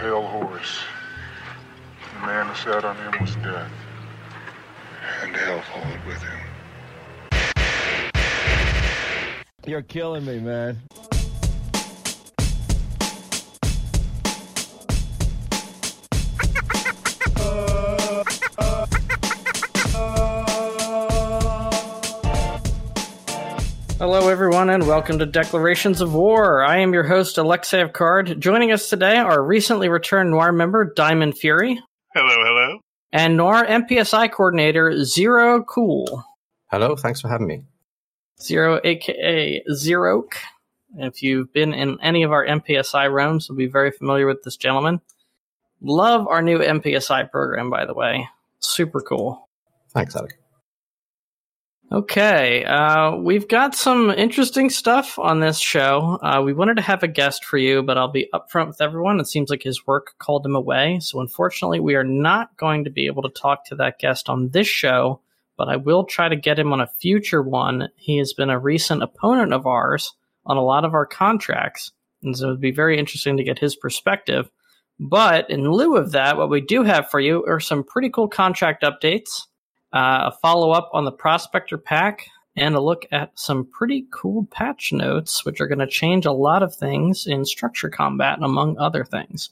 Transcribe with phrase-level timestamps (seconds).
[0.00, 0.78] pale horse.
[2.14, 3.70] The man who sat on him was death,
[5.22, 6.38] and hell followed with him.
[9.66, 10.80] You're killing me, man.
[24.00, 26.64] Hello, everyone, and welcome to Declarations of War.
[26.64, 28.38] I am your host, Alekseyev Karrde.
[28.38, 31.78] Joining us today are recently returned Noir member Diamond Fury
[32.14, 32.78] Hello, hello.
[33.12, 36.24] and Noir MPSI coordinator Zeeroak Ool.
[36.70, 37.62] Hello, thanks for having me.
[38.40, 40.32] Zero, aka Zeeroak.
[40.96, 44.56] If you've been in any of our MPSI realms, you'll be very familiar with this
[44.56, 45.02] gentleman.
[45.82, 48.26] Love our new MPSI program, by the way.
[48.60, 49.46] Super cool.
[49.90, 50.32] Thanks, Alek.
[51.92, 56.20] Okay, uh, we've got some interesting stuff on this show.
[56.22, 59.18] Uh, we wanted to have a guest for you, but I'll be upfront with everyone.
[59.18, 61.00] It seems like his work called him away.
[61.00, 64.50] So, unfortunately, we are not going to be able to talk to that guest on
[64.50, 65.20] this show,
[65.56, 67.88] but I will try to get him on a future one.
[67.96, 70.14] He has been a recent opponent of ours
[70.46, 71.90] on a lot of our contracts,
[72.22, 74.48] and so it'd be very interesting to get his perspective.
[75.00, 78.28] But in lieu of that, what we do have for you are some pretty cool
[78.28, 79.46] contract updates
[79.92, 84.46] uh, a follow up on the Prospector Pack, and a look at some pretty cool
[84.50, 88.78] patch notes, which are going to change a lot of things in structure combat, among
[88.78, 89.50] other things.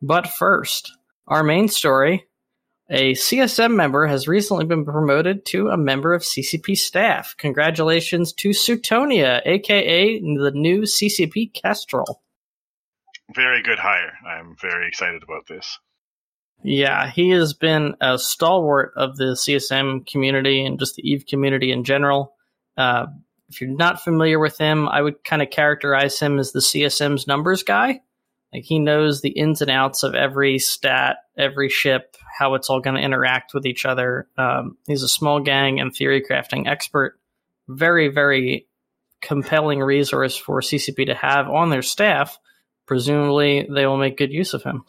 [0.00, 0.92] But first,
[1.26, 2.28] our main story
[2.90, 7.34] a CSM member has recently been promoted to a member of CCP staff.
[7.36, 12.22] Congratulations to Suitonia, aka the new CCP Kestrel.
[13.34, 14.14] Very good hire.
[14.26, 15.78] I'm very excited about this.
[16.62, 21.70] Yeah, he has been a stalwart of the CSM community and just the Eve community
[21.70, 22.34] in general.
[22.76, 23.06] Uh,
[23.48, 27.26] if you're not familiar with him, I would kind of characterize him as the CSM's
[27.26, 28.00] numbers guy.
[28.52, 32.80] Like he knows the ins and outs of every stat, every ship, how it's all
[32.80, 34.26] going to interact with each other.
[34.36, 37.18] Um, he's a small gang and theory crafting expert.
[37.68, 38.66] Very, very
[39.20, 42.38] compelling resource for CCP to have on their staff.
[42.86, 44.84] Presumably, they will make good use of him.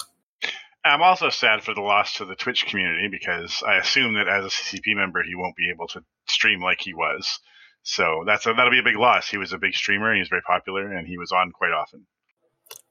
[0.83, 4.45] I'm also sad for the loss to the Twitch community because I assume that as
[4.45, 7.39] a CCP member, he won't be able to stream like he was.
[7.83, 9.29] So that's a, that'll be a big loss.
[9.29, 10.13] He was a big streamer.
[10.13, 12.05] He was very popular, and he was on quite often.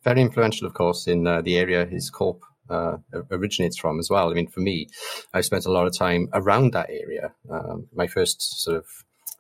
[0.04, 2.96] Very influential, of course, in uh, the area his corp uh,
[3.30, 4.30] originates from as well.
[4.30, 4.88] I mean, for me,
[5.32, 7.32] I spent a lot of time around that area.
[7.50, 8.86] Um, my first sort of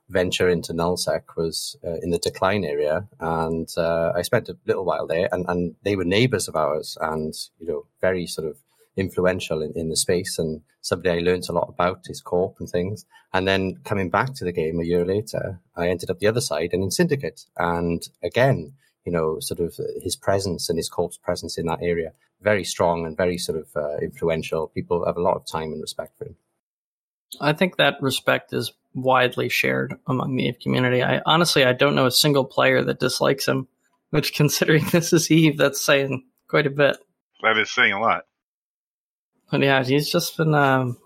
[0.08, 4.84] venture into nullsec was uh, in the decline area and uh, i spent a little
[4.84, 8.56] while there and, and they were neighbors of ours and you know very sort of
[8.96, 12.68] influential in, in the space and somebody i learned a lot about his corp and
[12.68, 13.04] things.
[13.32, 16.40] And then coming back to the game a year later i ended up the other
[16.40, 17.44] side and in syndicate.
[17.56, 18.72] And again
[19.04, 23.06] you know sort of his presence and his corp's presence in that area very strong
[23.06, 24.68] and very sort of uh, influential.
[24.68, 26.36] People have a lot of time and respect for him.
[27.40, 31.02] I think that respect is widely shared among the Eve community.
[31.02, 33.68] I honestly I don't know a single player that dislikes him,
[34.10, 36.96] which considering this is Eve, that's saying quite a bit.
[37.42, 38.24] That is saying a lot.
[39.50, 40.98] But yeah, he's just been um,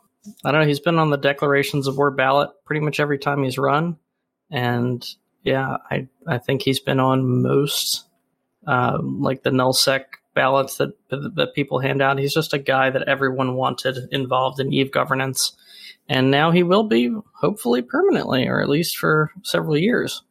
[0.44, 3.42] I don't know, he's been on the declarations of war ballot pretty much every time
[3.42, 3.98] he's run.
[4.50, 5.04] And
[5.42, 8.06] yeah, I I think he's been on most
[8.66, 10.04] um, like the nullsec
[10.34, 12.18] ballots that that people hand out.
[12.18, 15.56] He's just a guy that everyone wanted involved in Eve governance
[16.08, 20.22] and now he will be hopefully permanently, or at least for several years.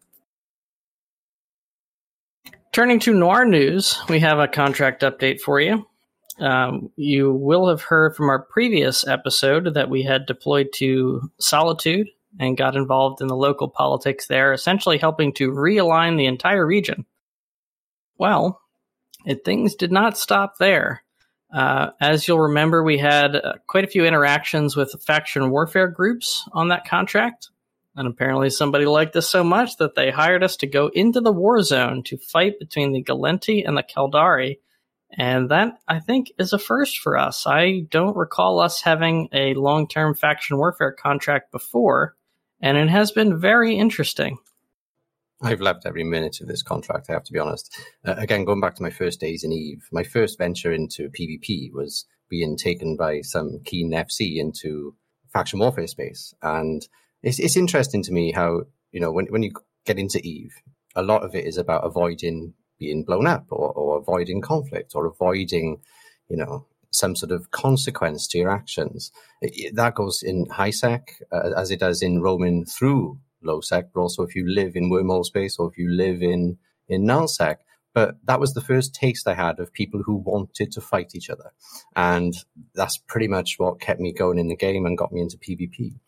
[2.72, 5.86] Turning to noir news, we have a contract update for you.
[6.40, 12.08] Um, you will have heard from our previous episode that we had deployed to Solitude
[12.40, 17.06] and got involved in the local politics there, essentially helping to realign the entire region.
[18.18, 18.61] Well,
[19.44, 21.04] things did not stop there.
[21.54, 26.48] Uh, as you'll remember, we had uh, quite a few interactions with faction warfare groups
[26.54, 27.50] on that contract.
[27.96, 31.32] And apparently, somebody liked us so much that they hired us to go into the
[31.32, 34.60] war zone to fight between the Gallente and the Caldari.
[35.18, 37.46] And that, I think, is a first for us.
[37.46, 42.16] I don't recall us having a long term faction warfare contract before,
[42.62, 44.38] and it has been very interesting.
[45.44, 47.74] I've loved every minute of this contract, I have to be honest.
[48.06, 51.72] Uh, again, going back to my first days in Eve, my first venture into PvP
[51.74, 54.96] was being taken by some keen FC into
[55.34, 56.34] faction warfare space.
[56.42, 56.86] And
[57.24, 59.52] it's, it's interesting to me how, you know, when, when you
[59.86, 60.54] get into Eve,
[60.96, 65.06] a lot of it is about avoiding being blown up or, or avoiding conflict or
[65.06, 65.82] avoiding,
[66.28, 69.12] you know, some sort of consequence to your actions.
[69.42, 73.62] It, it, that goes in high sec uh, as it does in roaming through low
[73.62, 76.58] sec, but also if you live in wormhole space or if you live in
[76.88, 77.28] in null.
[77.94, 81.30] But that was the first taste I had of people who wanted to fight each
[81.30, 81.52] other.
[81.96, 82.34] And
[82.74, 86.00] that's pretty much what kept me going in the game and got me into PvP.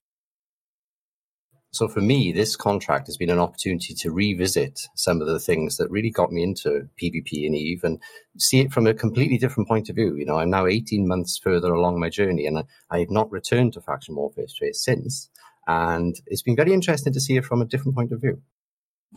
[1.74, 5.78] So for me, this contract has been an opportunity to revisit some of the things
[5.78, 8.00] that really got me into PvP and Eve and
[8.38, 10.16] see it from a completely different point of view.
[10.16, 13.32] You know, I'm now 18 months further along my journey and I, I have not
[13.32, 15.32] returned to faction warfare since.
[15.68, 18.42] And it's been very interesting to see it from a different point of view.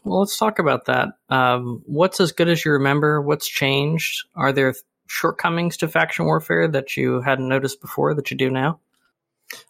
[0.04, 1.08] Well, let's talk about that.
[1.28, 3.20] Um, what's as good as you remember?
[3.20, 4.26] What's changed?
[4.34, 4.74] Are there
[5.08, 8.80] shortcomings to faction warfare that you hadn't noticed before that you do now?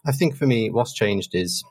[0.05, 1.63] I think for me, what's changed is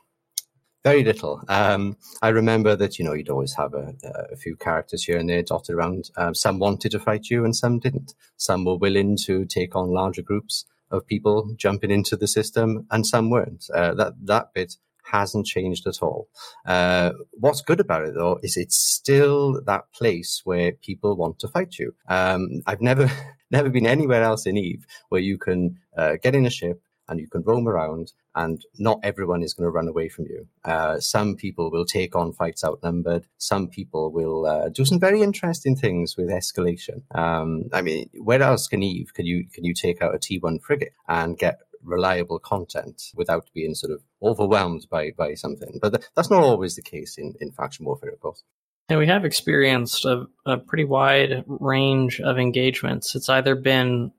[0.83, 1.41] very little.
[1.49, 3.93] Um, I remember that you know you'd always have a,
[4.31, 6.09] a few characters here and there dotted around.
[6.15, 8.13] Um, some wanted to fight you, and some didn't.
[8.37, 13.05] Some were willing to take on larger groups of people jumping into the system, and
[13.05, 13.65] some weren't.
[13.73, 14.77] Uh, that that bit
[15.11, 16.27] hasn't changed at all.
[16.65, 21.47] Uh, what's good about it though is it's still that place where people want to
[21.47, 21.93] fight you.
[22.07, 23.09] Um, I've never
[23.51, 27.19] never been anywhere else in Eve where you can uh, get in a ship and
[27.19, 30.47] you can roam around and not everyone is going to run away from you.
[30.63, 33.25] Uh, some people will take on fights outnumbered.
[33.37, 37.03] Some people will uh, do some very interesting things with escalation.
[37.17, 40.61] Um, I mean, where else can Eve can you can you take out a T1
[40.61, 45.79] frigate and get reliable content without being sort of overwhelmed by by something?
[45.81, 48.43] But th- that's not always the case in in faction warfare, of course.
[48.89, 53.15] And we have experienced a, a pretty wide range of engagements.
[53.15, 54.13] It's either been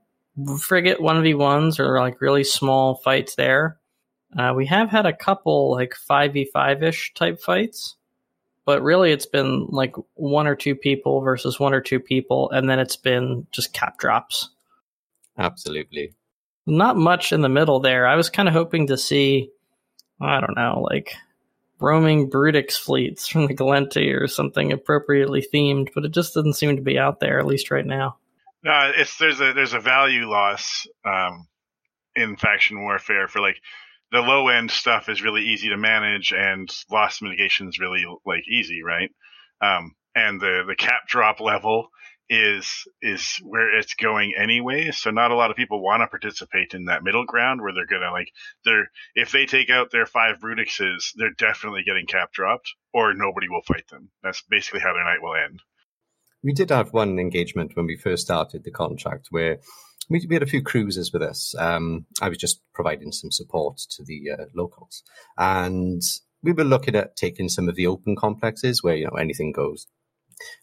[0.60, 3.78] frigate 1v1s or like really small fights there
[4.36, 7.96] uh, we have had a couple like 5v5 ish type fights,
[8.64, 12.68] but really it's been like one or two people versus one or two people, and
[12.68, 14.50] then it's been just cap drops.
[15.38, 16.14] Absolutely.
[16.68, 18.06] Not much in the middle there.
[18.06, 19.50] I was kind of hoping to see,
[20.20, 21.14] I don't know, like
[21.80, 26.76] roaming Brutix fleets from the Gallente or something appropriately themed, but it just doesn't seem
[26.76, 28.18] to be out there, at least right now.
[28.62, 31.46] No, it's there's a there's a value loss um,
[32.16, 33.56] in faction warfare for like
[34.10, 38.42] the low end stuff is really easy to manage and loss mitigation is really like
[38.50, 39.10] easy, right?
[39.62, 41.88] Um, and the the cap drop level
[42.30, 44.90] is is where it's going anyway.
[44.90, 47.86] So not a lot of people want to participate in that middle ground where they're
[47.86, 48.32] gonna like
[48.64, 53.48] they're if they take out their five Brutixes, they're definitely getting cap dropped, or nobody
[53.48, 54.10] will fight them.
[54.22, 55.62] That's basically how their night will end.
[56.42, 59.58] We did have one engagement when we first started the contract where
[60.08, 61.54] we, we had a few cruisers with us.
[61.58, 65.02] Um, I was just providing some support to the uh, locals,
[65.36, 66.02] and
[66.42, 69.86] we were looking at taking some of the open complexes where you know anything goes.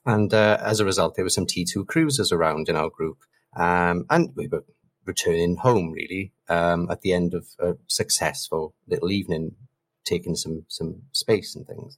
[0.06, 3.18] And uh, as a result, there were some T2 cruisers around in our group,
[3.56, 4.66] um, and we were
[5.06, 9.56] returning home really um, at the end of a successful little evening
[10.06, 11.98] taking some some space and things.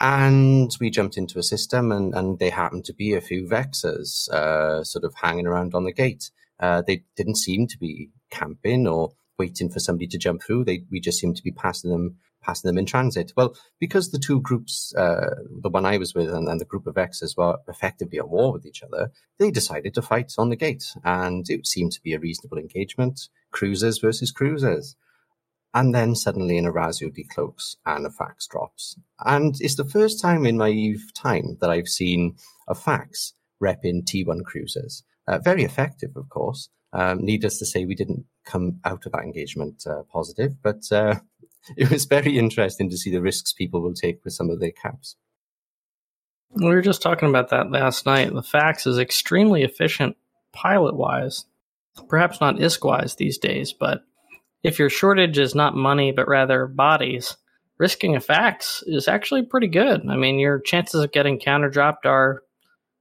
[0.00, 4.28] And we jumped into a system, and and there happened to be a few Vexors
[4.30, 6.30] uh, sort of hanging around on the gate.
[6.58, 10.64] Uh, they didn't seem to be camping or waiting for somebody to jump through.
[10.64, 13.32] They we just seemed to be passing them passing them in transit.
[13.36, 16.86] Well, because the two groups, uh, the one I was with and, and the group
[16.86, 20.56] of X's were effectively at war with each other, they decided to fight on the
[20.56, 23.28] gate, and it seemed to be a reasonable engagement.
[23.50, 24.96] Cruisers versus cruisers.
[25.72, 28.96] And then suddenly an Arazu decloaks and a fax drops.
[29.24, 32.36] And it's the first time in my Eve time that I've seen
[32.66, 35.04] a fax rep in T1 cruisers.
[35.28, 36.70] Uh, very effective, of course.
[36.92, 41.20] Um, needless to say, we didn't come out of that engagement uh, positive, but uh,
[41.76, 44.72] it was very interesting to see the risks people will take with some of their
[44.72, 45.16] caps.
[46.52, 48.32] We were just talking about that last night.
[48.34, 50.16] The fax is extremely efficient
[50.52, 51.44] pilot wise,
[52.08, 54.02] perhaps not ISK wise these days, but
[54.62, 57.36] if your shortage is not money but rather bodies,
[57.78, 60.02] risking a fax is actually pretty good.
[60.08, 62.42] I mean, your chances of getting counter dropped are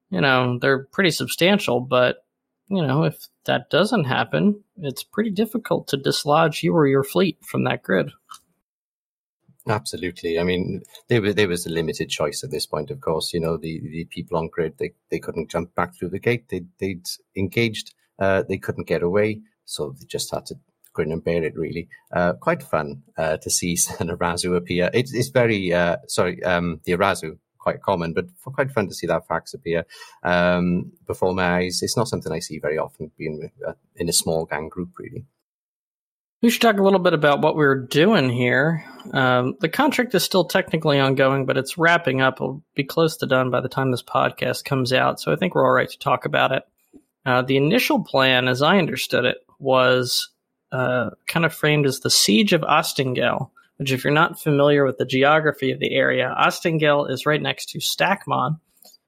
[0.10, 2.26] you know, they're pretty substantial, but
[2.68, 7.38] you know, if that doesn't happen, it's pretty difficult to dislodge you or your fleet
[7.44, 8.12] from that grid.
[9.68, 10.40] Absolutely.
[10.40, 13.34] I mean, there, was, there was a limited choice at this point, of course.
[13.34, 16.50] You know, the, the people on grid, they, they couldn't jump back through the gate.
[16.50, 17.94] They, they'd engaged.
[18.18, 19.42] Uh, they couldn't get away.
[19.66, 20.56] So they just had to
[20.94, 21.90] grin and bear it, really.
[22.12, 24.90] Uh, quite fun uh, to see an Arazu appear.
[24.94, 29.06] It, it's very, uh, sorry, um, the Arazu quite common, but quite fun to see
[29.06, 29.86] that fax appear
[30.24, 31.82] um, before my eyes.
[31.82, 35.26] It's not something I see very often being uh, in a small gang group, really.
[36.42, 38.86] We should talk a little bit about what we're doing here.
[39.12, 42.36] Um, the contract is still technically ongoing, but it's wrapping up.
[42.36, 45.54] It'll be close to done by the time this podcast comes out, so I think
[45.54, 46.64] we're all right to talk about it.
[47.26, 50.30] Uh, the initial plan, as I understood it, was
[50.72, 54.98] uh, kind of framed as the Siege of Ostingel, which, if you're not familiar with
[54.98, 58.62] the geography of the area, Ostingel is right next to Stacmon,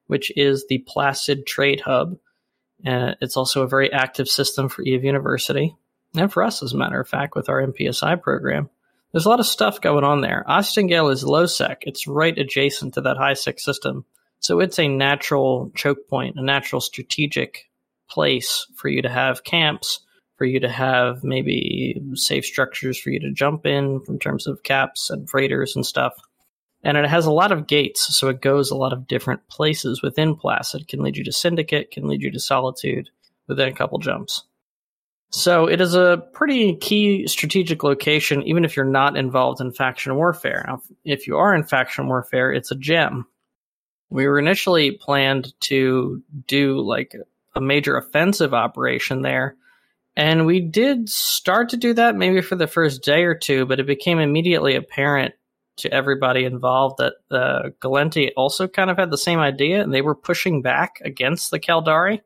[0.06, 2.18] which is the Placid Trade Hub.
[2.86, 5.74] Uh, it's also a very active system for EVE University,
[6.16, 8.68] and for us, as a matter of fact, with our MPSI program.
[9.12, 10.44] There's a lot of stuff going on there.
[10.48, 11.82] Ostingel is low sec.
[11.82, 14.04] It's right adjacent to that high sec system.
[14.40, 17.70] So it's a natural choke point, a natural strategic
[18.08, 20.00] place for you to have camps,
[20.36, 24.62] for you to have maybe safe structures for you to jump in in terms of
[24.62, 26.14] caps and freighters and stuff.
[26.82, 30.02] And it has a lot of gates, so it goes a lot of different places
[30.02, 30.88] within Placid.
[30.88, 33.10] Can lead you to Syndicate, can lead you to Solitude
[33.46, 34.42] within a couple jumps.
[35.32, 40.14] So it is a pretty key strategic location, even if you're not involved in faction
[40.14, 40.64] warfare.
[40.68, 43.26] Now, if you are in faction warfare, it's a gem.
[44.10, 47.16] We were initially planned to do like
[47.54, 49.56] a major offensive operation there.
[50.16, 53.80] And we did start to do that maybe for the first day or two, but
[53.80, 55.34] it became immediately apparent
[55.78, 60.02] to everybody involved that uh, Gallente also kind of had the same idea, and they
[60.02, 62.20] were pushing back against the Caldari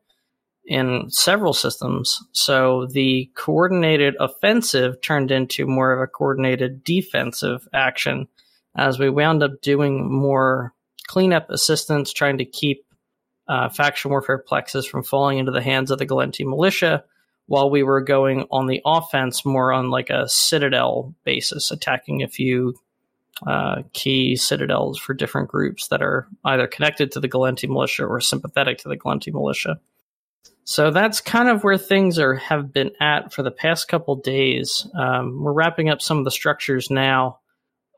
[0.67, 2.21] in several systems.
[2.33, 8.29] So the coordinated offensive turned into more of a coordinated defensive action
[8.77, 10.75] as we wound up doing more
[11.07, 12.85] cleanup assistance, trying to keep
[13.49, 17.05] uh, faction warfare plexes from falling into the hands of the Gallente militia
[17.47, 22.29] while we were going on the offense more on like a citadel basis, attacking a
[22.29, 22.75] few
[23.47, 28.21] uh, key citadels for different groups that are either connected to the Gallente militia or
[28.21, 29.79] sympathetic to the Gallente militia.
[30.69, 34.85] So that's kind of where things are have been at for the past couple days.
[34.99, 37.39] Um, we're wrapping up some of the structures now.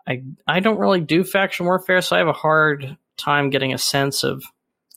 [0.06, 3.78] I I don't really do faction warfare, so I have a hard time getting a
[3.78, 4.44] sense of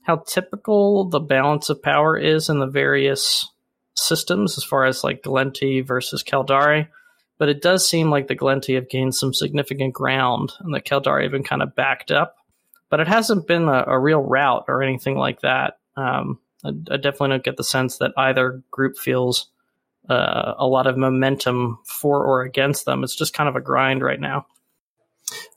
[0.03, 3.49] how typical the balance of power is in the various
[3.95, 6.89] systems as far as like Gallente versus Caldari.
[7.37, 11.23] But it does seem like the Gallente have gained some significant ground and the Caldari
[11.23, 12.35] have been kind of backed up.
[12.89, 15.77] But it hasn't been a, a real rout or anything like that.
[15.95, 19.49] Um, I, I, definitely don't get the sense that either group feels
[20.09, 23.03] uh, a lot of momentum for or against them.
[23.03, 24.45] It's just kind of a grind right now.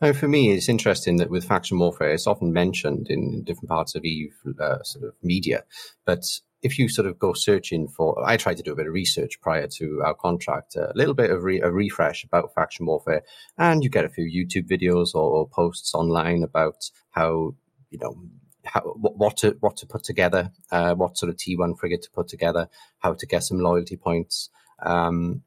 [0.00, 3.94] Now, for me, it's interesting that with faction warfare, it's often mentioned in different parts
[3.94, 5.64] of Eve uh, sort of media.
[6.04, 6.24] But
[6.62, 9.40] if you sort of go searching for, I tried to do a bit of research
[9.40, 13.22] prior to our contract, a little bit of re, a refresh about faction warfare,
[13.58, 17.54] and you get a few YouTube videos or, or posts online about how
[17.90, 18.16] you know
[18.64, 22.28] how, what to what to put together, uh, what sort of T1 frigate to put
[22.28, 22.68] together,
[22.98, 24.50] how to get some loyalty points.
[24.82, 25.42] Um,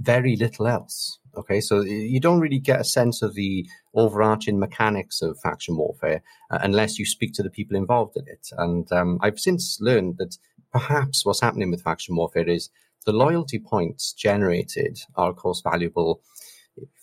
[0.00, 1.18] very little else.
[1.36, 6.22] Okay, so you don't really get a sense of the overarching mechanics of faction warfare
[6.50, 8.48] uh, unless you speak to the people involved in it.
[8.56, 10.36] And um, I've since learned that
[10.72, 12.70] perhaps what's happening with faction warfare is
[13.06, 16.22] the loyalty points generated are, of course, valuable.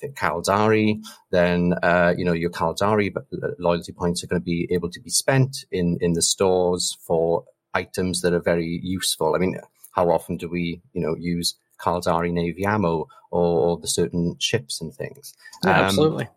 [0.01, 1.01] If Caldari,
[1.32, 3.13] then uh, you know your Caldari
[3.60, 7.46] loyalty points are going to be able to be spent in in the stores for
[7.74, 9.36] items that are very useful.
[9.36, 9.58] I mean,
[9.94, 14.82] how often do we you know use Caldari Navy ammo or, or the certain ships
[14.82, 15.34] and things.
[15.63, 16.29] Yeah, um, absolutely.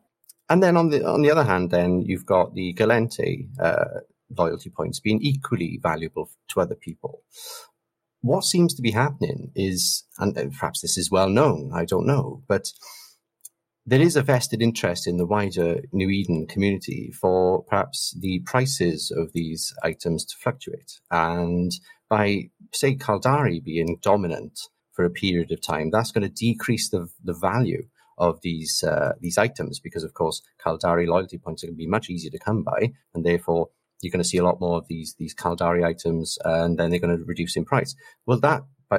[0.50, 4.00] And then on the on the other hand, then you've got the Gallente uh,
[4.36, 7.22] loyalty points being equally valuable to other people.
[8.20, 12.42] What seems to be happening is, and perhaps this is well known, I don't know,
[12.48, 12.72] but
[13.88, 19.10] there is a vested interest in the wider New Eden community for perhaps the prices
[19.16, 21.00] of these items to fluctuate.
[21.10, 21.72] And
[22.08, 24.60] by, say, Caldari being dominant,
[24.98, 27.86] for a period of time, that's going to decrease the, the value
[28.18, 31.86] of these uh, these items because, of course, Caldari loyalty points are going to be
[31.86, 33.68] much easier to come by, and therefore
[34.02, 36.98] you're going to see a lot more of these these Caldari items, and then they're
[36.98, 37.94] going to reduce in price.
[38.26, 38.98] Well, that uh,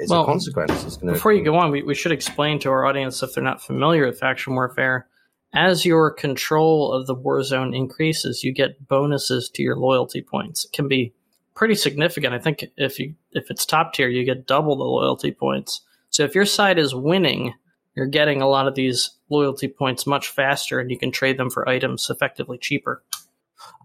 [0.00, 1.12] as well, a consequence is going to.
[1.14, 4.06] Before you go on, we, we should explain to our audience if they're not familiar
[4.06, 5.08] with faction warfare.
[5.54, 10.66] As your control of the war zone increases, you get bonuses to your loyalty points.
[10.66, 11.14] It can be
[11.54, 12.34] pretty significant.
[12.34, 15.80] I think if you if it's top tier, you get double the loyalty points.
[16.10, 17.54] So if your side is winning,
[17.94, 21.50] you're getting a lot of these loyalty points much faster, and you can trade them
[21.50, 23.02] for items effectively cheaper.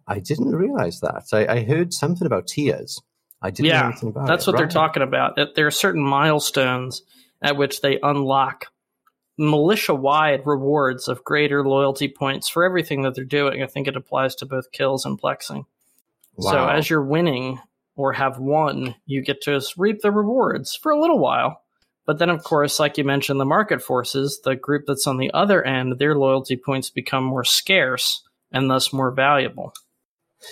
[0.07, 1.25] I didn't realize that.
[1.31, 3.01] I, I heard something about tiers.
[3.43, 4.51] I didn't yeah, know anything about that's it.
[4.51, 4.59] what right.
[4.61, 5.37] they're talking about.
[5.55, 7.01] There are certain milestones
[7.41, 8.67] at which they unlock
[9.37, 13.61] militia-wide rewards of greater loyalty points for everything that they're doing.
[13.61, 15.65] I think it applies to both kills and plexing.
[16.35, 16.51] Wow.
[16.51, 17.59] So as you're winning
[17.95, 21.61] or have won, you get to reap the rewards for a little while.
[22.05, 25.31] But then, of course, like you mentioned, the market forces, the group that's on the
[25.33, 29.73] other end, their loyalty points become more scarce and thus more valuable.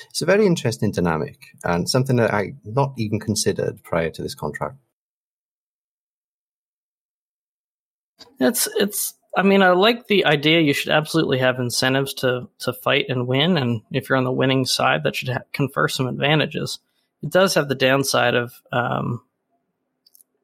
[0.10, 4.36] It's a very interesting dynamic and something that I not even considered prior to this
[4.36, 4.78] contract.
[8.40, 10.60] It's it's I mean, I like the idea.
[10.60, 14.32] You should absolutely have incentives to to fight and win, and if you're on the
[14.32, 16.80] winning side, that should ha- confer some advantages.
[17.24, 19.22] It does have the downside of um,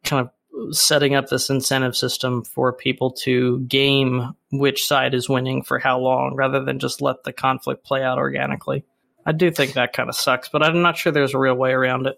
[0.03, 5.63] kind of setting up this incentive system for people to game which side is winning
[5.63, 8.85] for how long, rather than just let the conflict play out organically.
[9.27, 11.71] I do think that kind of sucks, but I'm not sure there's a real way
[11.71, 12.17] around it.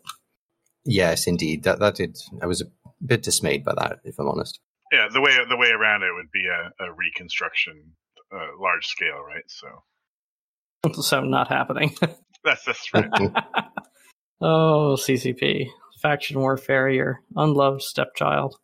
[0.85, 1.63] Yes, indeed.
[1.63, 2.17] That that did.
[2.39, 2.65] I was a
[3.03, 4.59] bit dismayed by that, if I'm honest.
[4.91, 7.93] Yeah, the way the way around it would be a, a reconstruction,
[8.31, 9.43] uh, large scale, right?
[9.47, 11.95] So, so not happening.
[12.43, 13.09] that's that's right.
[14.41, 15.67] oh, CCP
[15.99, 18.55] faction warfare, your unloved stepchild.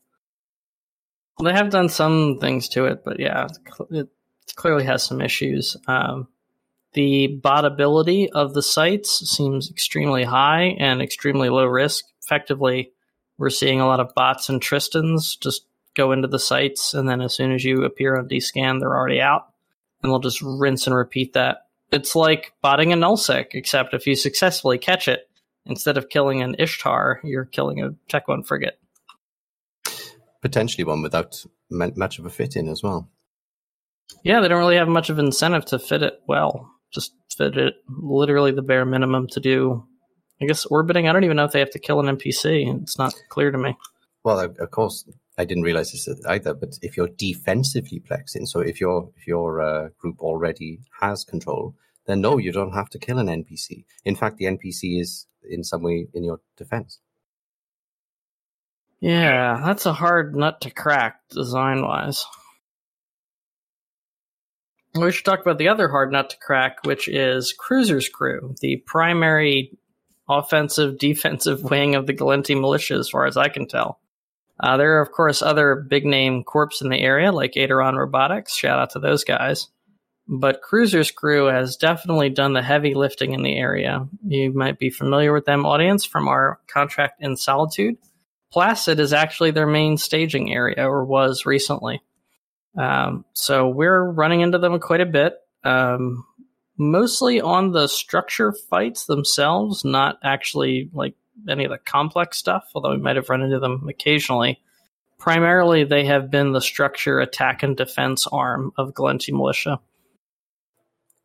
[1.44, 3.48] They have done some things to it, but yeah,
[3.90, 4.08] it
[4.56, 5.75] clearly has some issues.
[5.88, 6.28] Um,
[6.96, 12.06] the botability of the sites seems extremely high and extremely low risk.
[12.24, 12.92] Effectively,
[13.38, 17.22] we're seeing a lot of bots and Tristans just go into the sites, and then
[17.22, 19.44] as soon as you appear on DScan, they're already out,
[20.02, 21.68] and they'll just rinse and repeat that.
[21.92, 25.30] It's like botting a nullsec, except if you successfully catch it,
[25.66, 28.80] instead of killing an Ishtar, you're killing a Tech One frigate.
[30.42, 33.10] Potentially one without much of a fit in as well.
[34.24, 36.72] Yeah, they don't really have much of incentive to fit it well.
[36.92, 39.86] Just fit it literally the bare minimum to do.
[40.42, 41.08] I guess orbiting.
[41.08, 42.82] I don't even know if they have to kill an NPC.
[42.82, 43.77] It's not clear to me.
[44.24, 45.06] Well, of course,
[45.38, 46.54] I didn't realize this either.
[46.54, 51.75] But if you're defensively plexing, so if your if your uh, group already has control,
[52.06, 53.86] then no, you don't have to kill an NPC.
[54.04, 57.00] In fact, the NPC is in some way in your defense.
[59.00, 62.25] Yeah, that's a hard nut to crack design wise.
[64.96, 68.78] We should talk about the other hard nut to crack, which is Cruiser's Crew, the
[68.86, 69.78] primary
[70.30, 74.00] offensive defensive wing of the Gallente militia, as far as I can tell.
[74.58, 78.56] Uh, there are, of course, other big name corps in the area, like Aideron Robotics.
[78.56, 79.68] Shout out to those guys.
[80.28, 84.08] But Cruiser's Crew has definitely done the heavy lifting in the area.
[84.25, 87.98] You might be familiar with them, audience, from our contract in Solitude.
[88.52, 92.01] Placid is actually their main staging area, or was recently.
[92.77, 96.25] Um, so we're running into them quite a bit, um,
[96.77, 101.16] mostly on the structure fights themselves, not actually like
[101.48, 104.61] any of the complex stuff, although we might have run into them occasionally.
[105.18, 109.79] Primarily, they have been the structure attack and defense arm of Gallente Militia.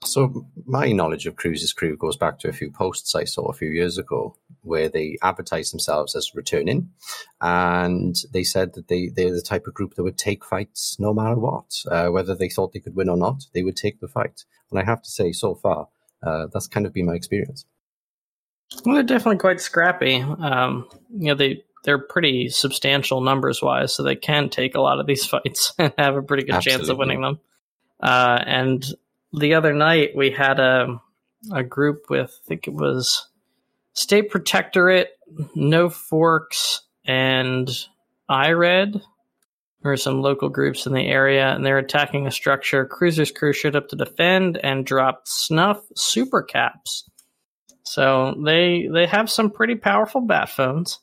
[0.02, 3.54] So my knowledge of Cruiser's Crew goes back to a few posts I saw a
[3.54, 6.90] few years ago where they advertised themselves as returning
[7.40, 11.12] and they said that they, they're the type of group that would take fights no
[11.12, 11.70] matter what.
[11.90, 14.44] Uh, whether they thought they could win or not, they would take the fight.
[14.70, 15.88] And I have to say, so far,
[16.22, 17.66] uh, that's kind of been my experience.
[18.84, 20.20] Well, they're definitely quite scrappy.
[20.20, 25.00] Um, you know, they they're pretty substantial numbers wise, so they can take a lot
[25.00, 26.78] of these fights and have a pretty good Absolutely.
[26.78, 27.40] chance of winning them.
[28.00, 28.84] Uh, and
[29.32, 31.00] the other night we had a
[31.52, 33.28] a group with I think it was
[33.94, 35.10] State Protectorate,
[35.54, 37.68] No Forks, and
[38.28, 39.00] IRED,
[39.82, 42.84] or some local groups in the area, and they're attacking a structure.
[42.84, 47.08] Cruiser's crew showed up to defend and dropped snuff super caps.
[47.84, 51.00] So they they have some pretty powerful bat phones.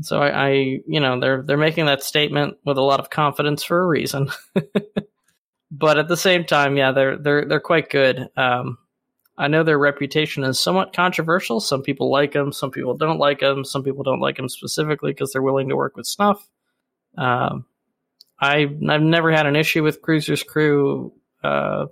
[0.00, 0.50] So I, I
[0.86, 4.30] you know they're they're making that statement with a lot of confidence for a reason.
[5.78, 8.28] but at the same time, yeah, they're they're they're quite good.
[8.36, 8.78] Um,
[9.36, 11.60] I know their reputation is somewhat controversial.
[11.60, 13.64] Some people like them, some people don't like them.
[13.64, 16.46] Some people don't like them specifically because they're willing to work with snuff.
[17.16, 17.64] Um,
[18.40, 21.12] I I've never had an issue with Cruiser's crew.
[21.42, 21.86] Uh,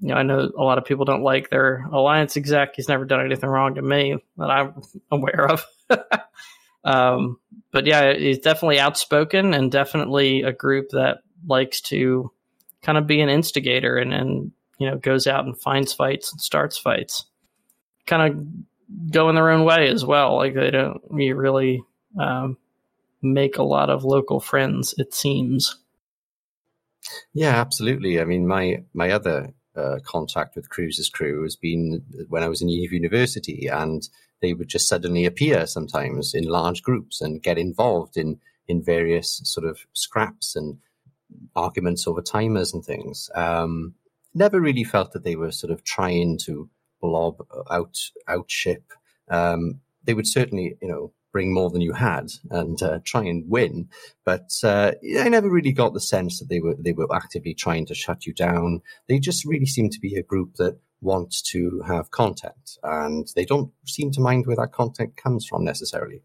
[0.00, 2.76] you know, I know a lot of people don't like their alliance exec.
[2.76, 5.66] He's never done anything wrong to me that I'm aware of.
[6.84, 7.40] um,
[7.72, 12.30] but yeah, he's definitely outspoken and definitely a group that likes to
[12.88, 16.40] kind of be an instigator and, and you know goes out and finds fights and
[16.40, 17.26] starts fights.
[18.06, 20.36] Kind of go in their own way as well.
[20.36, 21.82] Like they don't really
[22.18, 22.56] um,
[23.20, 25.76] make a lot of local friends it seems.
[27.34, 28.22] Yeah absolutely.
[28.22, 32.62] I mean my my other uh, contact with Cruiser's crew has been when I was
[32.62, 34.08] in university, and
[34.40, 39.42] they would just suddenly appear sometimes in large groups and get involved in in various
[39.44, 40.78] sort of scraps and
[41.58, 43.30] arguments over timers and things.
[43.34, 43.94] Um,
[44.34, 46.68] never really felt that they were sort of trying to
[47.00, 47.36] blob
[47.70, 48.92] out outship.
[49.30, 53.48] Um, they would certainly, you know, bring more than you had and uh, try and
[53.48, 53.88] win.
[54.24, 57.86] But uh, I never really got the sense that they were they were actively trying
[57.86, 58.80] to shut you down.
[59.08, 63.44] They just really seem to be a group that wants to have content, and they
[63.44, 66.22] don't seem to mind where that content comes from necessarily.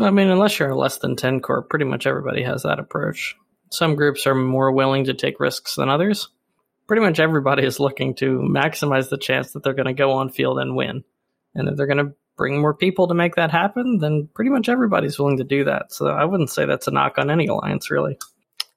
[0.00, 3.36] I mean, unless you're less than ten core, pretty much everybody has that approach.
[3.70, 6.28] Some groups are more willing to take risks than others.
[6.86, 10.30] Pretty much everybody is looking to maximize the chance that they're going to go on
[10.30, 11.04] field and win.
[11.54, 14.68] And if they're going to bring more people to make that happen, then pretty much
[14.68, 15.92] everybody's willing to do that.
[15.92, 18.18] So I wouldn't say that's a knock on any alliance, really.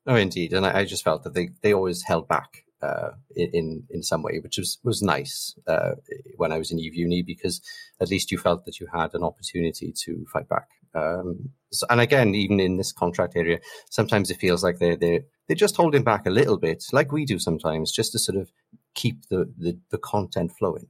[0.08, 3.84] Oh, indeed, and I, I just felt that they, they always held back uh, in
[3.90, 5.92] in some way, which was was nice uh,
[6.38, 7.62] when I was in Uni because
[8.00, 10.68] at least you felt that you had an opportunity to fight back.
[10.94, 15.24] Um, so, and again, even in this contract area, sometimes it feels like they're they
[15.48, 18.52] they're just holding back a little bit, like we do sometimes, just to sort of
[18.94, 20.88] keep the the, the content flowing.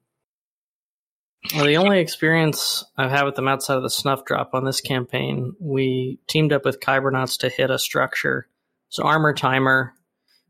[1.55, 4.79] Well, the only experience I've had with them outside of the snuff drop on this
[4.79, 8.47] campaign, we teamed up with Kybernauts to hit a structure.
[8.89, 9.93] So armor timer.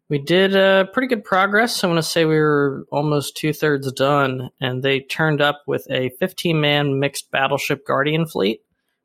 [0.09, 1.81] We did uh, pretty good progress.
[1.81, 5.87] I want to say we were almost two thirds done, and they turned up with
[5.89, 8.59] a 15 man mixed battleship Guardian fleet,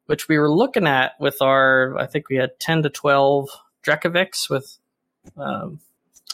[0.06, 3.48] which we were looking at with our, I think we had 10 to 12
[3.84, 4.78] Drekavacs with,
[5.36, 5.80] um,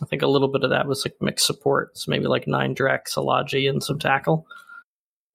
[0.02, 1.98] I think a little bit of that was like mixed support.
[1.98, 4.46] So maybe like nine Drex, a Logi, and some tackle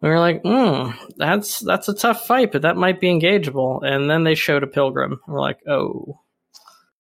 [0.02, 3.84] we were like, hmm, that's that's a tough fight, but that might be engageable.
[3.84, 5.14] And then they showed a pilgrim.
[5.26, 6.20] And we're like, oh,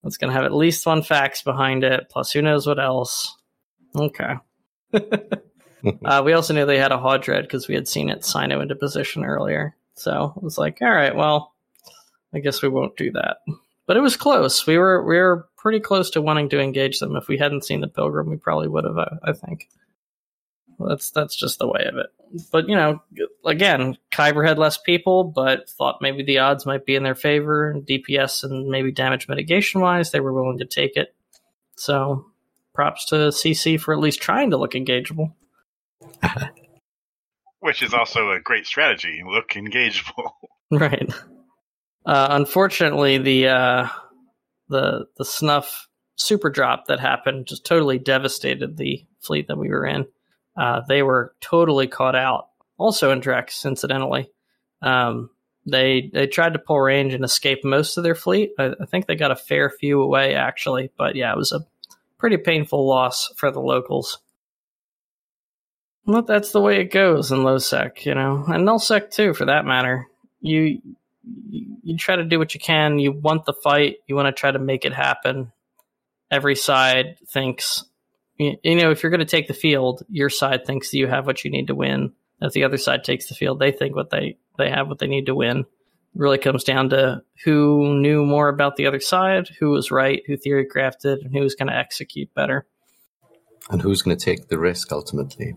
[0.03, 3.35] that's gonna have at least one fax behind it, plus who knows what else.
[3.95, 4.35] Okay.
[6.05, 8.75] uh, we also knew they had a Hodred because we had seen it cyno into
[8.75, 9.75] position earlier.
[9.97, 11.53] So it was like, all right, well,
[12.33, 13.37] I guess we won't do that.
[13.87, 14.67] But it was close.
[14.67, 17.15] We were we were pretty close to wanting to engage them.
[17.15, 18.97] If we hadn't seen the pilgrim, we probably would have.
[18.97, 19.69] I, I think.
[20.79, 22.07] That's that's just the way of it.
[22.51, 23.01] But you know,
[23.45, 27.69] again, Kyber had less people, but thought maybe the odds might be in their favor.
[27.69, 31.15] And DPS and maybe damage mitigation wise, they were willing to take it.
[31.77, 32.25] So,
[32.73, 35.33] props to CC for at least trying to look engageable.
[37.59, 39.21] Which is also a great strategy.
[39.25, 40.31] Look engageable.
[40.69, 41.09] Right.
[42.05, 43.87] Uh, unfortunately, the uh,
[44.67, 49.85] the the snuff super drop that happened just totally devastated the fleet that we were
[49.85, 50.07] in.
[50.57, 52.49] Uh, they were totally caught out.
[52.77, 54.29] Also in Drex, incidentally.
[54.81, 55.29] Um,
[55.65, 58.51] they they tried to pull range and escape most of their fleet.
[58.57, 61.65] I, I, think they got a fair few away actually, but yeah, it was a
[62.17, 64.19] pretty painful loss for the locals.
[66.07, 69.33] Well, that's the way it goes in low sec, you know, and null sec too,
[69.33, 70.07] for that matter.
[70.39, 70.81] You
[71.83, 72.99] you try to do what you can.
[72.99, 73.97] You want the fight.
[74.07, 75.51] You want to try to make it happen.
[76.31, 77.83] Every side thinks
[78.37, 81.25] you, know, if you're going to take the field, your side thinks that you have
[81.25, 82.13] what you need to win.
[82.39, 85.07] If the other side takes the field, they think what they they have what they
[85.07, 85.59] need to win.
[85.59, 85.65] It
[86.15, 90.37] really comes down to who knew more about the other side, who was right, who
[90.37, 92.67] theory crafted, and who was going to execute better.
[93.69, 95.55] And who's going to take the risk ultimately?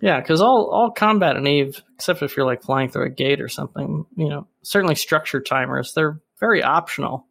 [0.00, 3.40] Yeah, because all all combat in Eve, except if you're like flying through a gate
[3.40, 7.26] or something, you know, certainly structure timers, they're very optional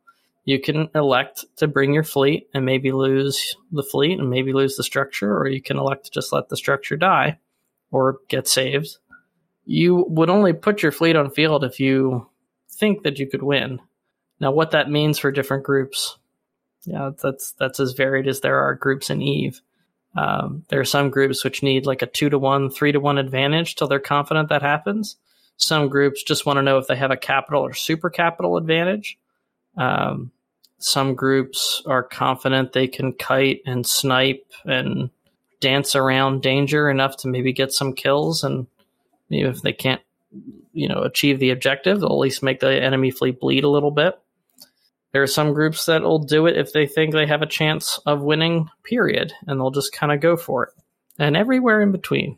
[0.49, 4.77] you can elect to bring your fleet and maybe lose the fleet and maybe lose
[4.77, 7.37] the structure, or you can elect to just let the structure die
[7.91, 8.97] or get saved.
[9.65, 12.27] You would only put your fleet on field if you
[12.67, 13.79] think that you could win.
[14.39, 16.17] Now, what that means for different groups,
[16.83, 19.61] yeah, that's that's as varied as there are groups in Eve.
[20.19, 23.17] Um, there are some groups which need like a two to one, three to one
[23.17, 25.15] advantage till they're confident that happens.
[25.55, 29.17] Some groups just want to know if they have a capital or super capital advantage.
[29.77, 30.31] Um,
[30.77, 35.09] some groups are confident they can kite and snipe and
[35.61, 38.43] dance around danger enough to maybe get some kills.
[38.43, 38.67] And
[39.29, 40.01] even if they can't,
[40.73, 43.91] you know, achieve the objective, they'll at least make the enemy fleet bleed a little
[43.91, 44.19] bit.
[45.11, 47.99] There are some groups that will do it if they think they have a chance
[48.05, 50.73] of winning, period, and they'll just kind of go for it.
[51.17, 52.37] And everywhere in between.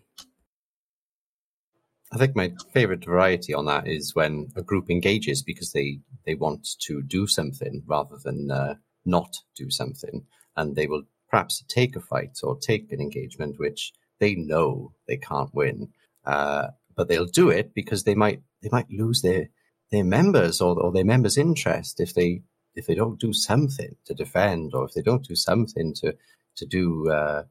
[2.13, 6.35] I think my favorite variety on that is when a group engages because they, they
[6.35, 10.25] want to do something rather than uh, not do something.
[10.57, 15.17] And they will perhaps take a fight or take an engagement which they know they
[15.17, 15.89] can't win.
[16.25, 19.49] Uh, but they'll do it because they might they might lose their
[19.89, 22.43] their members or, or their members' interest if they
[22.75, 26.15] if they don't do something to defend or if they don't do something to
[26.55, 27.43] to do uh,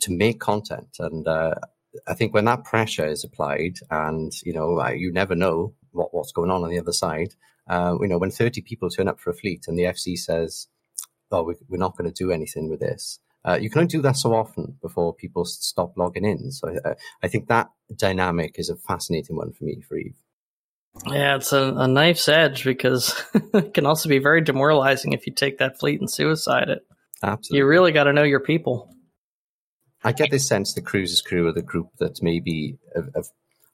[0.00, 0.96] to make content.
[0.98, 1.54] And uh,
[2.06, 6.32] I think when that pressure is applied, and you know, you never know what, what's
[6.32, 7.34] going on on the other side.
[7.68, 10.68] Uh, you know, when 30 people turn up for a fleet and the FC says,
[11.30, 14.02] "Oh, we, are not going to do anything with this," uh, you can only do
[14.02, 16.50] that so often before people stop logging in.
[16.50, 20.16] So uh, I think that dynamic is a fascinating one for me for Eve.
[21.06, 23.14] Yeah, it's a, a knife's edge because
[23.54, 26.86] it can also be very demoralizing if you take that fleet and suicide it.
[27.22, 28.94] Absolutely, you really got to know your people.
[30.02, 33.26] I get this sense the Cruiser's crew are the group that maybe have, have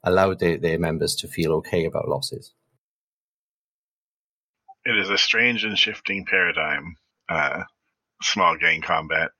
[0.03, 2.53] allowed their, their members to feel okay about losses.
[4.85, 6.95] It is a strange and shifting paradigm.
[7.29, 7.63] uh,
[8.23, 9.31] small gang combat.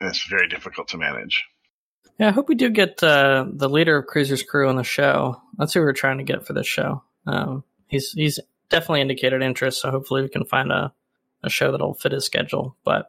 [0.00, 1.44] It's very difficult to manage.
[2.18, 5.40] Yeah, I hope we do get uh, the leader of Cruiser's crew on the show.
[5.58, 7.02] That's who we're trying to get for this show.
[7.26, 10.92] Um, he's he's definitely indicated interest, so hopefully we can find a,
[11.42, 12.76] a show that'll fit his schedule.
[12.84, 13.08] But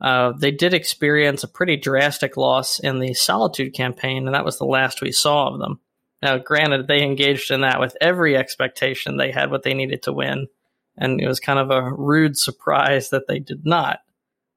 [0.00, 4.58] uh, they did experience a pretty drastic loss in the Solitude campaign, and that was
[4.58, 5.78] the last we saw of them.
[6.20, 10.12] Now, granted, they engaged in that with every expectation they had what they needed to
[10.12, 10.48] win,
[10.96, 14.00] and it was kind of a rude surprise that they did not.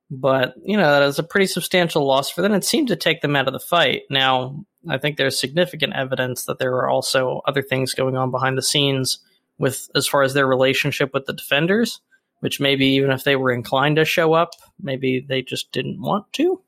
[0.09, 2.53] But, you know, that is a pretty substantial loss for them.
[2.53, 4.03] It seemed to take them out of the fight.
[4.09, 8.57] Now, I think there's significant evidence that there are also other things going on behind
[8.57, 9.19] the scenes
[9.57, 11.99] with as far as their relationship with the defenders,
[12.39, 16.31] which maybe even if they were inclined to show up, maybe they just didn't want
[16.33, 16.61] to.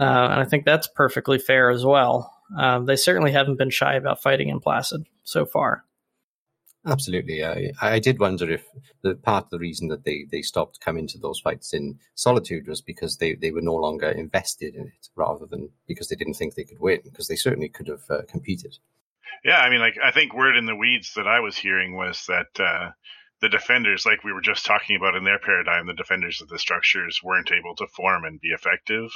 [0.00, 2.32] Uh, and I think that's perfectly fair as well.
[2.58, 5.85] Um, they certainly haven't been shy about fighting in Placid so far.
[6.86, 7.44] Absolutely.
[7.44, 8.64] I, I did wonder if
[9.02, 12.68] the part of the reason that they, they stopped coming to those fights in solitude
[12.68, 16.34] was because they, they were no longer invested in it rather than because they didn't
[16.34, 18.76] think they could win, because they certainly could have uh, competed.
[19.44, 22.24] Yeah, I mean, like I think word in the weeds that I was hearing was
[22.26, 22.90] that uh,
[23.40, 26.58] the defenders, like we were just talking about in their paradigm, the defenders of the
[26.58, 29.10] structures weren't able to form and be effective,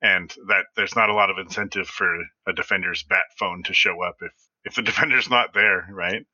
[0.00, 2.08] and that there's not a lot of incentive for
[2.46, 4.32] a defender's bat phone to show up if
[4.64, 6.24] if the defender's not there, right?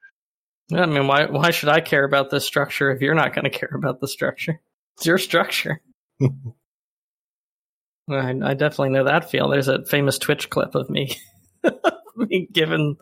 [0.72, 3.50] I mean, why why should I care about this structure if you're not going to
[3.50, 4.61] care about the structure?
[4.96, 5.81] It's your structure.
[8.11, 9.48] I, I, definitely know that feel.
[9.48, 11.16] There's a famous Twitch clip of me,
[12.16, 12.96] me giving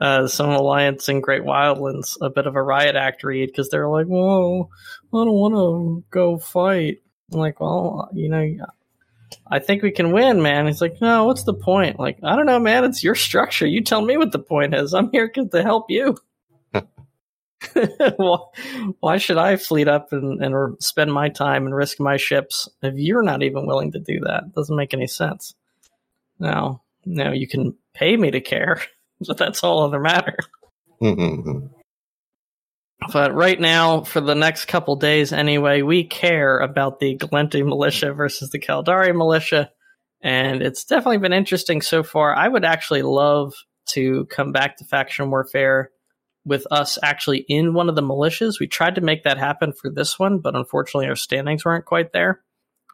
[0.00, 3.88] uh, some alliance in Great Wildlands a bit of a riot act read because they're
[3.88, 4.68] like, "Whoa,
[5.14, 6.98] I don't want to go fight."
[7.32, 8.66] I'm like, well, you know,
[9.46, 10.66] I think we can win, man.
[10.66, 11.98] He's like, no, what's the point?
[11.98, 12.84] Like, I don't know, man.
[12.84, 13.66] It's your structure.
[13.66, 14.94] You tell me what the point is.
[14.94, 16.16] I'm here to help you.
[19.00, 22.94] Why should I fleet up and, and spend my time and risk my ships if
[22.96, 24.44] you're not even willing to do that?
[24.46, 25.54] It doesn't make any sense.
[26.38, 28.80] Now, now you can pay me to care,
[29.26, 30.36] but that's all other matter.
[31.00, 31.66] Mm-hmm.
[33.12, 38.12] but right now, for the next couple days anyway, we care about the Gallente militia
[38.12, 39.70] versus the Caldari militia,
[40.20, 42.34] and it's definitely been interesting so far.
[42.34, 43.54] I would actually love
[43.90, 45.92] to come back to faction warfare
[46.44, 48.60] with us actually in one of the militias.
[48.60, 52.12] We tried to make that happen for this one, but unfortunately our standings weren't quite
[52.12, 52.42] there.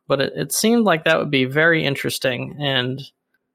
[0.07, 3.00] But it, it seemed like that would be very interesting, and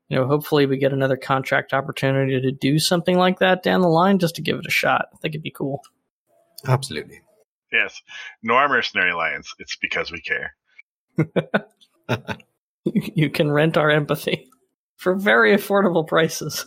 [0.08, 3.88] you know, hopefully we get another contract opportunity to do something like that down the
[3.88, 5.06] line, just to give it a shot.
[5.14, 5.84] I think it'd be cool.
[6.68, 7.22] Absolutely.
[7.72, 8.02] Yes.
[8.42, 9.54] Noir mercenary alliance.
[9.60, 10.56] It's because we care.
[12.86, 14.50] you can rent our empathy
[14.96, 16.66] for very affordable prices.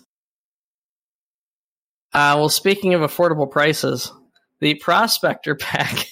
[2.14, 4.12] Uh, well, speaking of affordable prices,
[4.61, 6.07] the Prospector Pack.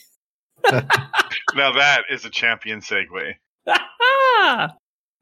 [0.72, 3.34] now that is a champion segue.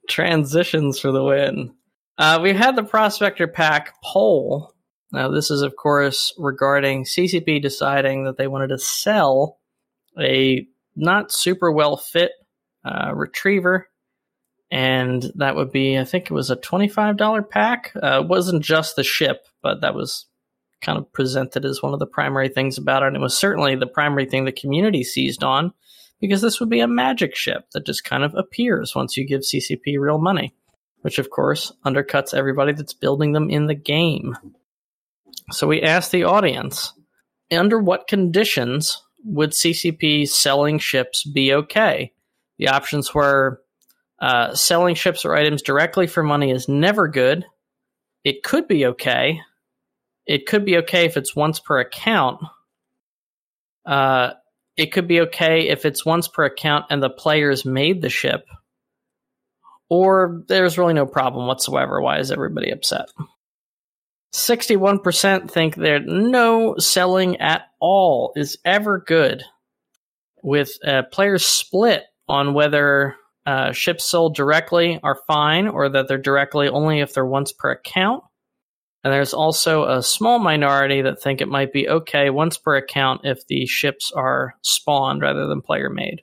[0.09, 1.75] Transitions for the win.
[2.17, 4.73] Uh, we had the Prospector Pack poll.
[5.13, 9.59] Now, this is, of course, regarding CCP deciding that they wanted to sell
[10.19, 12.33] a not super well fit
[12.85, 13.89] uh, retriever.
[14.71, 17.93] And that would be, I think it was a $25 pack.
[18.03, 20.27] Uh, it wasn't just the ship, but that was
[20.81, 23.09] kind of presented as one of the primary things about it.
[23.09, 25.73] And it was certainly the primary thing the community seized on
[26.21, 29.43] because this would be a magic ship that just kind of appears once you give
[29.43, 30.55] CCP real money,
[31.03, 34.37] which of course undercuts everybody that's building them in the game.
[35.51, 36.93] So we asked the audience
[37.51, 42.13] under what conditions would CCP selling ships be okay?
[42.59, 43.63] The options were
[44.21, 47.45] uh, selling ships or items directly for money is never good.
[48.25, 49.41] It could be okay
[50.29, 52.43] it could be okay if it's once per account.
[53.87, 54.33] Uh,
[54.77, 58.45] it could be okay if it's once per account and the players made the ship.
[59.89, 62.01] Or there's really no problem whatsoever.
[62.03, 63.07] Why is everybody upset?
[64.35, 69.43] 61% think that no selling at all is ever good,
[70.43, 76.19] with uh, players split on whether uh, ships sold directly are fine or that they're
[76.19, 78.23] directly only if they're once per account.
[79.05, 83.23] And there's also a small minority that think it might be okay once per account
[83.25, 86.23] if the ships are spawned rather than player made.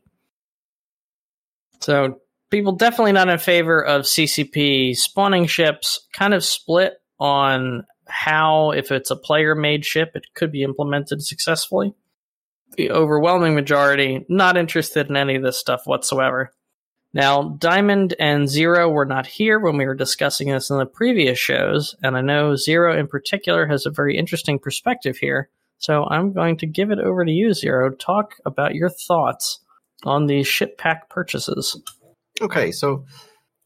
[1.79, 2.19] So
[2.51, 8.91] people definitely not in favor of CCP spawning ships, kind of split on how, if
[8.91, 11.93] it's a player made ship, it could be implemented successfully.
[12.77, 16.51] The overwhelming majority not interested in any of this stuff whatsoever.
[17.15, 21.39] Now, Diamond and Zero were not here when we were discussing this in the previous
[21.39, 25.49] shows, and I know Zero in particular has a very interesting perspective here.
[25.77, 27.89] So I'm going to give it over to you, Zero.
[27.89, 29.61] Talk about your thoughts
[30.03, 31.81] on the ship pack purchases.
[32.41, 33.05] Okay, so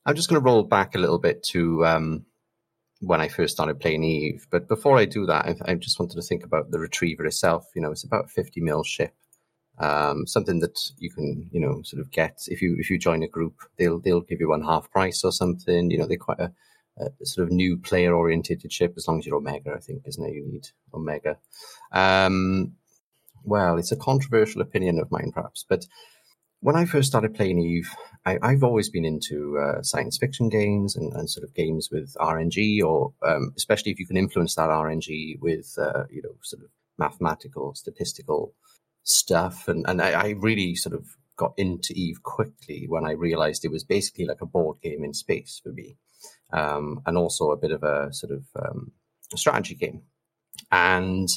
[0.05, 2.25] I'm just going to roll back a little bit to um,
[2.99, 4.45] when I first started playing Eve.
[4.51, 7.65] But before I do that, I, I, just wanted to think about the Retriever itself.
[7.75, 9.15] You know, it's about a 50 mil ship,
[9.79, 13.23] um, something that you can, you know, sort of get if you if you join
[13.23, 13.55] a group.
[13.77, 15.89] They'll they'll give you one half price or something.
[15.89, 16.51] You know, they're quite a,
[16.99, 18.93] a sort of new player oriented ship.
[18.97, 20.33] As long as you're Omega, I think, isn't it?
[20.33, 21.37] You need Omega.
[21.91, 22.73] Um,
[23.43, 25.85] well, it's a controversial opinion of mine, perhaps, but
[26.61, 27.89] when I first started playing Eve,
[28.25, 32.15] I, have always been into uh, science fiction games and, and, sort of games with
[32.19, 36.63] RNG, or um, especially if you can influence that RNG with uh, you know sort
[36.63, 38.53] of mathematical, statistical
[39.03, 39.67] stuff.
[39.67, 43.71] And and I, I, really sort of got into Eve quickly when I realized it
[43.71, 45.97] was basically like a board game in space for me,
[46.51, 48.91] um, and also a bit of a sort of um,
[49.35, 50.01] strategy game.
[50.71, 51.29] And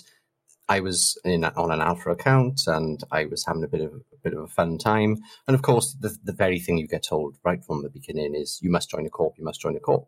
[0.69, 4.17] I was in on an alpha account and I was having a bit of a
[4.23, 5.19] bit of a fun time.
[5.47, 8.61] And of course, the, the very thing you get told right from the beginning is
[8.63, 10.07] you must join a corp, you must join a corp.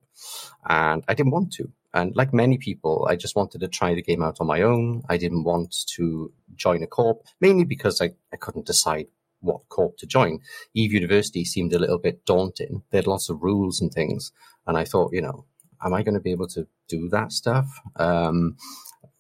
[0.69, 1.71] And I didn't want to.
[1.93, 5.03] And like many people, I just wanted to try the game out on my own.
[5.09, 9.07] I didn't want to join a corp, mainly because I, I couldn't decide
[9.41, 10.41] what corp to join.
[10.73, 12.83] Eve University seemed a little bit daunting.
[12.91, 14.33] They had lots of rules and things.
[14.67, 15.45] And I thought, you know,
[15.85, 17.69] am I going to be able to do that stuff?
[17.97, 18.57] Um,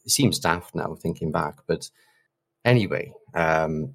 [0.04, 1.90] it seems daft now thinking back, but
[2.64, 3.94] anyway, um,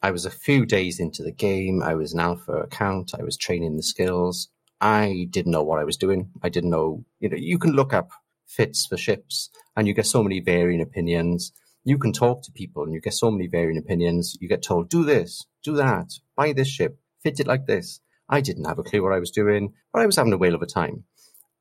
[0.00, 1.82] I was a few days into the game.
[1.82, 3.12] I was an alpha account.
[3.18, 4.48] I was training the skills.
[4.80, 6.30] I didn't know what I was doing.
[6.42, 8.10] I didn't know, you know, you can look up
[8.46, 11.52] fits for ships and you get so many varying opinions.
[11.84, 14.36] You can talk to people and you get so many varying opinions.
[14.40, 18.00] You get told, do this, do that, buy this ship, fit it like this.
[18.28, 20.54] I didn't have a clue what I was doing, but I was having a whale
[20.54, 21.04] of a time.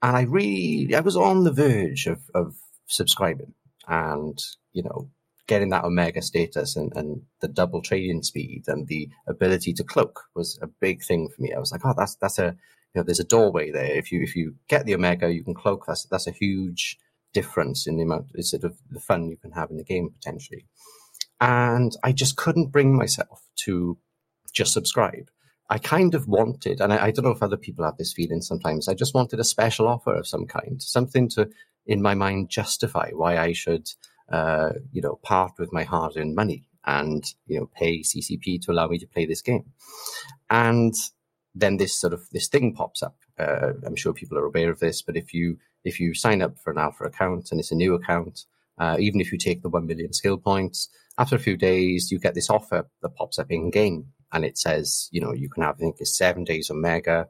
[0.04, 2.56] And I really, I was on the verge of, of
[2.86, 3.54] subscribing
[3.88, 4.38] and
[4.74, 5.10] you know
[5.48, 10.24] getting that omega status and, and the double trading speed and the ability to cloak
[10.36, 11.54] was a big thing for me.
[11.54, 12.56] I was like, oh, that's that's a
[12.94, 13.86] you know, there's a doorway there.
[13.86, 15.86] If you if you get the omega, you can cloak.
[15.88, 16.98] That's that's a huge
[17.34, 20.66] difference in the amount, sort of the fun you can have in the game potentially.
[21.40, 23.98] And I just couldn't bring myself to
[24.54, 25.30] just subscribe.
[25.70, 28.42] I kind of wanted, and I, I, don't know if other people have this feeling
[28.42, 28.88] sometimes.
[28.88, 31.50] I just wanted a special offer of some kind, something to
[31.88, 33.90] in my mind justify why I should,
[34.32, 38.88] uh, you know, part with my hard-earned money and you know pay CCP to allow
[38.88, 39.66] me to play this game.
[40.50, 40.94] And
[41.54, 43.18] then this sort of this thing pops up.
[43.38, 46.58] Uh, I'm sure people are aware of this, but if you if you sign up
[46.58, 48.46] for an alpha account and it's a new account,
[48.78, 52.20] uh, even if you take the one million skill points, after a few days you
[52.20, 55.64] get this offer that pops up in game, and it says you know you can
[55.64, 57.28] have I think it's seven days Omega,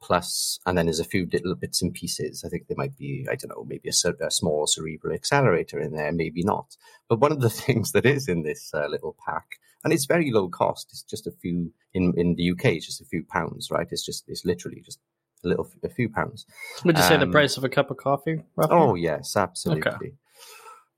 [0.00, 2.42] plus, and then there's a few little bits and pieces.
[2.44, 5.92] I think there might be, I don't know, maybe a, a small cerebral accelerator in
[5.92, 6.76] there, maybe not.
[7.08, 10.30] But one of the things that is in this uh, little pack, and it's very
[10.30, 10.88] low cost.
[10.90, 12.76] It's just a few in in the UK.
[12.76, 13.88] It's just a few pounds, right?
[13.90, 14.98] It's just it's literally just
[15.44, 16.46] a little a few pounds.
[16.84, 18.42] Would you um, say the um, price of a cup of coffee?
[18.56, 18.76] Roughly?
[18.76, 19.90] Oh yes, absolutely.
[19.90, 20.12] Okay.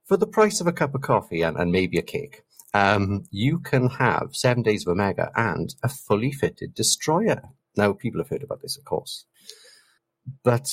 [0.07, 2.43] For the price of a cup of coffee and, and maybe a cake,
[2.75, 7.43] um, you can have seven days of Omega and a fully fitted destroyer.
[7.77, 9.25] Now, people have heard about this, of course,
[10.43, 10.69] but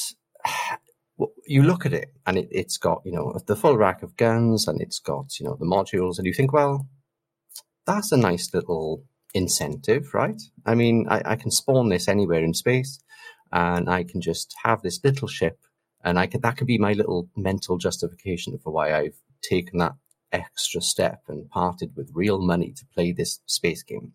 [1.45, 4.67] you look at it and it, has got, you know, the full rack of guns
[4.67, 6.87] and it's got, you know, the modules, and you think, well,
[7.85, 10.41] that's a nice little incentive, right?
[10.65, 12.99] I mean, I, I can spawn this anywhere in space
[13.51, 15.59] and I can just have this little ship
[16.03, 19.93] and I could, that could be my little mental justification for why I've taken that
[20.31, 24.13] extra step and parted with real money to play this space game.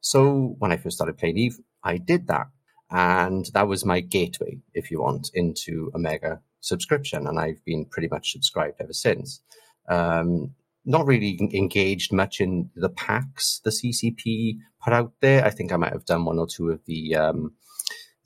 [0.00, 2.48] So when I first started playing Eve, I did that.
[2.90, 7.26] And that was my gateway, if you want, into Omega subscription.
[7.26, 9.40] And I've been pretty much subscribed ever since.
[9.88, 15.44] Um, not really engaged much in the packs the CCP put out there.
[15.44, 17.52] I think I might have done one or two of the um,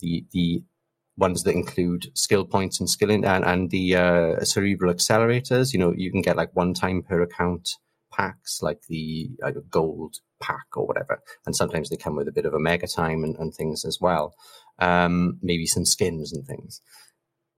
[0.01, 0.62] the the
[1.19, 5.73] ones that include skill points and skilling and, and the uh, cerebral accelerators.
[5.73, 7.71] You know, you can get like one time per account
[8.16, 9.31] packs, like the
[9.70, 11.22] gold pack or whatever.
[11.44, 14.35] And sometimes they come with a bit of Omega time and, and things as well.
[14.79, 16.80] Um, maybe some skins and things.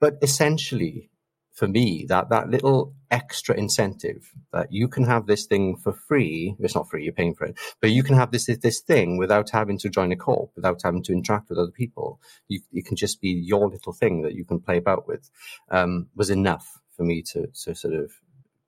[0.00, 1.10] But essentially,
[1.58, 6.54] for me, that, that little extra incentive that you can have this thing for free.
[6.60, 9.50] It's not free, you're paying for it, but you can have this, this thing without
[9.50, 12.20] having to join a corp, without having to interact with other people.
[12.46, 15.28] You, you can just be your little thing that you can play about with,
[15.70, 18.12] um, was enough for me to, to sort of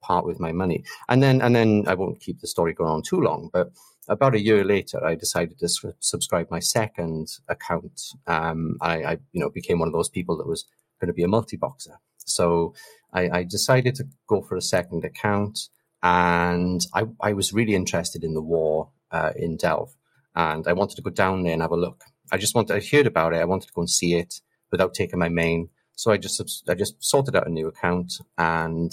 [0.01, 0.84] part with my money.
[1.09, 3.72] And then, and then I won't keep the story going on too long, but
[4.09, 5.68] about a year later, I decided to
[6.01, 8.03] subscribe my second account.
[8.26, 10.64] Um, I, I, you know, became one of those people that was
[11.01, 11.98] going to be a multi-boxer.
[12.18, 12.74] So
[13.12, 15.68] I, I, decided to go for a second account,
[16.03, 19.94] and I, I was really interested in the war uh, in Delve.
[20.34, 22.03] and I wanted to go down there and have a look.
[22.32, 23.40] I just wanted, I heard about it.
[23.40, 24.40] I wanted to go and see it
[24.70, 25.68] without taking my main.
[25.94, 28.92] So I just, I just sorted out a new account and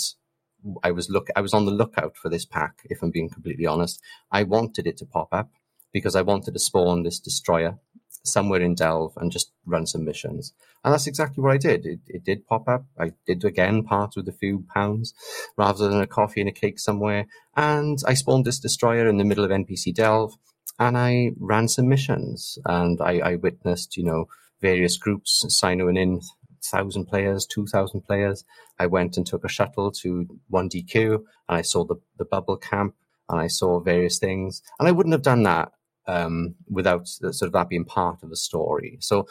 [0.83, 2.81] I was look, I was on the lookout for this pack.
[2.85, 4.01] If I'm being completely honest,
[4.31, 5.49] I wanted it to pop up
[5.93, 7.79] because I wanted to spawn this destroyer
[8.23, 10.53] somewhere in Delve and just run some missions.
[10.83, 11.85] And that's exactly what I did.
[11.85, 12.85] It, it did pop up.
[12.99, 15.13] I did again part with a few pounds
[15.57, 17.25] rather than a coffee and a cake somewhere.
[17.55, 20.35] And I spawned this destroyer in the middle of NPC Delve
[20.79, 24.25] and I ran some missions and I, I witnessed, you know,
[24.61, 26.21] various groups signing in
[26.63, 28.43] thousand players, two thousand players.
[28.79, 32.57] I went and took a shuttle to one DQ and I saw the, the bubble
[32.57, 32.95] camp
[33.29, 34.61] and I saw various things.
[34.79, 35.71] And I wouldn't have done that
[36.07, 38.97] um, without sort of that being part of the story.
[39.01, 39.27] So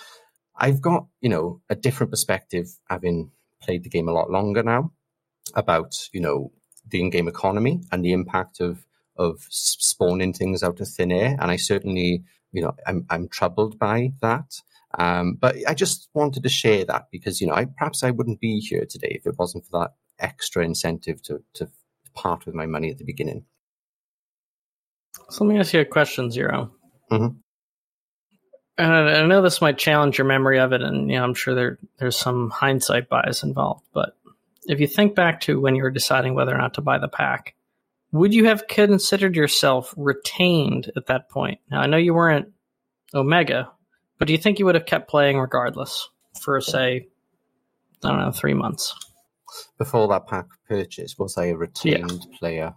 [0.57, 3.31] I've got, you know, a different perspective having
[3.62, 4.93] played the game a lot longer now
[5.55, 6.53] about, you know,
[6.89, 8.87] the in-game economy and the impact of
[9.18, 11.37] of spawning things out of thin air.
[11.41, 12.22] And I certainly,
[12.53, 14.61] you know, I'm I'm troubled by that.
[14.99, 18.40] Um, but I just wanted to share that because, you know, I perhaps I wouldn't
[18.40, 21.68] be here today if it wasn't for that extra incentive to to
[22.14, 23.44] part with my money at the beginning.
[25.28, 26.72] So let me ask you a question, Zero
[27.11, 27.36] Mhm.
[28.78, 31.34] And I I know this might challenge your memory of it, and you know, I'm
[31.34, 33.86] sure there there's some hindsight bias involved.
[33.92, 34.16] But
[34.66, 37.09] if you think back to when you were deciding whether or not to buy the
[37.09, 37.55] pack,
[38.12, 41.61] would you have considered yourself retained at that point?
[41.70, 42.53] Now I know you weren't
[43.14, 43.70] Omega,
[44.19, 46.09] but do you think you would have kept playing regardless
[46.41, 47.09] for say,
[48.05, 48.95] I don't know, three months?
[49.79, 52.75] Before that pack purchase, was I a retained player?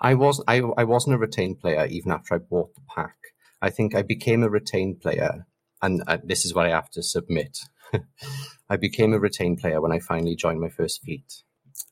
[0.00, 3.16] I was I I wasn't a retained player even after I bought the pack.
[3.62, 5.46] I think I became a retained player,
[5.82, 7.58] and uh, this is what I have to submit.
[8.70, 11.42] I became a retained player when I finally joined my first fleet,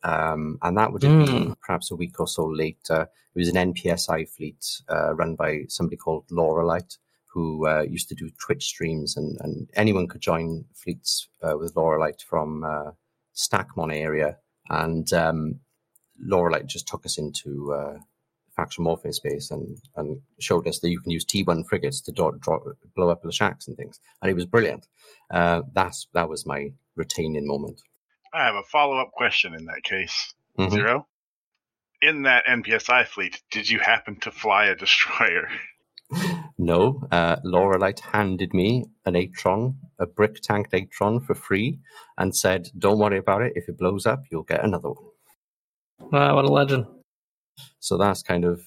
[0.03, 3.09] um, and that would have been perhaps a week or so later.
[3.35, 6.99] It was an NPSI fleet uh, run by somebody called Laurelite,
[7.33, 11.75] who uh, used to do Twitch streams, and, and anyone could join fleets uh, with
[11.75, 12.91] Laurelite from uh,
[13.35, 14.39] Stacmon area,
[14.71, 15.61] and um,
[16.27, 17.99] Laurelite just took us into uh,
[18.59, 22.33] faction warfare space and, and showed us that you can use T1 frigates to draw,
[22.97, 24.01] blow up the shacks and things.
[24.21, 24.87] And it was brilliant.
[25.31, 27.81] Uh, that's, that was my retaining moment.
[28.35, 30.35] I have a follow up question in that case.
[30.59, 30.71] Mhm.
[30.73, 31.07] Zero.
[32.03, 35.49] In that NPSI fleet, did you happen to fly a destroyer?
[36.59, 41.79] No, uh, Laurelite handed me an Atron, a brick tanked Atron for free
[42.19, 43.53] and said, don't worry about it.
[43.55, 45.05] If it blows up, you'll get another one.
[46.01, 46.87] Wow, what a legend!
[47.79, 48.63] So that's kind of,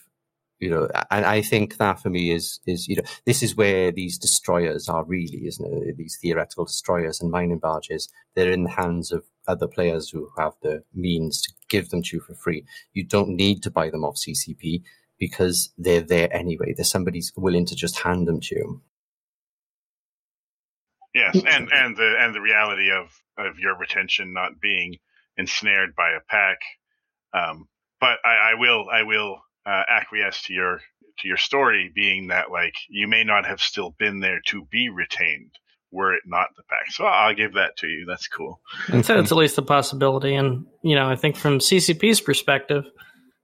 [0.59, 3.91] you know, and I think that for me is, is, you know, this is where
[3.91, 5.97] these destroyers are really, isn't it?
[5.97, 10.53] These theoretical destroyers and mining barges, they're in the hands of other players who have
[10.61, 12.63] the means to give them to you for free.
[12.93, 14.83] You don't need to buy them off CCP
[15.21, 16.73] because they're there anyway.
[16.75, 18.81] There's somebody's willing to just hand them to you.
[21.13, 24.97] Yes, and and the and the reality of of your retention not being
[25.37, 26.57] ensnared by a pack.
[27.33, 27.67] Um,
[27.99, 30.81] but I, I will I will uh, acquiesce to your
[31.19, 34.89] to your story being that like you may not have still been there to be
[34.89, 35.51] retained
[35.91, 36.89] were it not the pack.
[36.89, 38.05] So I'll give that to you.
[38.07, 38.61] That's cool.
[38.87, 40.35] And so it's at least a possibility.
[40.35, 42.85] And, you know, I think from CCP's perspective,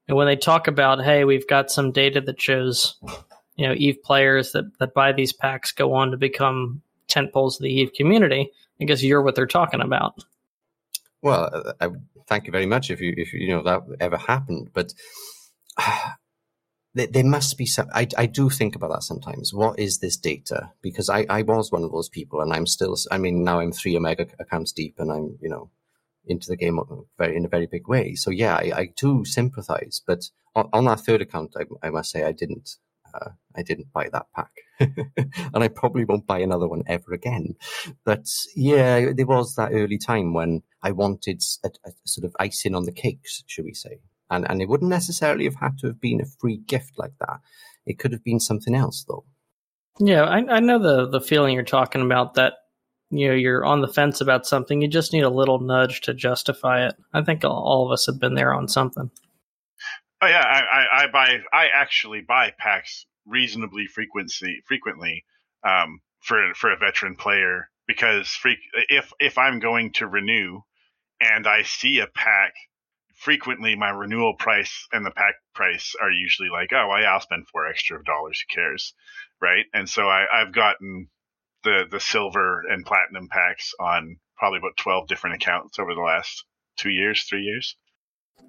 [0.08, 2.96] and when they talk about, hey, we've got some data that shows,
[3.56, 7.58] you know, Eve players that, that buy these packs go on to become tent poles
[7.58, 10.24] of the Eve community, I guess you're what they're talking about.
[11.22, 11.90] Well, uh, I,
[12.28, 14.94] thank you very much if you if you know that ever happened, but
[15.78, 16.12] uh,
[16.94, 17.90] there, there must be some.
[17.94, 19.54] I, I do think about that sometimes.
[19.54, 20.72] What is this data?
[20.82, 22.96] Because I, I was one of those people, and I'm still.
[23.12, 25.70] I mean, now I'm three Omega accounts deep, and I'm you know
[26.30, 26.80] into the game
[27.18, 28.16] very in a very big way.
[28.16, 32.12] So yeah, I, I do sympathise, but on, on that third account, I, I must
[32.12, 32.78] say I didn't.
[33.14, 37.56] Uh, I didn't buy that pack, and I probably won't buy another one ever again.
[38.04, 42.76] But yeah, there was that early time when I wanted a, a sort of icing
[42.76, 44.02] on the cakes, should we say?
[44.30, 47.40] And and it wouldn't necessarily have had to have been a free gift like that.
[47.86, 49.24] It could have been something else, though.
[50.00, 52.36] Yeah, I, I know the the feeling you're talking about.
[52.36, 52.54] That
[53.10, 54.82] you know you're on the fence about something.
[54.82, 56.96] You just need a little nudge to justify it.
[57.14, 59.10] I think all, of us have been there on something.
[60.22, 65.26] Oh yeah, I, I, I buy I actually buy packs reasonably frequency frequently
[65.64, 68.38] um, for for a veteran player because
[68.90, 70.62] if if I'm going to renew
[71.22, 72.54] and I see a pack
[73.16, 77.22] frequently my renewal price and the pack price are usually like oh well, yeah, I'll
[77.22, 78.94] spend four extra dollars who cares
[79.42, 81.10] right and so I, I've gotten
[81.68, 86.46] the the silver and platinum packs on probably about 12 different accounts over the last
[86.78, 87.76] two years three years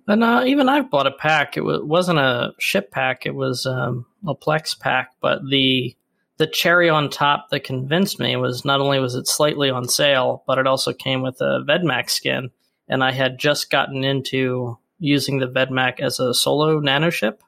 [0.06, 1.56] And uh, even I've bought a pack.
[1.56, 5.12] It w- wasn't a ship pack; it was um, a Plex pack.
[5.20, 5.96] But the
[6.38, 10.44] the cherry on top that convinced me was not only was it slightly on sale,
[10.46, 12.50] but it also came with a Vedmak skin.
[12.88, 17.42] And I had just gotten into using the Vedmak as a solo nano ship,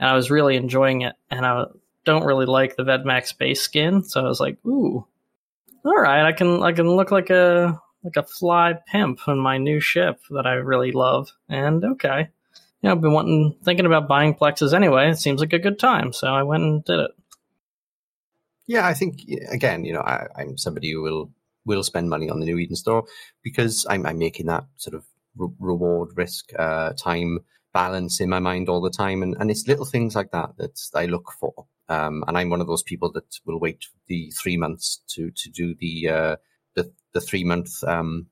[0.00, 1.14] and I was really enjoying it.
[1.30, 1.66] And I
[2.04, 5.06] don't really like the Vedmak base skin, so I was like, "Ooh,
[5.84, 9.58] all right, I can I can look like a like a fly pimp on my
[9.58, 12.28] new ship that I really love." And okay,
[12.82, 15.10] yeah, I've been wanting thinking about buying plexes anyway.
[15.10, 17.10] It seems like a good time, so I went and did it.
[18.66, 21.30] Yeah, I think again, you know, I, I'm somebody who will
[21.64, 23.04] will spend money on the new Eden store
[23.42, 25.04] because I'm, I'm making that sort of
[25.36, 27.40] re- reward risk uh, time
[27.72, 30.78] balance in my mind all the time, and, and it's little things like that that
[30.94, 31.66] I look for.
[31.88, 35.50] Um, and I'm one of those people that will wait the three months to to
[35.50, 36.36] do the uh,
[36.74, 38.26] the the three month um,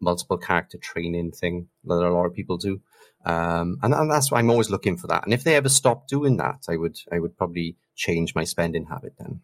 [0.00, 2.80] multiple character training thing that a lot of people do.
[3.24, 5.24] Um, and, and that's why I'm always looking for that.
[5.24, 8.86] And if they ever stop doing that, I would I would probably change my spending
[8.86, 9.40] habit then.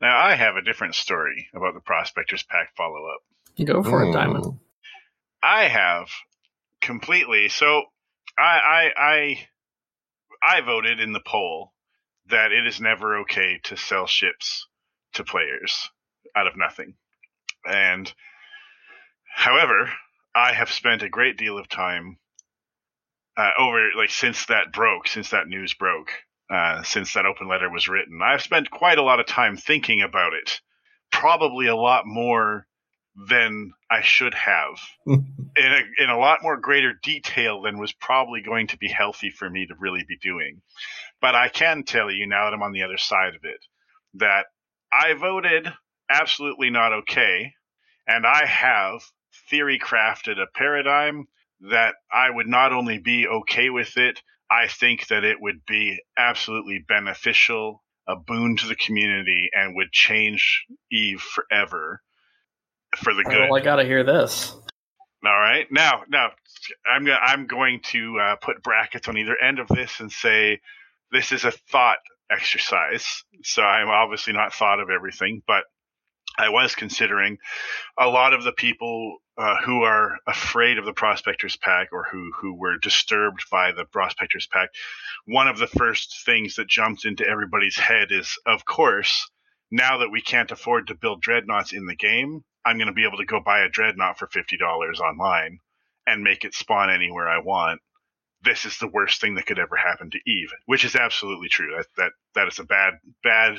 [0.00, 3.64] Now I have a different story about the Prospectors Pack follow up.
[3.64, 4.58] Go for it, Diamond.
[5.42, 6.08] I have
[6.82, 7.82] completely so
[8.38, 9.46] I I
[10.42, 11.72] I I voted in the poll
[12.28, 14.66] that it is never okay to sell ships
[15.14, 15.90] to players
[16.34, 16.94] out of nothing.
[17.64, 18.12] And
[19.34, 19.90] however,
[20.34, 22.18] I have spent a great deal of time
[23.36, 26.10] uh, over like since that broke, since that news broke,
[26.50, 28.20] uh, since that open letter was written.
[28.22, 30.60] I've spent quite a lot of time thinking about it,
[31.10, 32.66] probably a lot more
[33.16, 35.24] than I should have, in
[35.56, 39.48] a, in a lot more greater detail than was probably going to be healthy for
[39.48, 40.60] me to really be doing.
[41.20, 43.60] But I can tell you now that I'm on the other side of it
[44.14, 44.46] that
[44.92, 45.72] I voted
[46.10, 47.52] absolutely not okay,
[48.06, 49.02] and I have
[49.50, 51.26] theory crafted a paradigm
[51.60, 55.98] that I would not only be okay with it, I think that it would be
[56.16, 62.02] absolutely beneficial, a boon to the community, and would change Eve forever
[62.98, 63.50] for the good.
[63.50, 64.54] Well, I gotta hear this.
[65.24, 66.30] All right, now, now,
[66.88, 70.60] I'm gonna, I'm going to uh, put brackets on either end of this and say
[71.10, 71.98] this is a thought
[72.30, 73.24] exercise.
[73.42, 75.64] So I'm obviously not thought of everything, but
[76.38, 77.38] I was considering
[77.98, 82.30] a lot of the people uh, who are afraid of the prospectors pack or who
[82.38, 84.70] who were disturbed by the prospectors pack.
[85.26, 89.28] One of the first things that jumped into everybody's head is, of course,
[89.70, 93.06] now that we can't afford to build dreadnoughts in the game, I'm going to be
[93.06, 95.60] able to go buy a dreadnought for fifty dollars online
[96.06, 97.80] and make it spawn anywhere I want.
[98.44, 101.74] This is the worst thing that could ever happen to Eve, which is absolutely true.
[101.76, 102.94] That that that is a bad
[103.24, 103.58] bad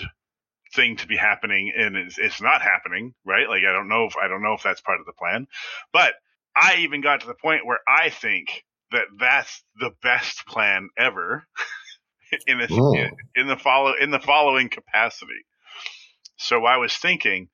[0.75, 3.49] thing to be happening and it's, it's not happening, right?
[3.49, 5.47] Like I don't know if I don't know if that's part of the plan,
[5.93, 6.13] but
[6.55, 11.45] I even got to the point where I think that that's the best plan ever
[12.47, 15.45] in, this, in, in the follow in the following capacity.
[16.37, 17.49] So I was thinking,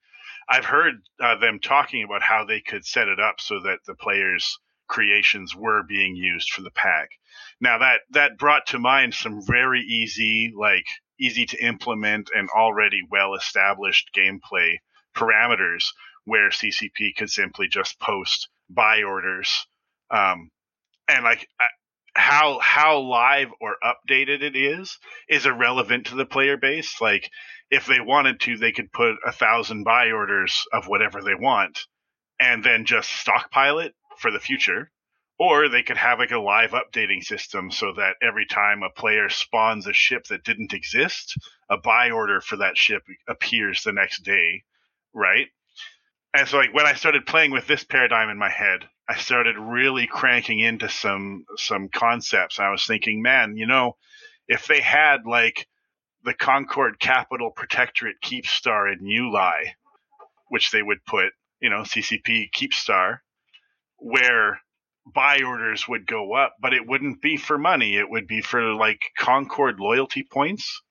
[0.48, 3.94] I've heard uh, them talking about how they could set it up so that the
[3.94, 7.10] players' creations were being used for the pack.
[7.60, 10.86] Now that that brought to mind some very easy, like
[11.18, 14.76] easy to implement and already well established gameplay
[15.16, 15.84] parameters
[16.24, 19.66] where CCP could simply just post buy orders.
[20.10, 20.50] Um,
[21.08, 21.46] and like
[22.14, 24.98] how how live or updated it is
[25.28, 27.00] is irrelevant to the player base.
[27.00, 27.30] Like
[27.70, 31.80] if they wanted to, they could put a thousand buy orders of whatever they want
[32.40, 34.90] and then just stockpile it for the future.
[35.36, 39.28] Or they could have like a live updating system so that every time a player
[39.28, 41.36] spawns a ship that didn't exist,
[41.68, 44.62] a buy order for that ship appears the next day,
[45.12, 45.48] right?
[46.32, 49.56] And so like when I started playing with this paradigm in my head, I started
[49.58, 52.58] really cranking into some some concepts.
[52.58, 53.96] I was thinking, man, you know,
[54.48, 55.66] if they had like
[56.24, 59.74] the Concord Capital Protectorate Keepstar in Uli,
[60.48, 63.18] which they would put, you know, CCP Keepstar,
[63.98, 64.60] where
[65.14, 67.96] buy orders would go up, but it wouldn't be for money.
[67.96, 70.82] It would be for like Concord loyalty points,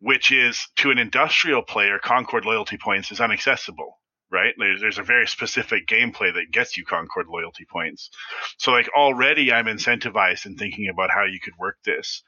[0.00, 4.00] which is to an industrial player, Concord loyalty points is inaccessible,
[4.30, 4.54] right?
[4.58, 8.10] There's, there's a very specific gameplay that gets you Concord loyalty points.
[8.58, 12.22] So like already I'm incentivized in thinking about how you could work this.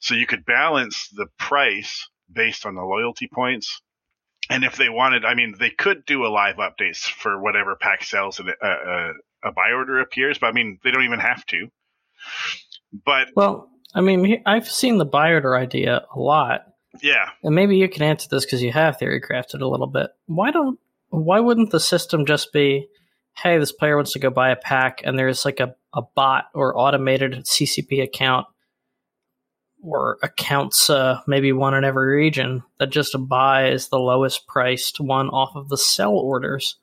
[0.00, 3.80] So you could balance the price based on the loyalty points.
[4.50, 8.02] And if they wanted, I mean, they could do a live updates for whatever pack
[8.02, 9.12] sells and a, a,
[9.44, 11.68] a buy order appears, but I mean, they don't even have to.
[13.04, 16.66] But well, I mean, I've seen the buy order idea a lot.
[17.00, 20.10] Yeah, and maybe you can answer this because you have theory crafted a little bit.
[20.26, 20.78] Why don't?
[21.12, 22.88] Why wouldn't the system just be?
[23.34, 26.46] hey, this player wants to go buy a pack, and there's like a, a bot
[26.54, 28.46] or automated CCP account
[29.82, 35.28] or accounts uh, maybe one in every region that just buys the lowest priced one
[35.30, 36.76] off of the sell orders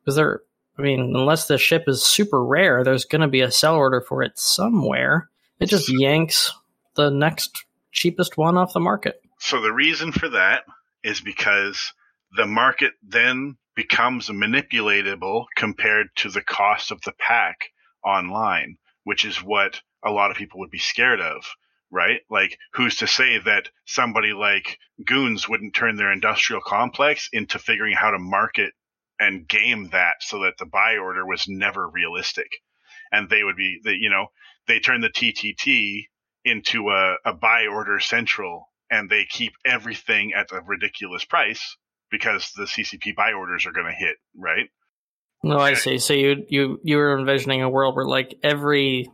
[0.00, 0.42] because they're
[0.78, 4.00] I mean, unless the ship is super rare, there's going to be a sell order
[4.00, 5.28] for it somewhere.
[5.58, 6.52] It just yanks
[6.94, 9.20] the next cheapest one off the market.
[9.40, 10.62] So the reason for that
[11.02, 11.92] is because
[12.36, 17.70] the market then becomes manipulatable compared to the cost of the pack
[18.04, 21.44] online, which is what a lot of people would be scared of,
[21.90, 22.20] right?
[22.28, 27.94] Like, who's to say that somebody like Goons wouldn't turn their industrial complex into figuring
[27.94, 28.74] how to market
[29.18, 32.48] and game that so that the buy order was never realistic.
[33.10, 34.26] And they would be, the, you know,
[34.66, 36.06] they turn the TTT
[36.44, 41.76] into a, a buy order central and they keep everything at a ridiculous price
[42.10, 44.68] because the CCP buy orders are going to hit, right?
[45.42, 45.98] No, I see.
[45.98, 49.08] So you you you were envisioning a world where like every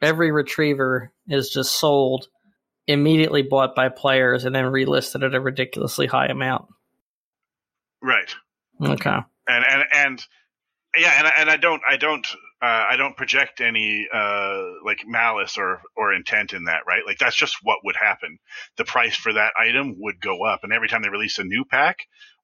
[0.00, 2.28] every retriever is just sold
[2.86, 6.66] immediately bought by players and then relisted at a ridiculously high amount.
[8.02, 8.34] Right.
[8.80, 9.18] Okay.
[9.48, 10.26] And and and
[10.96, 12.26] yeah, and and I don't I don't
[12.60, 17.02] uh, I don't project any uh, like malice or or intent in that, right?
[17.06, 18.38] Like that's just what would happen.
[18.76, 21.64] The price for that item would go up, and every time they release a new
[21.64, 21.98] pack,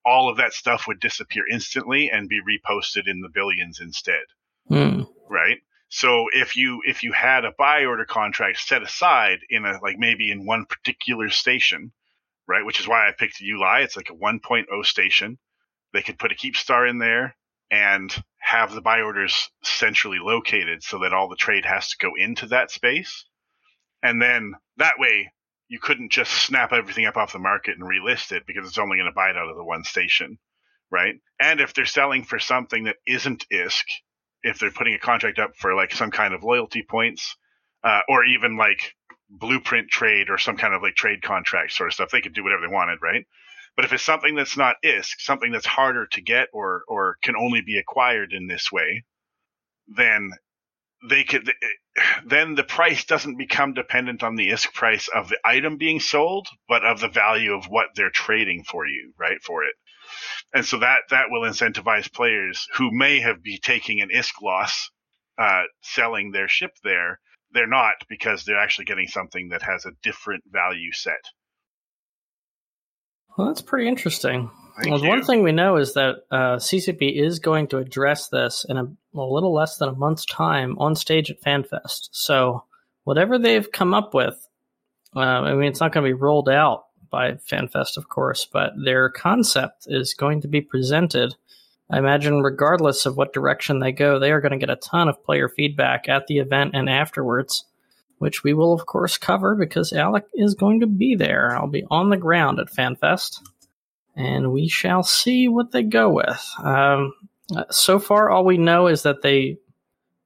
[0.05, 4.25] all of that stuff would disappear instantly and be reposted in the billions instead,
[4.69, 5.03] Hmm.
[5.29, 5.59] right?
[5.89, 9.99] So if you if you had a buy order contract set aside in a like
[9.99, 11.93] maybe in one particular station,
[12.47, 12.65] right?
[12.65, 13.83] Which is why I picked UI.
[13.83, 15.39] It's like a 1.0 station.
[15.93, 17.37] They could put a keep star in there
[17.71, 22.12] and have the buy orders centrally located so that all the trade has to go
[22.17, 23.25] into that space.
[24.03, 25.33] And then that way
[25.69, 28.99] you couldn't just snap everything up off the market and relist it because it's only
[28.99, 30.39] going to buy it out of the one station,
[30.91, 31.15] right?
[31.41, 33.85] And if they're selling for something that isn't ISK,
[34.43, 37.37] if they're putting a contract up for like some kind of loyalty points,
[37.83, 38.95] uh, or even like
[39.31, 42.45] blueprint trade or some kind of like trade contract sort of stuff, they could do
[42.45, 43.27] whatever they wanted, right?
[43.77, 47.37] But if it's something that's not ISK, something that's harder to get or or can
[47.37, 49.05] only be acquired in this way,
[49.89, 50.33] then
[51.09, 51.53] they could
[52.27, 56.49] then the price doesn't become dependent on the ISK price of the item being sold,
[56.68, 59.43] but of the value of what they're trading for you, right?
[59.43, 59.75] For it.
[60.55, 64.91] And so that that will incentivize players who may have be taking an ISK loss
[65.39, 67.20] uh, selling their ship there.
[67.53, 71.25] They're not because they're actually getting something that has a different value set.
[73.37, 74.51] Well, that's pretty interesting.
[74.76, 75.09] Thank well, you.
[75.09, 78.85] one thing we know is that uh, CCP is going to address this in a,
[78.85, 82.09] a little less than a month's time on stage at FanFest.
[82.11, 82.64] So,
[83.05, 84.35] whatever they've come up with,
[85.14, 88.72] uh, I mean, it's not going to be rolled out by FanFest, of course, but
[88.82, 91.35] their concept is going to be presented.
[91.89, 95.09] I imagine, regardless of what direction they go, they are going to get a ton
[95.09, 97.64] of player feedback at the event and afterwards,
[98.19, 101.57] which we will, of course, cover because Alek is going to be there.
[101.57, 103.39] I'll be on the ground at FanFest
[104.17, 106.49] and we shall see what they go with.
[106.62, 107.12] Um,
[107.55, 109.59] uh, so far, all we know is that they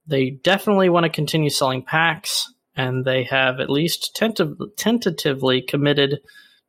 [0.07, 6.21] they definitely want to continue selling packs, and they have at least tentative, tentatively committed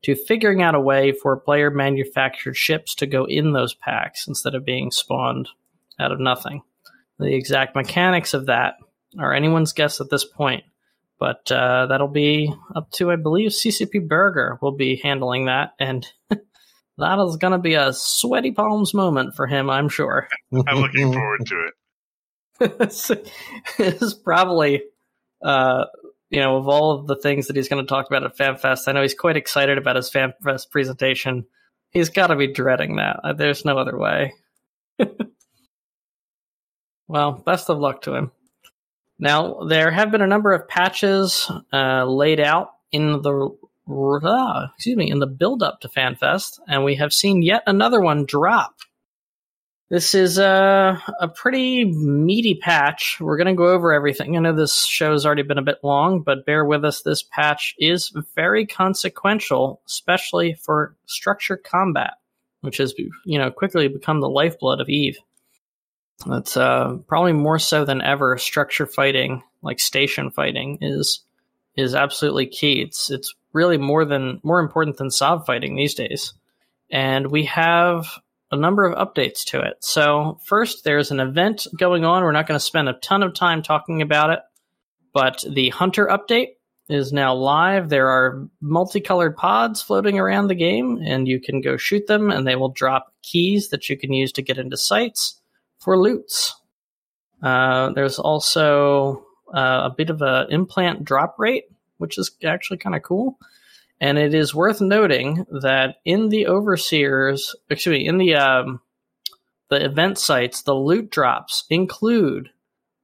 [0.03, 4.55] to figuring out a way for player manufactured ships to go in those packs instead
[4.55, 5.49] of being spawned
[5.99, 6.61] out of nothing.
[7.19, 8.75] The exact mechanics of that
[9.17, 10.63] are anyone's guess at this point,
[11.19, 16.07] but uh, that'll be up to, I believe, CCP Burger will be handling that, and
[16.29, 20.27] that is going to be a sweaty palms moment for him, I'm sure.
[20.53, 21.73] I'm looking forward to it.
[23.79, 24.83] it's probably,
[25.43, 25.85] uh,
[26.29, 28.87] you know, of all of the things that he's going to talk about at FanFest,
[28.87, 31.45] I know he's quite excited about his FanFest presentation.
[31.91, 33.19] He's got to be dreading that.
[33.23, 34.33] Uh, There's no other way.
[37.07, 38.31] well, best of luck to him.
[39.19, 43.49] Now, there have been a number of patches uh, laid out in the
[43.89, 47.99] uh, excuse me in the build up to FanFest, and we have seen yet another
[47.99, 48.75] one drop.
[49.89, 53.17] This is a, a pretty meaty patch.
[53.19, 54.37] We're going to go over everything.
[54.37, 57.01] I know this show's already been a bit long, but bear with us.
[57.01, 62.13] This patch is very consequential, especially for structure combat,
[62.61, 62.93] which has
[63.25, 65.17] you know quickly become the lifeblood of Eve.
[66.27, 68.37] It's uh, probably more so than ever.
[68.37, 71.23] Structure fighting, like station fighting, is
[71.75, 72.81] is absolutely key.
[72.81, 76.33] It's it's really more than more important than sov fighting these days.
[76.91, 78.07] And we have
[78.51, 79.77] a number of updates to it.
[79.81, 82.23] So first, there's an event going on.
[82.23, 84.39] We're not going to spend a ton of time talking about it,
[85.13, 86.55] but the Hunter update
[86.89, 87.89] is now live.
[87.89, 92.47] There are multicolored pods floating around the game, and you can go shoot them, and
[92.47, 95.38] they will drop keys that you can use to get into sites
[95.79, 96.55] for loots.
[97.41, 101.65] Uh, there's also uh, a bit of a implant drop rate,
[101.97, 103.39] which is actually kind of cool.
[104.01, 108.81] And it is worth noting that in the overseers, excuse me, in the um,
[109.69, 112.49] the event sites, the loot drops include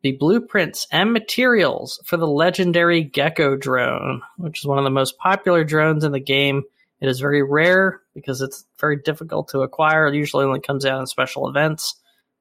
[0.01, 5.17] the blueprints and materials for the legendary Gecko drone, which is one of the most
[5.17, 6.63] popular drones in the game.
[7.01, 10.07] It is very rare because it's very difficult to acquire.
[10.07, 11.95] It usually only comes out in special events.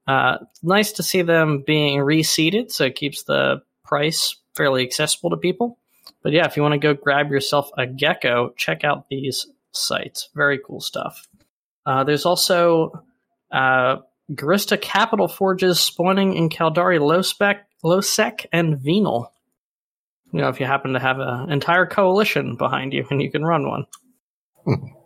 [0.07, 5.37] Uh, nice to see them being reseeded, so it keeps the price fairly accessible to
[5.37, 5.79] people.
[6.23, 10.29] But yeah, if you want to go grab yourself a gecko, check out these sites.
[10.35, 11.27] Very cool stuff.
[11.87, 13.05] Uh, there's also
[13.53, 13.97] uh,
[14.33, 19.33] Gurista Capital Forges spawning in Caldari Lowspec, Lowsec, and Venal.
[20.33, 23.45] You know, if you happen to have an entire coalition behind you and you can
[23.45, 23.87] run one.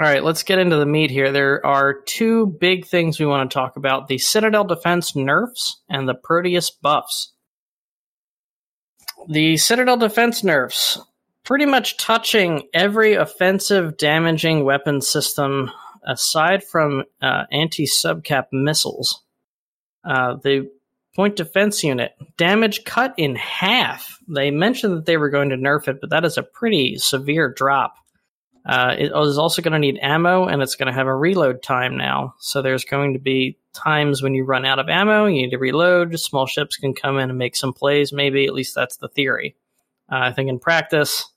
[0.00, 1.30] All right, let's get into the meat here.
[1.30, 6.08] There are two big things we want to talk about the Citadel Defense nerfs and
[6.08, 7.32] the Proteus buffs.
[9.28, 11.00] The Citadel Defense nerfs
[11.44, 15.70] pretty much touching every offensive damaging weapon system
[16.04, 19.22] aside from uh, anti subcap missiles.
[20.04, 20.70] Uh, the
[21.14, 24.18] point defense unit damage cut in half.
[24.28, 27.52] They mentioned that they were going to nerf it, but that is a pretty severe
[27.52, 27.94] drop.
[28.66, 31.62] Uh, it is also going to need ammo and it's going to have a reload
[31.62, 32.34] time now.
[32.38, 35.58] So there's going to be times when you run out of ammo, you need to
[35.58, 36.18] reload.
[36.18, 38.46] Small ships can come in and make some plays, maybe.
[38.46, 39.54] At least that's the theory.
[40.10, 41.30] Uh, I think in practice,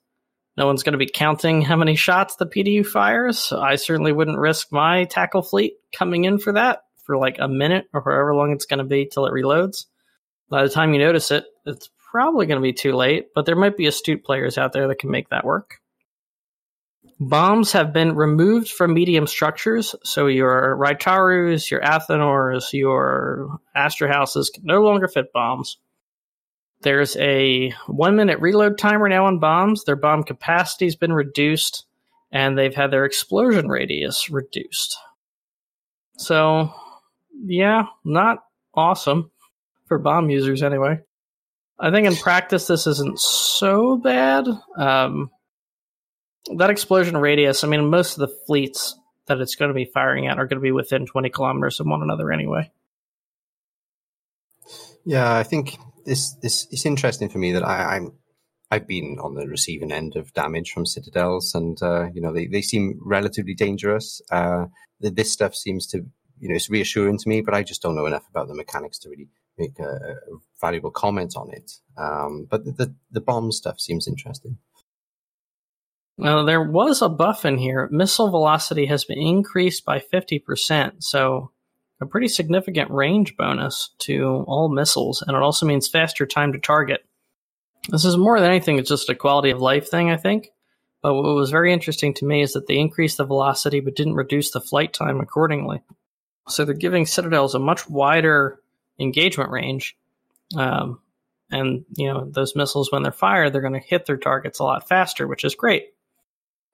[0.55, 3.39] no one's going to be counting how many shots the PDU fires.
[3.39, 7.47] So I certainly wouldn't risk my tackle fleet coming in for that for like a
[7.47, 9.85] minute or however long it's going to be till it reloads.
[10.49, 13.55] By the time you notice it, it's probably going to be too late, but there
[13.55, 15.81] might be astute players out there that can make that work.
[17.19, 24.63] Bombs have been removed from medium structures, so your Raitarus, your Athanors, your Astrahuses can
[24.65, 25.77] no longer fit bombs.
[26.81, 29.83] There's a one minute reload timer now on bombs.
[29.83, 31.85] Their bomb capacity has been reduced,
[32.31, 34.95] and they've had their explosion radius reduced.
[36.17, 36.71] So,
[37.45, 38.43] yeah, not
[38.75, 39.31] awesome
[39.87, 40.99] for bomb users anyway.
[41.79, 44.47] I think in practice this isn't so bad.
[44.77, 45.31] Um,
[46.55, 50.27] that explosion radius, I mean, most of the fleets that it's going to be firing
[50.27, 52.71] at are going to be within 20 kilometers of one another anyway.
[55.05, 58.13] Yeah, I think this this is interesting for me that I, I'm
[58.69, 62.47] I've been on the receiving end of damage from citadels, and uh, you know they,
[62.47, 64.21] they seem relatively dangerous.
[64.29, 64.65] Uh,
[64.99, 65.99] this stuff seems to
[66.39, 68.99] you know it's reassuring to me, but I just don't know enough about the mechanics
[68.99, 70.15] to really make a, a
[70.59, 71.71] valuable comment on it.
[71.97, 74.57] Um, but the, the the bomb stuff seems interesting.
[76.17, 77.87] Well, there was a buff in here.
[77.91, 81.51] Missile velocity has been increased by 50%, so
[82.01, 86.59] a pretty significant range bonus to all missiles, and it also means faster time to
[86.59, 87.05] target.
[87.89, 90.49] This is more than anything, it's just a quality of life thing, I think.
[91.01, 94.15] But what was very interesting to me is that they increased the velocity but didn't
[94.15, 95.81] reduce the flight time accordingly.
[96.47, 98.59] So they're giving Citadels a much wider
[98.99, 99.95] engagement range.
[100.55, 100.99] Um,
[101.51, 104.63] and, you know, those missiles, when they're fired, they're going to hit their targets a
[104.63, 105.93] lot faster, which is great.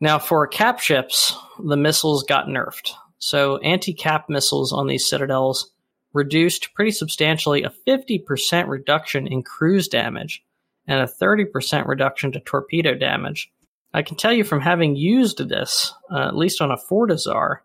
[0.03, 1.33] Now, for cap ships,
[1.63, 2.89] the missiles got nerfed.
[3.19, 5.71] So, anti cap missiles on these citadels
[6.11, 10.43] reduced pretty substantially a 50% reduction in cruise damage
[10.87, 13.49] and a 30% reduction to torpedo damage.
[13.93, 17.59] I can tell you from having used this, uh, at least on a Fortizar,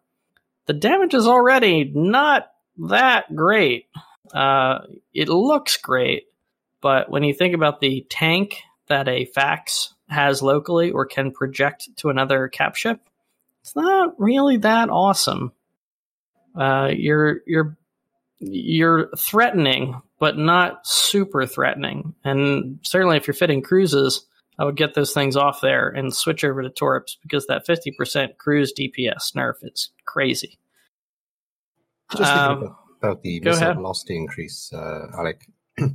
[0.67, 2.53] the damage is already not
[2.89, 3.87] that great.
[4.33, 4.83] Uh,
[5.13, 6.27] it looks great,
[6.83, 11.89] but when you think about the tank that a fax has locally or can project
[11.97, 13.01] to another cap ship,
[13.63, 15.53] it's not really that awesome.
[16.57, 17.77] Uh, you're you're
[18.39, 22.15] you're threatening, but not super threatening.
[22.25, 24.27] And certainly, if you're fitting cruises,
[24.59, 28.39] I would get those things off there and switch over to Torps because that 50%
[28.39, 30.59] cruise DPS nerf is crazy.
[32.17, 35.43] Just um, about, the missile velocity increase, uh, Alek.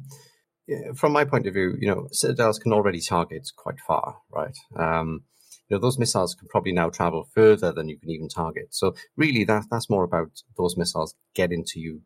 [0.96, 4.58] from my point of view, you know, citadels can already target quite far, right?
[4.76, 5.24] Um,
[5.68, 8.68] you know, those missiles can probably now travel further than you can even target.
[8.72, 12.02] So really, that that's more about those missiles getting to you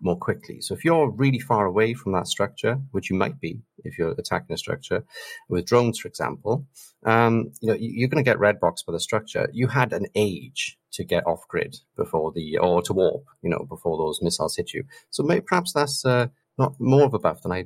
[0.00, 0.60] more quickly.
[0.60, 4.12] So if you're really far away from that structure, which you might be if you're
[4.12, 5.04] attacking a structure
[5.48, 6.66] with drones, for example,
[7.04, 9.48] um, you know, you're going to get red box by the structure.
[9.52, 13.66] You had an age to get off grid before the, or to warp, you know,
[13.68, 14.84] before those missiles hit you.
[15.10, 16.28] So maybe, perhaps that's, uh,
[16.58, 17.64] not more of a buff than I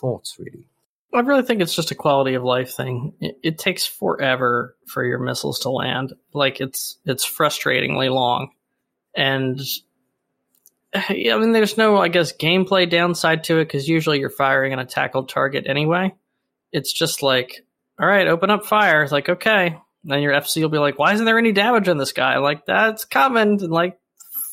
[0.00, 0.68] thought, really.
[1.14, 3.14] I really think it's just a quality of life thing.
[3.20, 6.12] It, it, takes forever for your missiles to land.
[6.34, 8.50] Like it's it's frustratingly long,
[9.14, 9.58] and
[11.10, 14.72] yeah, I mean, there's no, I guess, gameplay downside to it because usually you're firing
[14.72, 16.14] on a tackled target anyway.
[16.72, 17.64] It's just like,
[17.98, 19.02] all right, open up fire.
[19.02, 19.78] It's like, okay.
[20.04, 22.38] Then your FC will be like, why isn't there any damage on this guy?
[22.38, 23.98] Like, that's coming in like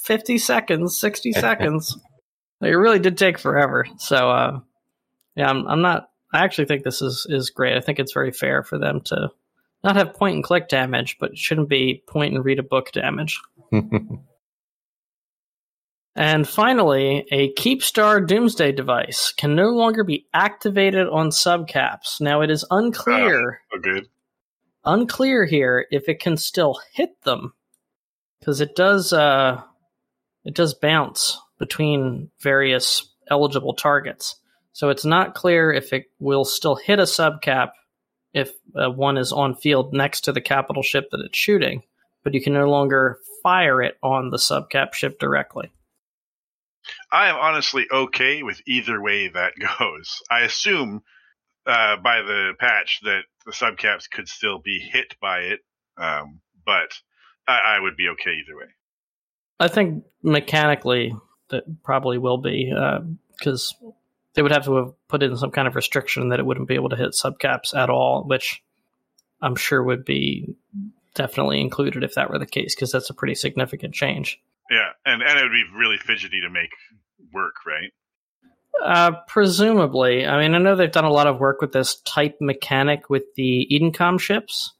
[0.03, 1.97] 50 seconds, 60 seconds.
[2.65, 3.85] It really did take forever.
[3.97, 4.59] So, uh,
[5.35, 7.75] yeah, I'm, I'm not, I actually think this is, is great.
[7.77, 9.29] I think it's very fair for them to
[9.83, 12.91] not have point and click damage, but it shouldn't be point and read a book
[12.91, 13.39] damage.
[16.15, 22.21] And finally, a Keepstar Doomsday device can no longer be activated on subcaps.
[22.21, 24.07] Now it is unclear, Oh, good.
[24.85, 27.53] unclear here if it can still hit them,
[28.39, 29.59] because it does, uh,
[30.45, 34.35] it does bounce between various eligible targets.
[34.73, 37.71] So it's not clear if it will still hit a subcap
[38.33, 41.83] if uh, one is on field next to the capital ship that it's shooting,
[42.21, 45.71] but you can no longer fire it on the subcap ship directly.
[47.09, 50.21] I am honestly okay with either way that goes.
[50.29, 51.01] I assume
[51.65, 55.61] uh, by the patch that the subcaps could still be hit by it,
[55.95, 56.91] um, but
[57.47, 58.73] I, I would be okay either way.
[59.61, 61.13] I think mechanically
[61.53, 62.73] that probably will be
[63.37, 63.75] because
[64.33, 66.75] they would have to have put in some kind of restriction that it wouldn't be
[66.75, 68.63] able to hit subcaps at all, which
[69.41, 70.55] I'm sure would be
[71.15, 74.41] definitely included if that were the case because that's a pretty significant change.
[74.71, 76.71] Yeah, and and it would be really fidgety to make
[77.31, 77.91] work, right?
[78.81, 82.37] Uh, presumably, I mean, I know they've done a lot of work with this type
[82.41, 84.73] mechanic with the Edencom ships.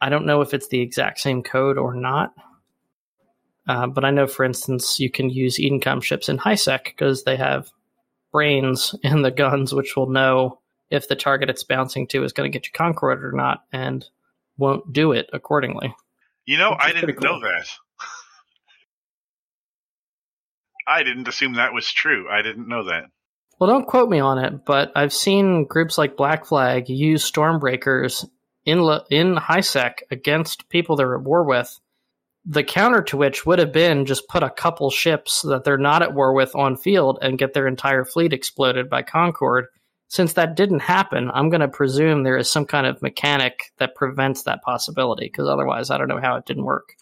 [0.00, 2.34] I don't know if it's the exact same code or not.
[3.66, 7.36] Uh, but I know, for instance, you can use Edencom ships in HiSec because they
[7.36, 7.70] have
[8.32, 10.60] brains in the guns, which will know
[10.90, 14.04] if the target it's bouncing to is going to get you Concord or not, and
[14.56, 15.94] won't do it accordingly.
[16.44, 17.66] You know, I didn't know that.
[20.86, 22.28] I didn't assume that was true.
[22.30, 23.06] I didn't know that.
[23.58, 28.28] Well, don't quote me on it, but I've seen groups like Black Flag use Stormbreakers
[28.64, 28.78] in
[29.10, 31.80] in HiSec against people they're at war with.
[32.48, 36.02] The counter to which would have been just put a couple ships that they're not
[36.02, 39.66] at war with on field and get their entire fleet exploded by Concord.
[40.08, 43.96] Since that didn't happen, I'm going to presume there is some kind of mechanic that
[43.96, 46.94] prevents that possibility, because otherwise, I don't know how it didn't work.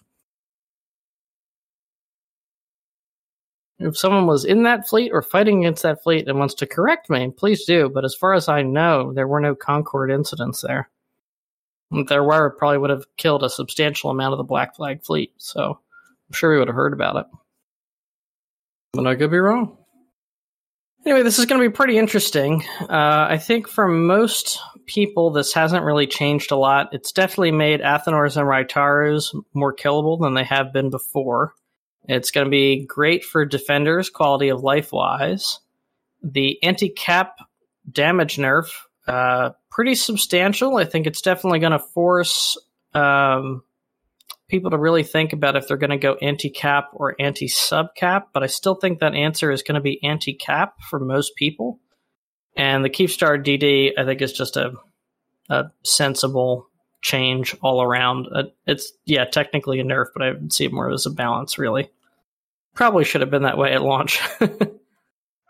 [3.78, 7.10] If someone was in that fleet or fighting against that fleet and wants to correct
[7.10, 7.90] me, please do.
[7.90, 10.88] But as far as I know, there were no Concord incidents there.
[11.96, 15.02] If there were, it probably would have killed a substantial amount of the Black Flag
[15.04, 15.32] fleet.
[15.36, 15.78] So
[16.28, 17.26] I'm sure we would have heard about it.
[18.92, 19.76] But I could be wrong.
[21.04, 22.64] Anyway, this is going to be pretty interesting.
[22.80, 26.94] Uh, I think for most people, this hasn't really changed a lot.
[26.94, 31.52] It's definitely made Athanors and Raitarus more killable than they have been before.
[32.08, 35.60] It's going to be great for defenders, quality of life wise.
[36.22, 37.36] The anti cap
[37.90, 38.70] damage nerf,
[39.06, 40.76] uh, pretty substantial.
[40.76, 42.56] I think it's definitely going to force
[42.94, 43.62] um,
[44.48, 47.94] people to really think about if they're going to go anti cap or anti sub
[47.96, 48.28] cap.
[48.32, 51.80] But I still think that answer is going to be anti cap for most people.
[52.56, 54.72] And the Keepstar DD, I think, is just a,
[55.50, 56.68] a sensible
[57.02, 58.26] change all around.
[58.34, 61.58] Uh, it's yeah, technically a nerf, but I would see it more as a balance.
[61.58, 61.90] Really,
[62.74, 64.20] probably should have been that way at launch.
[64.40, 64.46] I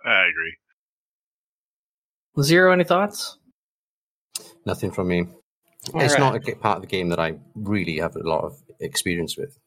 [0.06, 0.56] agree.
[2.42, 3.38] Zero, any thoughts?
[4.66, 5.26] Nothing from me.
[5.92, 6.20] All it's right.
[6.20, 9.58] not a part of the game that I really have a lot of experience with.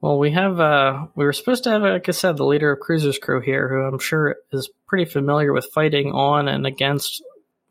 [0.00, 2.80] Well, we have uh we were supposed to have, like I said, the leader of
[2.80, 7.22] Cruiser's crew here, who I'm sure is pretty familiar with fighting on and against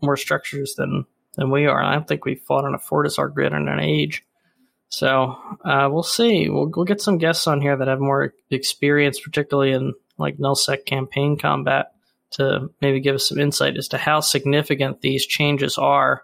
[0.02, 1.06] more structures than
[1.36, 1.84] than we are.
[1.84, 4.24] I don't think we've fought on a Fortis grid in an age.
[4.90, 6.50] So uh, we'll see.
[6.50, 10.86] We'll, we'll get some guests on here that have more experience, particularly in like nullsec
[10.86, 11.94] campaign combat,
[12.32, 16.24] to maybe give us some insight as to how significant these changes are.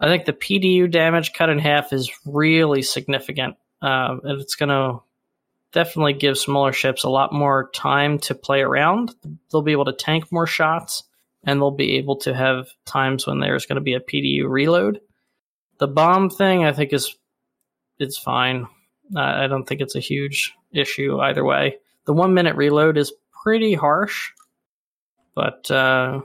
[0.00, 4.70] I think the PDU damage cut in half is really significant, uh, and it's going
[4.70, 5.02] to
[5.72, 9.14] definitely give smaller ships a lot more time to play around.
[9.50, 11.02] They'll be able to tank more shots,
[11.44, 15.00] and they'll be able to have times when there's going to be a PDU reload.
[15.78, 17.16] The bomb thing, I think, is
[17.98, 18.66] it's fine.
[19.16, 21.76] I don't think it's a huge issue either way.
[22.06, 24.32] The one minute reload is pretty harsh,
[25.34, 26.20] but uh,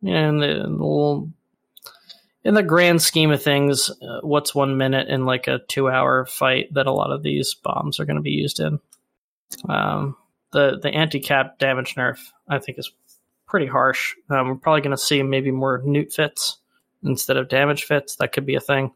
[0.00, 1.32] know, in the,
[2.44, 6.26] in the grand scheme of things, uh, what's one minute in like a two hour
[6.26, 8.80] fight that a lot of these bombs are going to be used in?
[9.68, 10.16] Um,
[10.52, 12.92] the the anti cap damage nerf, I think, is
[13.46, 14.14] pretty harsh.
[14.30, 16.58] Um, we're probably going to see maybe more neut fits
[17.04, 18.16] instead of damage fits.
[18.16, 18.92] That could be a thing.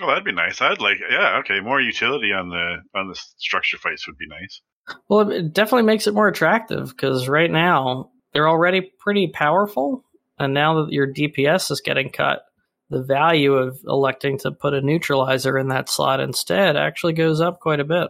[0.00, 0.60] Oh, that'd be nice.
[0.60, 4.60] I'd like, yeah, okay, more utility on the on the structure fights would be nice.
[5.08, 10.04] Well, it definitely makes it more attractive because right now they're already pretty powerful,
[10.38, 12.44] and now that your DPS is getting cut,
[12.90, 17.60] the value of electing to put a neutralizer in that slot instead actually goes up
[17.60, 18.08] quite a bit.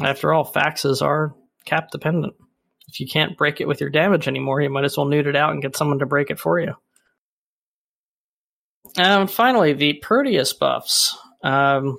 [0.00, 1.34] After all, faxes are
[1.64, 2.34] cap dependent.
[2.88, 5.36] If you can't break it with your damage anymore, you might as well neut it
[5.36, 6.74] out and get someone to break it for you.
[8.96, 11.16] And finally, the Proteus buffs.
[11.42, 11.98] Um,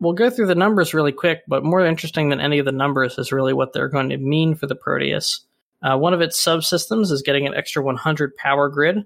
[0.00, 3.18] we'll go through the numbers really quick, but more interesting than any of the numbers
[3.18, 5.44] is really what they're going to mean for the Proteus.
[5.82, 9.04] Uh, one of its subsystems is getting an extra 100 power grid.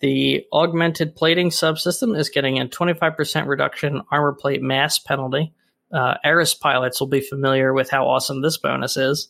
[0.00, 5.52] The augmented plating subsystem is getting a 25% reduction in armor plate mass penalty.
[5.92, 6.14] Uh,
[6.60, 9.28] pilots will be familiar with how awesome this bonus is.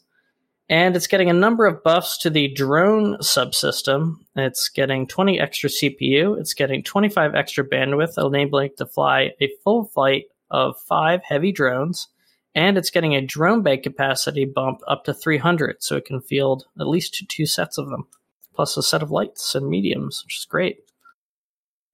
[0.71, 4.17] And it's getting a number of buffs to the drone subsystem.
[4.35, 6.41] It's getting 20 extra CPU.
[6.41, 10.25] It's getting 25 extra bandwidth, enabling it to fly a full flight
[10.55, 12.09] of five heavy drones.
[12.55, 16.67] And it's getting a drone bay capacity bump up to 300, so it can field
[16.79, 18.07] at least two sets of them,
[18.55, 20.79] plus a set of lights and mediums, which is great.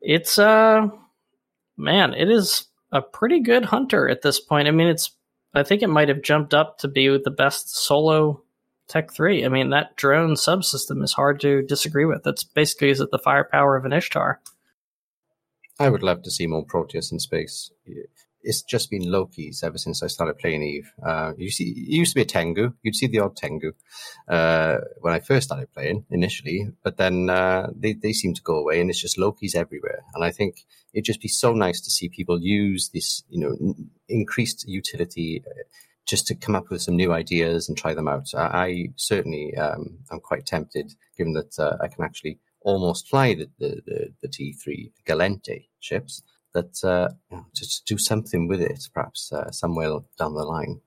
[0.02, 0.88] It's, uh,
[1.78, 4.68] man, it is a pretty good hunter at this point.
[4.68, 5.12] I mean, it's,
[5.54, 8.42] I think it might have jumped up to be the best solo
[8.86, 9.46] Tech 3.
[9.46, 12.22] I mean, that drone subsystem is hard to disagree with.
[12.22, 14.40] That's basically is it the firepower of an Ishtar.
[15.78, 17.70] I would love to see more Proteus in space.
[18.42, 20.92] It's just been Loki's ever since I started playing Eve.
[21.04, 22.72] Uh, you see, it used to be a Tengu.
[22.82, 23.72] You'd see the odd Tengu
[24.28, 28.56] uh, when I first started playing initially, but then uh, they they seem to go
[28.56, 30.04] away, and it's just Loki's everywhere.
[30.14, 30.64] And I think
[30.94, 33.74] it'd just be so nice to see people use this, you know,
[34.08, 35.62] increased utility uh,
[36.06, 38.34] just to come up with some new ideas and try them out.
[38.34, 43.34] I, I certainly um, am quite tempted, given that uh, I can actually almost fly
[43.34, 46.22] the, the, the, the T3 Gallente ships,
[46.52, 50.80] that uh, you just do something with it, perhaps uh, somewhere down the line.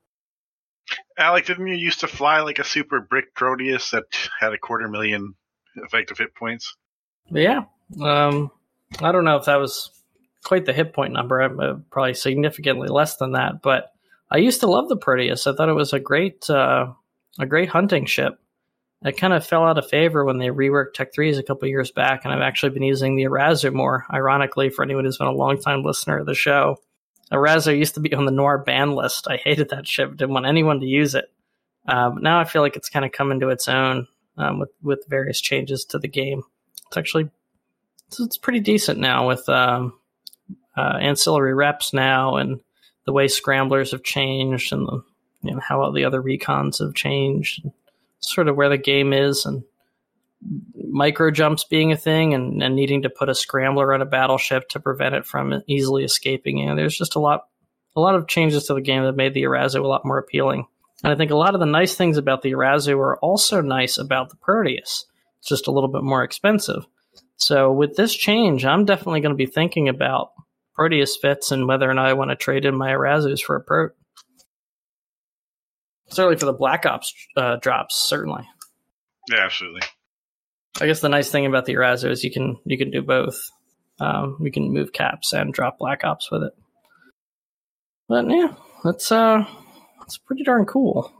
[1.18, 4.04] Alek, didn't you used to fly like a super brick Proteus that
[4.38, 5.34] had a quarter million
[5.76, 6.76] effective hit points?
[7.30, 7.62] Yeah.
[8.02, 8.50] Um,
[9.00, 9.90] I don't know if that was
[10.44, 11.40] quite the hit point number.
[11.40, 13.92] I'm uh, probably significantly less than that, but
[14.30, 15.46] I used to love the Proteus.
[15.46, 16.92] I thought it was a great, uh,
[17.38, 18.38] a great hunting ship.
[19.04, 21.90] It kind of fell out of favor when they reworked Tech 3s a couple years
[21.90, 25.32] back, and I've actually been using the Arazu more, ironically, for anyone who's been a
[25.32, 26.78] long-time listener of the show.
[27.30, 29.28] Arazu used to be on the Noir ban list.
[29.28, 31.30] I hated that ship, didn't want anyone to use it.
[31.86, 35.04] But now I feel like it's kind of come into its own um, with, with
[35.08, 36.42] various changes to the game.
[36.86, 37.28] It's actually
[38.08, 39.94] it's, it's pretty decent now with um,
[40.76, 42.60] uh, ancillary reps now and
[43.04, 45.02] the way scramblers have changed and the,
[45.42, 47.62] you know, how all the other recons have changed,
[48.24, 49.64] sort of where the game is, and
[50.90, 54.68] micro jumps being a thing, and, and needing to put a scrambler on a battleship
[54.70, 56.58] to prevent it from easily escaping.
[56.58, 57.46] You know, there's just a lot,
[57.96, 60.66] a lot of changes to the game that made the Arazu a lot more appealing.
[61.02, 63.98] And I think a lot of the nice things about the Arazu are also nice
[63.98, 65.04] about the Proteus.
[65.38, 66.86] It's just a little bit more expensive.
[67.36, 70.32] So with this change, I'm definitely going to be thinking about
[70.74, 73.60] Proteus fits and whether or not I want to trade in my Arazus for a
[73.60, 73.90] Pro.
[76.14, 78.46] Certainly for the Black Ops uh, drops, certainly.
[79.30, 79.82] Yeah, absolutely.
[80.80, 83.38] I guess the nice thing about the Arazu is you can you can do both.
[84.00, 86.52] Um, you can move caps and drop Black Ops with it.
[88.08, 89.44] But yeah, that's uh,
[89.98, 91.12] that's pretty darn cool.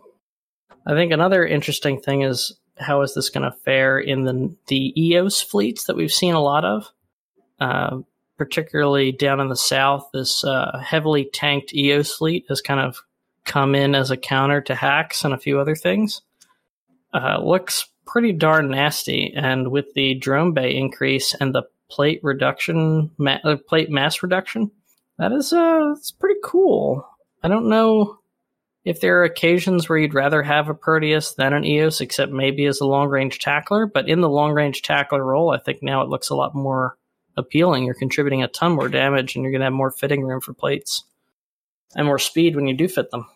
[0.87, 4.93] I think another interesting thing is how is this going to fare in the the
[5.01, 6.91] EOS fleets that we've seen a lot of.
[7.61, 7.99] Uh,
[8.37, 12.99] particularly down in the south, this uh, heavily tanked EOS fleet has kind of
[13.45, 16.23] come in as a counter to HACs and a few other things.
[17.13, 23.11] Uh, looks pretty darn nasty, and with the drone bay increase and the plate reduction,
[23.19, 24.71] ma- uh, plate mass reduction,
[25.19, 27.07] that is uh, it's pretty cool.
[27.43, 28.19] I don't know
[28.85, 32.67] if there are occasions where you'd rather have a Proteus than an EOS, except maybe
[32.67, 33.87] as a long range tackler.
[33.87, 36.97] But in the long range tackler role, I think now it looks a lot more
[37.37, 37.85] appealing.
[37.85, 40.53] You're contributing a ton more damage, and you're going to have more fitting room for
[40.53, 41.05] plates
[41.95, 43.27] and more speed when you do fit them.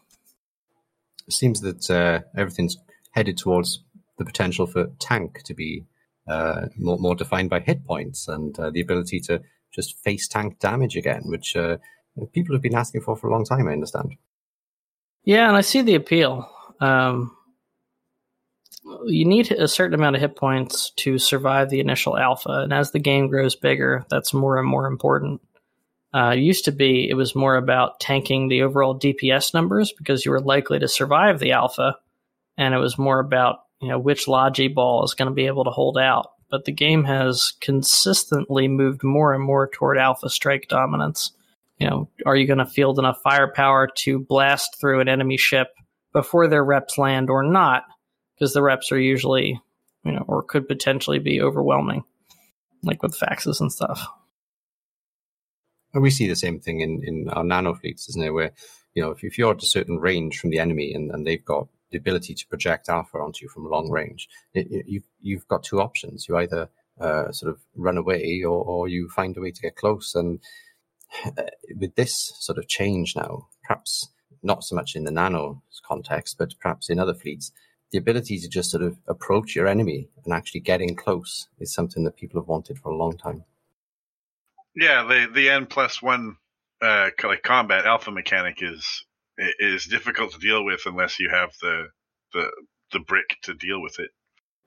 [1.29, 2.77] It seems that uh, everything's
[3.13, 3.85] headed towards
[4.17, 5.85] the potential for tank to be
[6.27, 9.41] uh, more, more defined by hit points and uh, the ability to
[9.73, 11.77] just face tank damage again, which uh,
[12.33, 13.69] people have been asking for for a long time.
[13.69, 14.15] I understand.
[15.25, 16.51] Yeah, and I see the appeal.
[16.81, 17.37] Um,
[19.07, 22.91] you need a certain amount of hit points to survive the initial alpha, and as
[22.91, 25.43] the game grows bigger, that's more and more important.
[26.15, 30.31] Uh, used to be it was more about tanking the overall DPS numbers because you
[30.31, 31.97] were likely to survive the alpha,
[32.57, 35.65] and it was more about you know which Logi ball is going to be able
[35.65, 36.33] to hold out.
[36.51, 41.33] but the game has consistently moved more and more toward Alpha Strike dominance.
[41.79, 45.69] You know, are you going to field enough firepower to blast through an enemy ship
[46.13, 47.85] before their reps land or not?
[48.35, 49.61] Because the reps are usually,
[50.05, 52.05] you know, or could potentially be overwhelming,
[52.83, 54.07] like with faxes and stuff.
[55.95, 58.31] And we see the same thing in, in our nano fleets, isn't it?
[58.31, 58.53] Where,
[58.95, 61.45] you know, if, if you're at a certain range from the enemy and, and they've
[61.45, 65.49] got the ability to project alpha onto you from long range, it, it, you, you've
[65.49, 66.27] got two options.
[66.29, 66.69] You either
[67.01, 70.15] uh, sort of run away or, or you find a way to get close.
[70.15, 70.41] And
[71.25, 71.45] uh,
[71.77, 74.09] with this sort of change now, perhaps
[74.43, 77.51] not so much in the nano context, but perhaps in other fleets,
[77.91, 82.05] the ability to just sort of approach your enemy and actually getting close is something
[82.05, 83.45] that people have wanted for a long time.
[84.79, 86.37] Yeah, the the N plus one
[86.81, 89.05] uh, like combat alpha mechanic is
[89.59, 91.87] is difficult to deal with unless you have the
[92.33, 92.51] the
[92.93, 94.11] the brick to deal with it.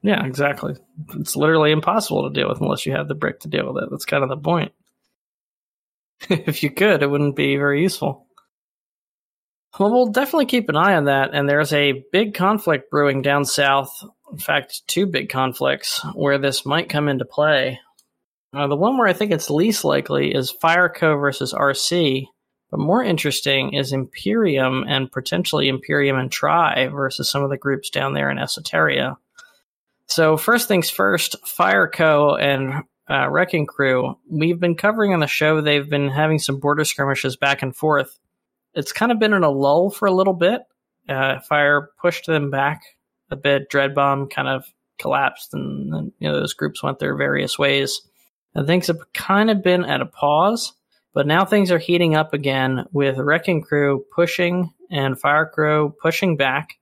[0.02, 0.76] Yeah, exactly.
[1.16, 3.90] It's literally impossible to deal with unless you have the brick to deal with it.
[3.90, 4.74] That's kind of the point.
[6.30, 8.28] if you could, it wouldn't be very useful.
[9.80, 11.30] Well, we'll definitely keep an eye on that.
[11.34, 13.94] And there's a big conflict brewing down south.
[14.32, 17.80] In fact, two big conflicts where this might come into play.
[18.54, 22.28] Uh, the one where I think it's least likely is Fireco versus RC.
[22.70, 27.90] But more interesting is Imperium and potentially Imperium and Tri versus some of the groups
[27.90, 29.18] down there in Esoteria.
[30.08, 35.60] So, first things first, Fireco and uh, Wrecking Crew, we've been covering on the show,
[35.60, 38.18] they've been having some border skirmishes back and forth.
[38.74, 40.62] It's kind of been in a lull for a little bit.
[41.10, 42.84] Uh, Fire pushed them back
[43.30, 43.70] a bit.
[43.70, 44.64] Dreadbomb kind of
[44.98, 48.02] collapsed, and, and you know those groups went their various ways.
[48.54, 50.74] And things have kind of been at a pause.
[51.14, 56.38] But now things are heating up again with Wrecking Crew pushing and Fire Crew pushing
[56.38, 56.78] back.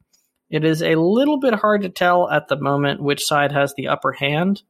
[0.49, 3.87] It is a little bit hard to tell at the moment which side has the
[3.87, 4.63] upper hand.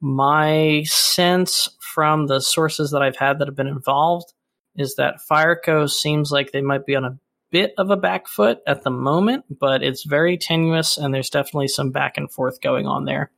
[0.00, 4.32] My sense from the sources that I've had that have been involved
[4.76, 7.18] is that Fireco seems like they might be on a
[7.50, 11.68] bit of a back foot at the moment, but it's very tenuous and there's definitely
[11.68, 13.30] some back and forth going on there.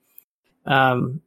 [0.64, 1.20] Um,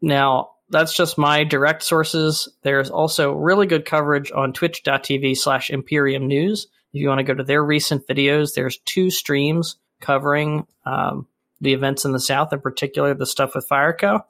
[0.00, 2.48] now, that's just my direct sources.
[2.62, 6.66] There's also really good coverage on twitch.tv slash Imperium News.
[6.92, 11.28] If you want to go to their recent videos, there's two streams covering um,
[11.60, 14.24] the events in the South, in particular the stuff with Fireco.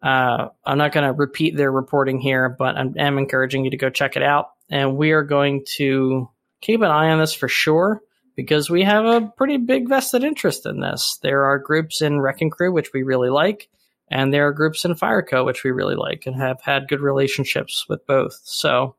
[0.00, 3.76] Uh, I'm not going to repeat their reporting here, but I am encouraging you to
[3.76, 4.50] go check it out.
[4.70, 6.28] And we are going to
[6.60, 8.00] keep an eye on this for sure
[8.36, 11.18] because we have a pretty big vested interest in this.
[11.22, 13.68] There are groups in Wrecking Crew, which we really like.
[14.10, 17.86] And there are groups in Fireco which we really like and have had good relationships
[17.88, 18.40] with both.
[18.44, 18.96] So,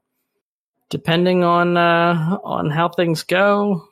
[0.89, 3.87] depending on uh, on how things go,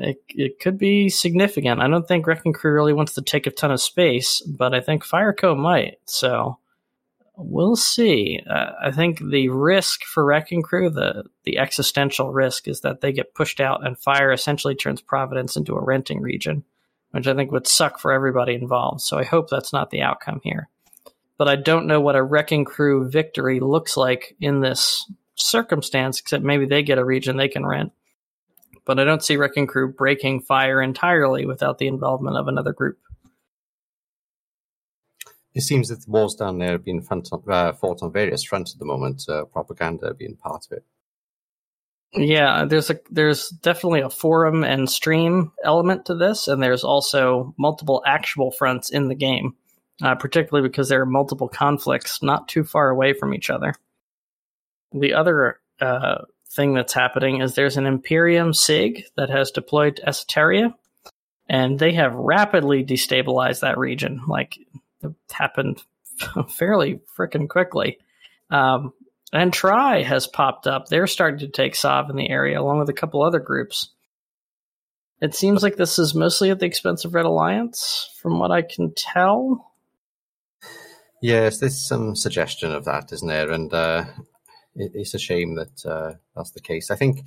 [0.00, 1.80] it it could be significant.
[1.80, 4.80] I don't think Wrecking Crew really wants to take a ton of space, but I
[4.80, 5.98] think Fireco might.
[6.04, 6.58] So,
[7.36, 8.40] we'll see.
[8.48, 13.12] Uh, I think the risk for Wrecking Crew, the the existential risk, is that they
[13.12, 16.64] get pushed out and Fire essentially turns Providence into a renting region
[17.16, 19.00] which I think would suck for everybody involved.
[19.00, 20.68] So I hope that's not the outcome here.
[21.38, 26.44] But I don't know what a wrecking crew victory looks like in this circumstance, except
[26.44, 27.92] maybe they get a region they can rent.
[28.84, 32.98] But I don't see wrecking crew breaking fire entirely without the involvement of another group.
[35.54, 38.78] It seems that the wars down there are being uh, fought on various fronts at
[38.78, 40.84] the moment, uh, propaganda being part of it.
[42.12, 47.54] Yeah, there's a there's definitely a forum and stream element to this, and there's also
[47.58, 49.54] multiple actual fronts in the game,
[50.02, 53.74] uh, particularly because there are multiple conflicts not too far away from each other.
[54.92, 60.02] The other uh, thing that's happening is there's an Imperium SIG that has deployed to
[60.06, 60.72] Esoteria,
[61.48, 64.22] and they have rapidly destabilized that region.
[64.26, 64.56] Like
[65.02, 65.82] it happened
[66.56, 67.98] fairly freaking quickly.
[68.50, 68.92] Um,
[69.32, 70.86] and Tri has popped up.
[70.86, 73.90] They're starting to take Sov in the area, along with a couple other groups.
[75.20, 78.62] It seems like this is mostly at the expense of Red Alliance, from what I
[78.62, 79.72] can tell.
[81.22, 83.50] Yes, there's some suggestion of that, isn't there?
[83.50, 84.04] And uh,
[84.74, 86.90] it, it's a shame that uh, that's the case.
[86.90, 87.20] I think,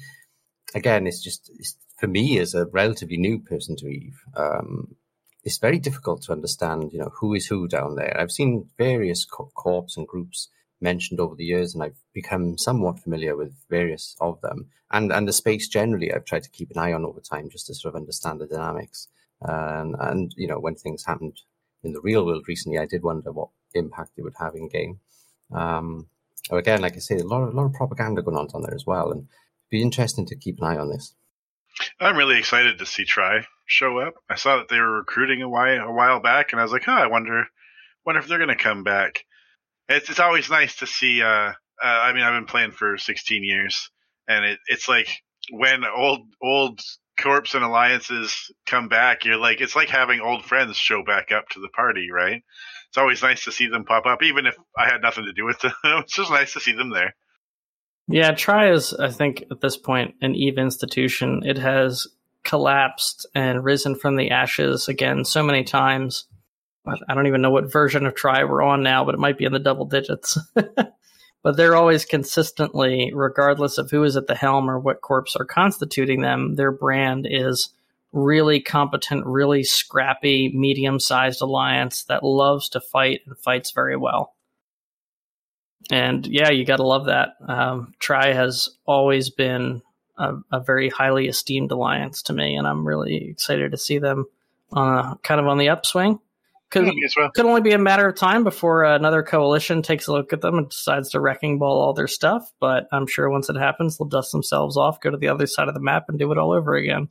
[0.75, 4.21] again, it's just it's, for me as a relatively new person to Eve.
[4.35, 4.95] Um,
[5.43, 8.15] it's very difficult to understand, you know, who is who down there.
[8.19, 10.49] I've seen various co- corps and groups
[10.81, 14.69] mentioned over the years, and I've become somewhat familiar with various of them.
[14.91, 17.67] And and the space generally, I've tried to keep an eye on over time, just
[17.67, 19.07] to sort of understand the dynamics.
[19.41, 21.37] And and you know, when things happened
[21.83, 24.99] in the real world recently, I did wonder what impact it would have in game.
[25.53, 26.07] Um,
[26.51, 28.75] again, like I say, a lot of a lot of propaganda going on down there
[28.75, 31.13] as well, and it'd be interesting to keep an eye on this.
[31.99, 34.15] I'm really excited to see Tri show up.
[34.29, 36.87] I saw that they were recruiting a while, a while back, and I was like,
[36.87, 37.45] oh, I wonder
[38.05, 39.25] wonder if they're going to come back.
[39.89, 41.21] It's it's always nice to see.
[41.21, 41.53] Uh, uh,
[41.83, 43.89] I mean, I've been playing for 16 years,
[44.27, 45.09] and it, it's like
[45.51, 46.79] when old old
[47.19, 51.49] corps and alliances come back, you're like it's like having old friends show back up
[51.49, 52.43] to the party, right?
[52.89, 55.45] It's always nice to see them pop up, even if I had nothing to do
[55.45, 55.73] with them.
[55.83, 57.15] it's just nice to see them there.
[58.07, 61.43] Yeah, Tri is, I think, at this point, an Eve institution.
[61.45, 62.07] It has
[62.43, 66.25] collapsed and risen from the ashes again so many times.
[66.85, 69.45] I don't even know what version of Tri we're on now, but it might be
[69.45, 70.37] in the double digits.
[70.55, 75.45] but they're always consistently, regardless of who is at the helm or what corps are
[75.45, 77.69] constituting them, their brand is
[78.11, 84.35] really competent, really scrappy, medium sized alliance that loves to fight and fights very well.
[85.91, 87.29] And yeah, you got to love that.
[87.47, 89.81] Um, Tri has always been
[90.17, 94.25] a, a, very highly esteemed alliance to me, and I'm really excited to see them
[94.73, 96.19] uh, kind of on the upswing.
[96.69, 97.31] Could, well.
[97.31, 100.59] could only be a matter of time before another coalition takes a look at them
[100.59, 102.51] and decides to wrecking ball all their stuff.
[102.59, 105.67] But I'm sure once it happens, they'll dust themselves off, go to the other side
[105.67, 107.09] of the map, and do it all over again.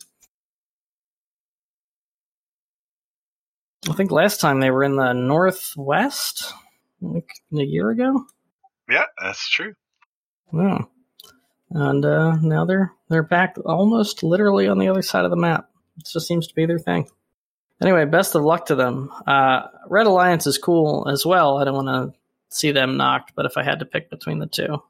[3.88, 6.52] I think last time they were in the northwest,
[7.00, 8.26] like a year ago.
[8.88, 9.74] Yeah, that's true.
[10.52, 10.82] Yeah,
[11.70, 15.68] and uh, now they're they're back almost literally on the other side of the map.
[15.98, 17.08] It just seems to be their thing.
[17.80, 19.10] Anyway, best of luck to them.
[19.26, 21.58] Uh, Red Alliance is cool as well.
[21.58, 22.18] I don't want to
[22.50, 24.82] see them knocked, but if I had to pick between the two,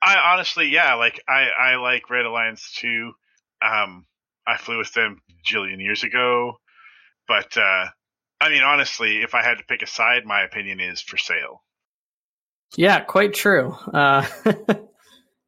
[0.00, 3.12] I honestly, yeah, like I I like Red Alliance too.
[3.62, 4.06] Um,
[4.46, 6.60] I flew with them a jillion years ago,
[7.26, 7.86] but uh,
[8.40, 11.62] I mean, honestly, if I had to pick a side, my opinion is for sale.
[12.76, 13.72] Yeah, quite true.
[13.92, 14.26] Uh,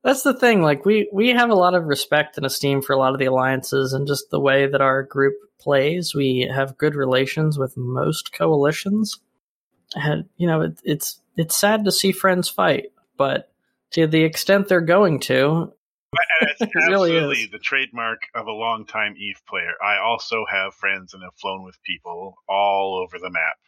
[0.03, 0.63] that's the thing.
[0.63, 3.27] Like we we have a lot of respect and esteem for a lot of the
[3.27, 6.15] alliances, and just the way that our group plays.
[6.15, 9.19] We have good relations with most coalitions.
[9.95, 13.53] And you know, it, it's it's sad to see friends fight, but
[13.93, 15.73] to the extent they're going to,
[16.41, 19.73] it's absolutely really the trademark of a longtime Eve player.
[19.85, 23.59] I also have friends and have flown with people all over the map.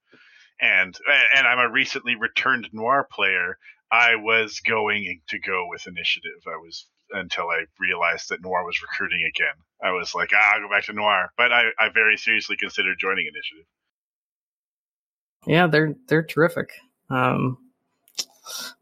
[0.60, 0.96] And
[1.36, 3.58] and I'm a recently returned noir player.
[3.92, 6.40] I was going to go with initiative.
[6.46, 9.54] I was until I realized that Noir was recruiting again.
[9.84, 11.30] I was like, ah, I'll go back to Noir.
[11.36, 13.66] But I, I very seriously considered joining Initiative.
[15.46, 16.70] Yeah, they're they're terrific.
[17.10, 17.58] Um,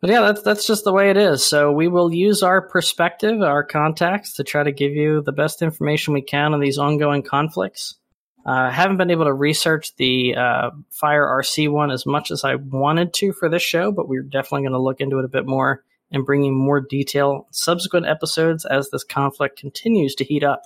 [0.00, 1.44] but yeah, that's that's just the way it is.
[1.44, 5.62] So we will use our perspective, our contacts, to try to give you the best
[5.62, 7.96] information we can on these ongoing conflicts.
[8.46, 12.42] I uh, haven't been able to research the uh, Fire RC one as much as
[12.42, 15.28] I wanted to for this show, but we're definitely going to look into it a
[15.28, 20.42] bit more and bring you more detail subsequent episodes as this conflict continues to heat
[20.42, 20.64] up.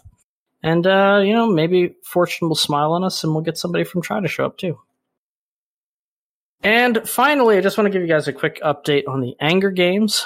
[0.63, 4.03] And, uh, you know, maybe Fortune will smile on us and we'll get somebody from
[4.03, 4.79] Tri to show up too.
[6.63, 9.71] And finally, I just want to give you guys a quick update on the Anger
[9.71, 10.25] Games.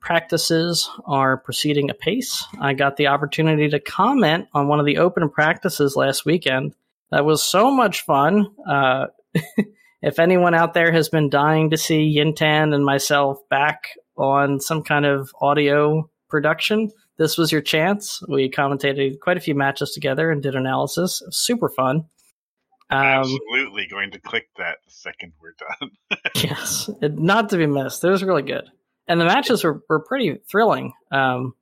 [0.00, 2.44] Practices are proceeding apace.
[2.60, 6.74] I got the opportunity to comment on one of the open practices last weekend.
[7.10, 8.48] That was so much fun.
[8.68, 9.06] Uh,
[10.02, 14.82] if anyone out there has been dying to see Yintan and myself back on some
[14.82, 18.22] kind of audio production, this was your chance.
[18.28, 21.22] We commentated quite a few matches together and did analysis.
[21.30, 22.06] super fun.
[22.90, 26.20] Um, Absolutely going to click that the second we're done.
[26.36, 28.02] yes, it, not to be missed.
[28.02, 28.64] It was really good,
[29.06, 30.94] and the matches were, were pretty thrilling.
[31.12, 31.52] Um,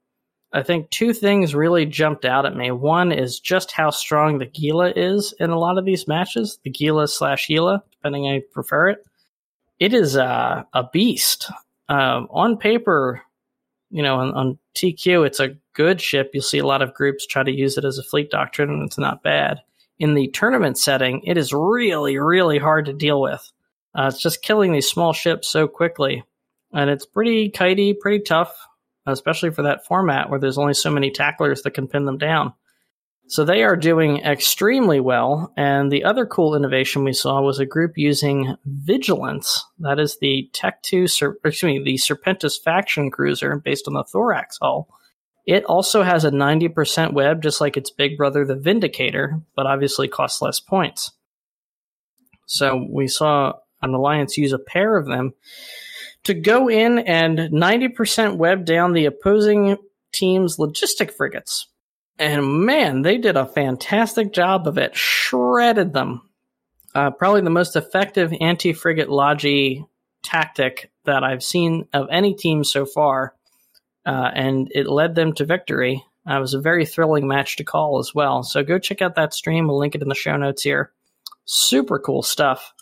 [0.57, 2.71] I think two things really jumped out at me.
[2.71, 6.59] One is just how strong the Gila is in a lot of these matches.
[6.65, 9.05] The Gila slash Gila, depending how you prefer it.
[9.79, 11.51] It is uh, a beast.
[11.89, 13.23] Um, on paper,
[13.91, 16.31] you know, on, on TQ, it's a good ship.
[16.33, 18.85] You'll see a lot of groups try to use it as a fleet doctrine, and
[18.85, 19.61] it's not bad
[19.99, 23.51] in the tournament setting, it is really, really hard to deal with.
[23.95, 26.23] Uh, it's just killing these small ships so quickly.
[26.73, 28.55] And it's pretty kitey, pretty tough,
[29.07, 32.53] especially for that format where there's only so many tacklers that can pin them down.
[33.29, 35.53] So they are doing extremely well.
[35.57, 39.65] And the other cool innovation we saw was a group using Vigilants.
[39.81, 44.59] That is the Tech 2, excuse me, the Serpentis faction cruiser based on the Thorax
[44.61, 44.89] hull
[45.47, 50.09] it also has a 90% web, just like its big brother, the Vindicator, but obviously
[50.09, 51.13] costs less points.
[52.47, 55.35] So we saw an alliance use a pair of them
[56.27, 59.77] to go in and 90% web down the opposing
[60.13, 61.69] team's logistic frigates.
[62.19, 66.23] And man, they did a fantastic job of it, shredded them.
[66.95, 69.85] Uh, probably the most effective anti frigate logi
[70.25, 73.35] tactic that I've seen of any team so far
[74.05, 76.05] uh, and it led them to victory.
[76.29, 78.43] Uh, it was a very thrilling match to call as well.
[78.43, 79.69] So go check out that stream.
[79.69, 80.93] We'll link it in the show notes here.
[81.45, 82.73] Super cool stuff.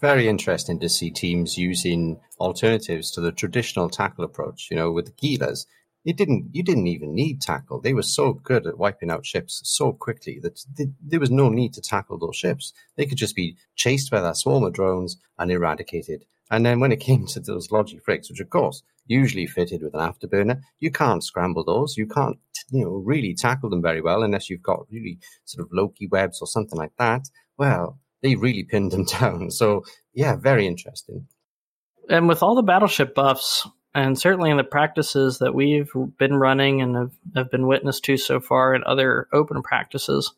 [0.00, 4.68] Very interesting to see teams using alternatives to the traditional tackle approach.
[4.70, 5.66] You know, with the Gilas,
[6.04, 7.80] you didn't you didn't even need tackle.
[7.80, 10.64] They were so good at wiping out ships so quickly that
[11.00, 12.72] there was no need to tackle those ships.
[12.96, 16.24] They could just be chased by that swarm of drones and eradicated.
[16.50, 19.94] And then when it came to those Logi frigs, which of course usually fitted with
[19.94, 21.96] an afterburner, you can't scramble those.
[21.96, 22.38] You can't
[22.70, 26.40] you know really tackle them very well unless you've got really sort of Loki webs
[26.40, 27.28] or something like that.
[27.58, 29.50] Well, they really pinned them down.
[29.50, 31.26] So yeah, very interesting.
[32.08, 36.80] And with all the battleship buffs, and certainly in the practices that we've been running
[36.80, 40.32] and have, have been witness to so far in other open practices,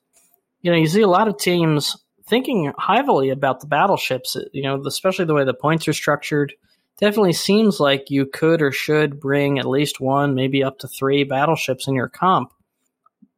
[0.62, 1.96] you know, you see a lot of teams
[2.26, 4.36] thinking heavily about the battleships.
[4.52, 6.54] You know, especially the way the points are structured.
[6.98, 11.24] Definitely seems like you could or should bring at least one, maybe up to three
[11.24, 12.52] battleships in your comp.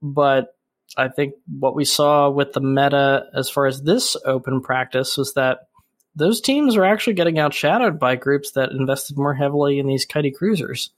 [0.02, 0.53] But
[0.96, 5.34] I think what we saw with the meta as far as this open practice was
[5.34, 5.68] that
[6.16, 10.32] those teams are actually getting outshadowed by groups that invested more heavily in these kitey
[10.34, 10.90] cruisers.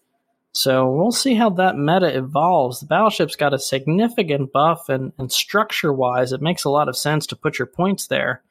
[0.53, 2.81] So we'll see how that meta evolves.
[2.81, 6.97] The battleship's got a significant buff, and, and structure wise, it makes a lot of
[6.97, 8.43] sense to put your points there.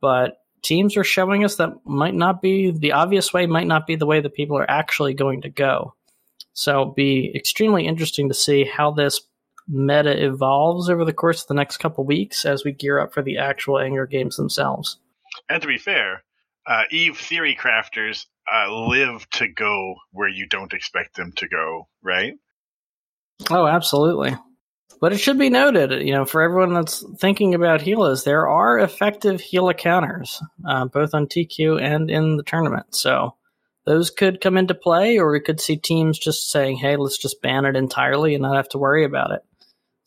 [0.00, 3.96] But teams are showing us that might not be the obvious way, might not be
[3.96, 5.94] the way that people are actually going to go.
[6.52, 9.20] So it'll be extremely interesting to see how this
[9.70, 13.22] meta evolves over the course of the next couple weeks as we gear up for
[13.22, 14.98] the actual Anger games themselves.
[15.48, 16.24] And to be fair,
[16.66, 21.88] uh, Eve theory crafters uh, live to go where you don't expect them to go,
[22.02, 22.34] right?
[23.50, 24.36] Oh, absolutely.
[25.00, 28.78] But it should be noted, you know, for everyone that's thinking about Gilas, there are
[28.78, 32.94] effective Gila counters, uh, both on TQ and in the tournament.
[32.94, 33.34] So
[33.86, 37.40] those could come into play, or we could see teams just saying, hey, let's just
[37.40, 39.42] ban it entirely and not have to worry about it.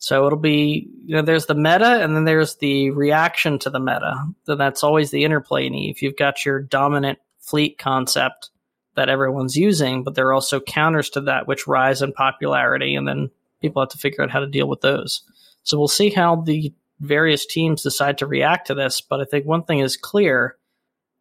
[0.04, 3.80] So it'll be, you know, there's the meta and then there's the reaction to the
[3.80, 4.14] meta.
[4.44, 6.02] So that's always the interplay in Eve.
[6.02, 8.50] You've got your dominant fleet concept
[8.96, 13.08] that everyone's using, but there are also counters to that which rise in popularity, and
[13.08, 13.30] then
[13.62, 15.22] people have to figure out how to deal with those.
[15.62, 19.00] So we'll see how the various teams decide to react to this.
[19.00, 20.58] But I think one thing is clear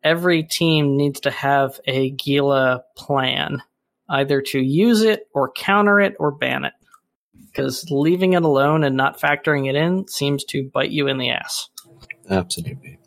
[0.03, 3.63] every team needs to have a Gila plan,
[4.09, 6.73] either to use it or counter it or ban it
[7.53, 11.29] because leaving it alone and not factoring it in seems to bite you in the
[11.29, 11.69] ass.
[12.29, 12.97] Absolutely.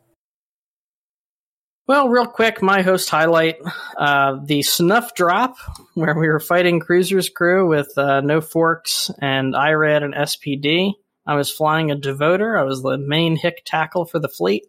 [1.89, 3.59] Well, real quick, my host highlight
[3.97, 5.56] uh, the snuff drop
[5.94, 10.94] where we were fighting Cruiser's crew with uh, no forks and IRAD and SPD.
[11.27, 12.59] I was flying a Devoter.
[12.59, 14.64] I was the main hick tackle for the fleet.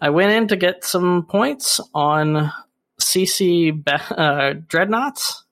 [0.00, 2.50] I went in to get some points on
[2.98, 5.44] CC uh, dreadnoughts.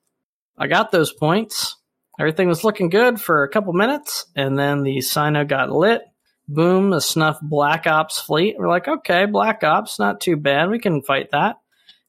[0.57, 1.75] I got those points.
[2.19, 6.01] Everything was looking good for a couple minutes, and then the cyno got lit.
[6.49, 8.55] Boom, the snuff Black Ops fleet.
[8.57, 10.69] We're like, okay, Black Ops, not too bad.
[10.69, 11.57] We can fight that.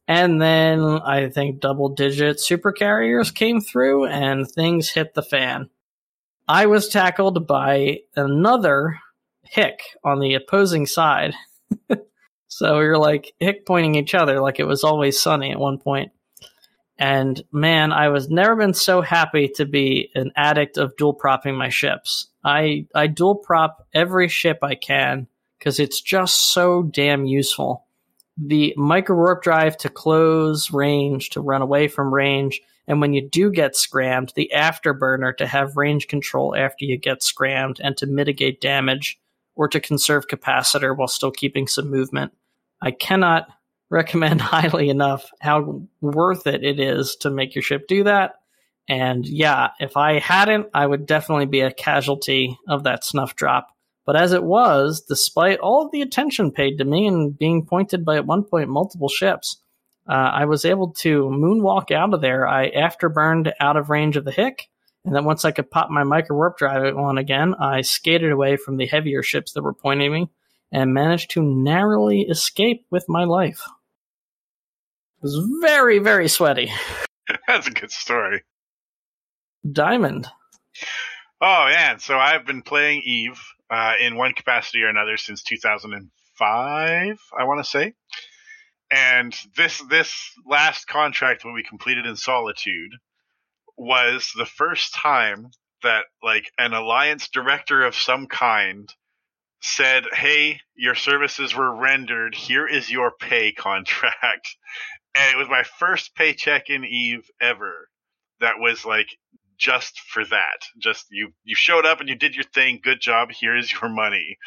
[0.09, 5.71] And then I think double digit super carriers came through and things hit the fan.
[6.49, 8.99] I was tackled by another
[9.45, 11.35] hick on the opposing side.
[12.49, 15.79] so we were like hick pointing each other like it was always sunny at one
[15.79, 16.11] point.
[17.01, 21.57] And man, I was never been so happy to be an addict of dual propping
[21.57, 22.29] my ships.
[22.45, 25.27] I I dual prop every ship I can
[25.59, 27.87] because it's just so damn useful.
[28.37, 33.27] The micro warp drive to close range, to run away from range, and when you
[33.27, 38.07] do get scrammed, the afterburner to have range control after you get scrammed and to
[38.07, 39.19] mitigate damage
[39.55, 42.33] or to conserve capacitor while still keeping some movement.
[42.83, 43.49] I cannot
[43.91, 48.37] recommend highly enough how worth it it is to make your ship do that.
[48.89, 53.69] And yeah, if I hadn't, I would definitely be a casualty of that snuff drop.
[54.07, 58.17] But as it was, despite all the attention paid to me and being pointed by
[58.17, 59.59] at one point multiple ships,
[60.09, 62.49] uh, I was able to moonwalk out of there.
[62.49, 64.69] I afterburned out of range of the Hick,
[65.05, 68.57] and then once I could pop my micro warp drive on again, I skated away
[68.57, 70.31] from the heavier ships that were pointing me
[70.73, 73.63] and managed to narrowly escape with my life.
[75.21, 76.73] It was very, very sweaty.
[77.47, 78.43] That's a good story.
[79.71, 80.27] Diamond.
[81.43, 83.39] Oh man, so I've been playing Eve
[83.69, 87.93] uh, in one capacity or another since 2005, I want to say.
[88.91, 92.93] And this this last contract when we completed in Solitude
[93.77, 95.51] was the first time
[95.83, 98.93] that like an alliance director of some kind
[99.61, 102.35] said, "Hey, your services were rendered.
[102.35, 104.57] Here is your pay contract."
[105.17, 107.89] And it was my first paycheck in Eve ever
[108.41, 109.09] that was like
[109.59, 110.67] just for that.
[110.79, 112.81] Just you you showed up and you did your thing.
[112.83, 113.31] Good job.
[113.31, 114.39] Here is your money.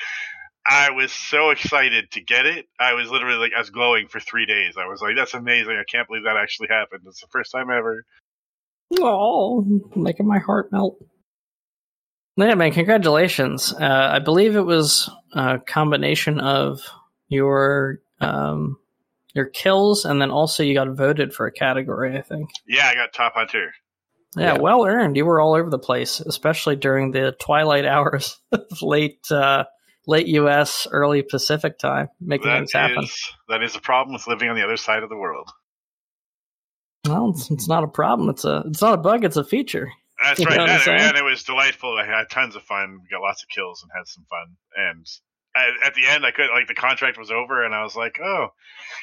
[0.66, 2.68] I was so excited to get it.
[2.80, 4.76] I was literally like, I was glowing for three days.
[4.78, 5.74] I was like, that's amazing.
[5.74, 7.02] I can't believe that actually happened.
[7.06, 8.06] It's the first time ever.
[9.00, 9.66] Oh,
[9.96, 10.98] making my heart melt.
[12.38, 13.74] Yeah, man, congratulations.
[13.74, 16.80] Uh, I believe it was a combination of
[17.28, 18.78] your um,
[19.34, 22.50] your kills and then also you got voted for a category, I think.
[22.68, 23.72] Yeah, I got top hunter.
[24.36, 24.60] Yeah, Yeah.
[24.60, 25.16] well earned.
[25.18, 29.66] You were all over the place, especially during the twilight hours of late uh,
[30.08, 33.04] late US, early Pacific time, making That things happen.
[33.04, 35.50] is that is a problem with living on the other side of the world.
[37.08, 38.30] Well, it's, it's not a problem.
[38.30, 39.24] It's a it's not a bug.
[39.26, 39.92] It's a feature.
[40.24, 40.56] That's You right.
[40.58, 41.02] know what I'm And, saying?
[41.02, 41.98] and it was delightful.
[41.98, 43.00] I had tons of fun.
[43.04, 44.56] We got lots of kills and had some fun.
[44.78, 45.06] And
[45.56, 48.20] at, at the end, I couldn't like the contract was over, and I was like,
[48.24, 48.50] oh,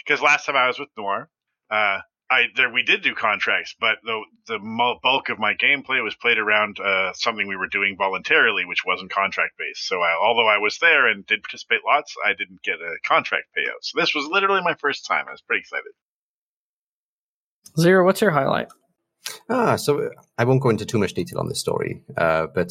[0.04, 1.28] because last time I was with Noir,
[1.70, 2.00] uh,
[2.30, 4.58] I there we did do contracts, but the the
[5.02, 9.10] bulk of my gameplay was played around uh, something we were doing voluntarily, which wasn't
[9.10, 9.86] contract based.
[9.86, 13.46] So I, although I was there and did participate lots, I didn't get a contract
[13.56, 13.82] payout.
[13.82, 15.26] So this was literally my first time.
[15.28, 15.92] I was pretty excited.
[17.78, 18.68] Zero, what's your highlight?
[19.48, 20.08] Ah, so uh,
[20.38, 22.70] I won't go into too much detail on this story, uh, but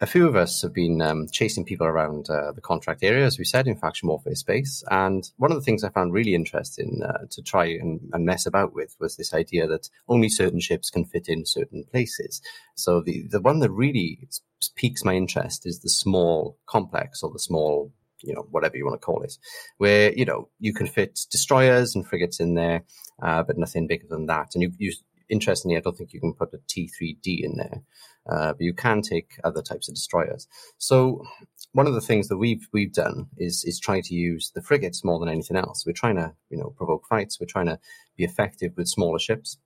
[0.00, 3.38] a few of us have been um, chasing people around uh, the contract area, as
[3.38, 4.84] we said, in faction warfare space.
[4.90, 8.44] And one of the things I found really interesting uh, to try and, and mess
[8.44, 12.42] about with was this idea that only certain ships can fit in certain places.
[12.74, 14.28] So the, the one that really
[14.74, 17.90] piques my interest is the small complex or the small,
[18.22, 19.38] you know, whatever you want to call it,
[19.78, 22.82] where, you know, you can fit destroyers and frigates in there,
[23.22, 24.50] uh, but nothing bigger than that.
[24.54, 24.92] And you, you
[25.28, 27.82] interestingly, I don't think you can put a T3D in there,
[28.28, 30.46] uh, but you can take other types of destroyers.
[30.78, 31.24] So
[31.72, 35.04] one of the things that we've we've done is is try to use the frigates
[35.04, 35.84] more than anything else.
[35.84, 37.38] We're trying to you know provoke fights.
[37.38, 37.78] We're trying to
[38.16, 39.58] be effective with smaller ships,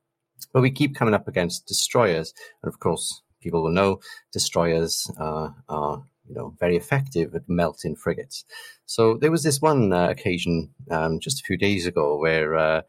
[0.53, 4.01] but we keep coming up against destroyers, and of course, people will know
[4.33, 8.45] destroyers uh, are you know very effective at melting frigates.
[8.87, 12.57] So there was this one uh, occasion um, just a few days ago where.
[12.57, 12.83] Uh,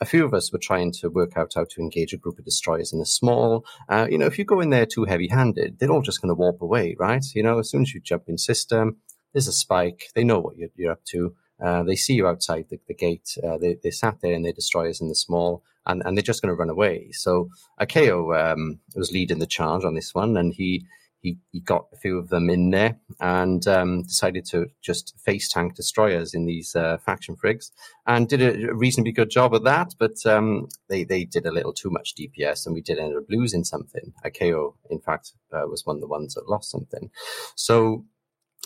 [0.00, 2.44] a few of us were trying to work out how to engage a group of
[2.44, 3.64] destroyers in a small.
[3.88, 6.34] Uh, you know, if you go in there too heavy-handed, they're all just going to
[6.34, 7.24] warp away, right?
[7.34, 8.98] You know, as soon as you jump in system,
[9.32, 10.10] there's a spike.
[10.14, 11.34] They know what you're, you're up to.
[11.60, 13.36] Uh, they see you outside the, the gate.
[13.42, 16.40] Uh, they, they sat there and their destroyers in the small, and, and they're just
[16.40, 17.10] going to run away.
[17.12, 17.48] So
[17.80, 20.84] Akeo um, was leading the charge on this one, and he
[21.20, 25.48] he, he got a few of them in there and um, decided to just face
[25.48, 27.70] tank destroyers in these uh, faction frigs
[28.06, 29.94] and did a reasonably good job at that.
[29.98, 33.24] But um, they they did a little too much DPS, and we did end up
[33.28, 34.12] losing something.
[34.24, 37.10] Akeo, in fact, uh, was one of the ones that lost something.
[37.56, 38.04] So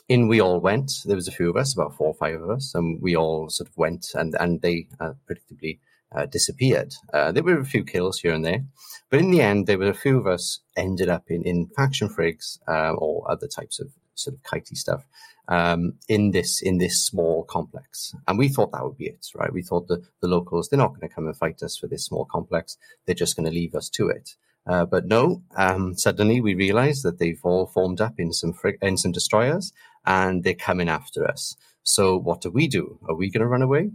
[0.09, 0.93] in we all went.
[1.05, 3.49] There was a few of us, about four or five of us, and we all
[3.49, 5.79] sort of went, and and they uh, predictably
[6.15, 6.95] uh, disappeared.
[7.13, 8.65] Uh, there were a few kills here and there,
[9.11, 12.09] but in the end, there were a few of us ended up in in faction
[12.09, 15.07] frigs uh, or other types of sort of kitey stuff
[15.49, 19.53] um, in this in this small complex, and we thought that would be it, right?
[19.53, 22.05] We thought the the locals they're not going to come and fight us for this
[22.05, 22.77] small complex;
[23.07, 24.37] they're just going to leave us to it.
[24.65, 28.83] Uh, but no, um, suddenly we realized that they've all formed up in some frig-
[28.83, 29.73] in some destroyers,
[30.07, 31.57] and they're coming after us.
[31.83, 32.99] So what do we do?
[33.09, 33.91] Are we going to run away?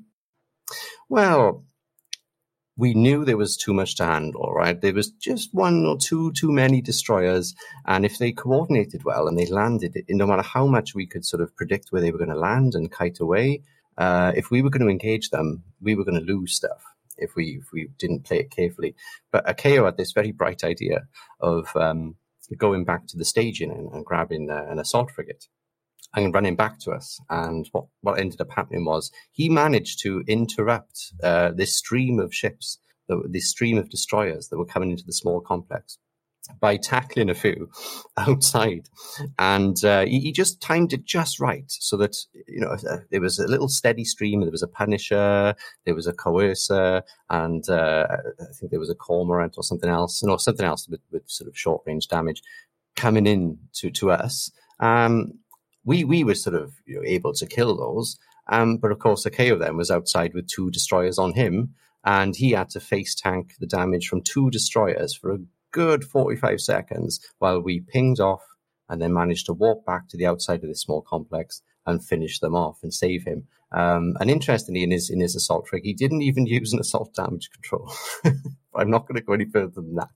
[1.07, 1.63] Well,
[2.77, 4.79] we knew there was too much to handle, right?
[4.79, 7.55] There was just one or two too many destroyers,
[7.85, 11.41] and if they coordinated well and they landed, no matter how much we could sort
[11.41, 13.63] of predict where they were going to land and kite away,
[13.97, 16.83] uh, if we were going to engage them, we were going to lose stuff
[17.17, 18.95] if we if we didn't play it carefully.
[19.31, 21.07] But Akeo had this very bright idea
[21.39, 22.15] of um,
[22.55, 25.47] going back to the staging and, and grabbing uh, an assault frigate
[26.17, 27.19] and running back to us.
[27.29, 32.33] And what, what ended up happening was he managed to interrupt uh, this stream of
[32.33, 35.99] ships, the, this stream of destroyers that were coming into the small complex
[36.61, 37.69] by tackling a few
[38.17, 38.87] outside.
[39.37, 42.15] And uh, he, he just timed it just right so that,
[42.47, 45.53] you know, uh, there was a little steady stream, there was a Punisher,
[45.85, 48.07] there was a Coercer, and uh,
[48.39, 51.47] I think there was a Cormorant or something else, no, something else with, with sort
[51.49, 52.41] of short range damage
[52.95, 54.51] coming in to, to us.
[54.79, 55.33] Um,
[55.87, 58.19] we we were sort of you know, able to kill those.
[58.49, 61.73] Um, but of course, Akeo then was outside with two destroyers on him,
[62.03, 65.39] and he had to face tank the damage from two destroyers for a
[65.71, 68.43] good 45 seconds while we pinged off
[68.89, 72.39] and then managed to walk back to the outside of this small complex and finish
[72.39, 73.47] them off and save him.
[73.71, 77.13] Um, and interestingly, in his in his assault frig, he didn't even use an assault
[77.15, 77.91] damage control.
[78.77, 80.09] I'm not going to go any further than that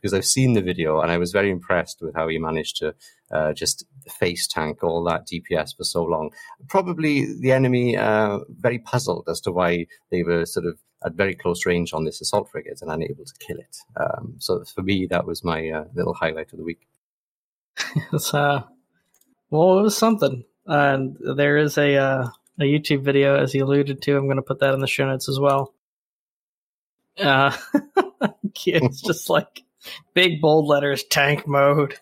[0.00, 2.94] because I've seen the video and I was very impressed with how he managed to
[3.30, 6.30] uh, just face tank all that DPS for so long.
[6.68, 11.34] Probably the enemy uh, very puzzled as to why they were sort of at very
[11.34, 13.76] close range on this assault frigate and unable to kill it.
[13.96, 16.86] Um, so for me, that was my uh, little highlight of the week.
[18.12, 18.62] It's uh,
[19.50, 20.44] well, it was something.
[20.66, 22.28] And there is a uh,
[22.60, 24.16] a YouTube video, as he alluded to.
[24.16, 25.74] I'm going to put that in the show notes as well.
[27.18, 27.56] Uh,
[28.66, 29.62] it's just like
[30.14, 31.98] big bold letters, tank mode.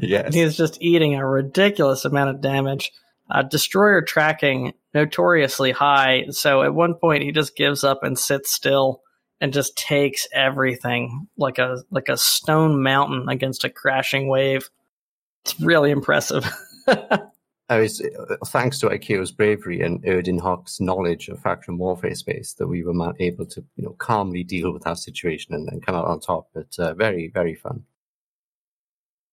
[0.00, 0.34] yes.
[0.34, 2.92] He's just eating a ridiculous amount of damage.
[3.30, 8.52] Uh, destroyer tracking notoriously high, so at one point he just gives up and sits
[8.52, 9.02] still
[9.40, 14.68] and just takes everything like a like a stone mountain against a crashing wave.
[15.44, 16.44] It's really impressive.
[17.78, 18.02] Was
[18.46, 23.14] thanks to IKEO's bravery and Erdin Hock's knowledge of faction warfare space that we were
[23.20, 26.48] able to, you know, calmly deal with our situation and, and come out on top.
[26.52, 27.84] But uh, very, very fun.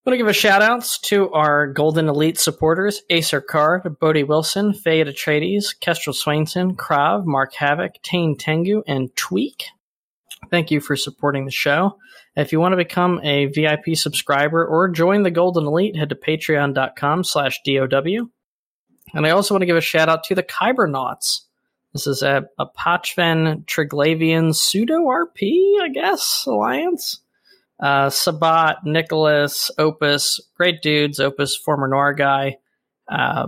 [0.06, 4.24] I want to give a shout outs to our Golden Elite supporters Acer Card, Bodie
[4.24, 9.66] Wilson, Faye Atreides, Kestrel Swainson, Krav, Mark Havoc, Tane Tengu, and Tweak.
[10.50, 11.98] Thank you for supporting the show.
[12.38, 16.16] If you want to become a VIP subscriber or join the Golden Elite, head to
[16.16, 18.30] patreon.com slash DOW.
[19.16, 21.48] And I also want to give a shout out to the Kybernauts.
[21.94, 27.22] This is a, a Pochven Triglavian pseudo RP, I guess, alliance.
[27.80, 31.20] Uh, Sabat, Nicholas, Opus, great dudes.
[31.20, 32.58] Opus, former Noir guy.
[33.10, 33.48] Uh,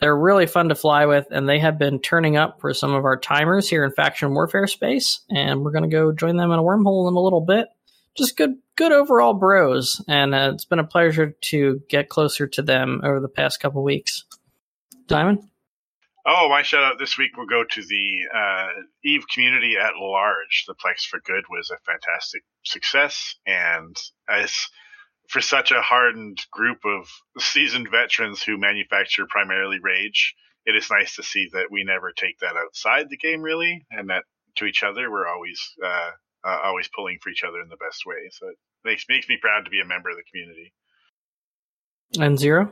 [0.00, 3.04] they're really fun to fly with, and they have been turning up for some of
[3.04, 5.20] our timers here in Faction Warfare space.
[5.28, 7.68] And we're going to go join them in a wormhole in a little bit.
[8.16, 12.62] Just good, good overall bros, and uh, it's been a pleasure to get closer to
[12.62, 14.24] them over the past couple weeks.
[15.08, 15.40] Diamond.
[16.26, 18.68] Oh, my shout out this week will go to the uh,
[19.04, 20.64] Eve community at large.
[20.66, 23.94] The Plex for Good was a fantastic success, and
[24.28, 24.52] as
[25.28, 30.34] for such a hardened group of seasoned veterans who manufacture primarily Rage,
[30.64, 34.08] it is nice to see that we never take that outside the game, really, and
[34.08, 34.24] that
[34.56, 36.10] to each other we're always uh,
[36.44, 38.28] uh, always pulling for each other in the best way.
[38.30, 40.72] So it makes makes me proud to be a member of the community.
[42.18, 42.70] And zero.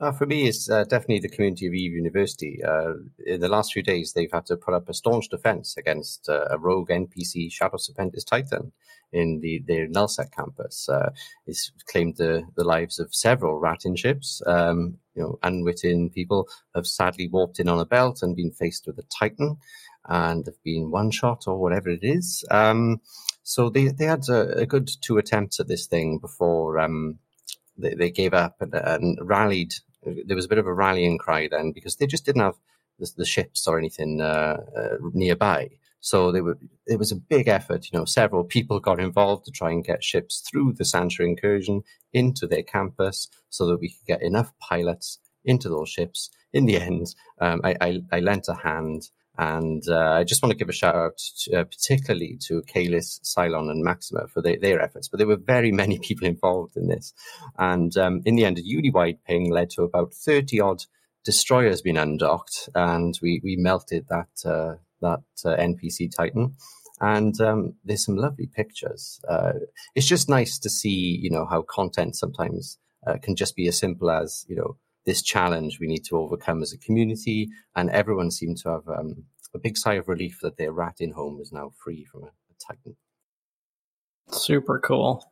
[0.00, 2.58] Uh, for me, it's uh, definitely the community of Eve University.
[2.62, 2.94] Uh,
[3.26, 6.46] in the last few days, they've had to put up a staunch defense against uh,
[6.50, 8.72] a rogue NPC Shadow Serpentis Titan
[9.12, 10.88] in the their Nullsec campus.
[10.88, 11.10] Uh,
[11.46, 14.42] it's claimed the, the lives of several ratting ships.
[14.46, 18.86] Um, you know, unwitting people have sadly walked in on a belt and been faced
[18.86, 19.56] with a Titan
[20.06, 22.44] and they've been one shot or whatever it is.
[22.50, 23.00] Um,
[23.42, 27.18] so they, they had a, a, good two attempts at this thing before um,
[27.76, 29.74] they, they, gave up and, and, rallied.
[30.02, 32.56] There was a bit of a rallying cry then because they just didn't have
[32.98, 35.70] the, the ships or anything uh, uh, nearby.
[36.00, 37.88] So they were, it was a big effort.
[37.90, 41.82] You know, several people got involved to try and get ships through the Sansha incursion
[42.12, 46.28] into their campus so that we could get enough pilots into those ships.
[46.52, 49.08] In the end, um, I, I, I, lent a hand.
[49.36, 53.20] And uh, I just want to give a shout out to, uh, particularly to Kalis,
[53.22, 55.08] Cylon, and Maxima for their, efforts.
[55.08, 57.12] But there were very many people involved in this.
[57.58, 60.84] And um, in the end, a UD-wide ping led to about 30 odd
[61.24, 62.68] destroyers being undocked.
[62.74, 66.54] And we, we melted that uh, that uh, NPC Titan.
[67.00, 69.20] And um, there's some lovely pictures.
[69.28, 69.52] Uh,
[69.94, 73.78] it's just nice to see, you know, how content sometimes uh, can just be as
[73.78, 74.76] simple as, you know,
[75.06, 77.48] this challenge we need to overcome as a community.
[77.76, 79.24] And everyone seemed to have um,
[79.54, 82.26] a big sigh of relief that their rat in home is now free from a,
[82.26, 82.96] a Titan.
[84.30, 85.24] Super cool.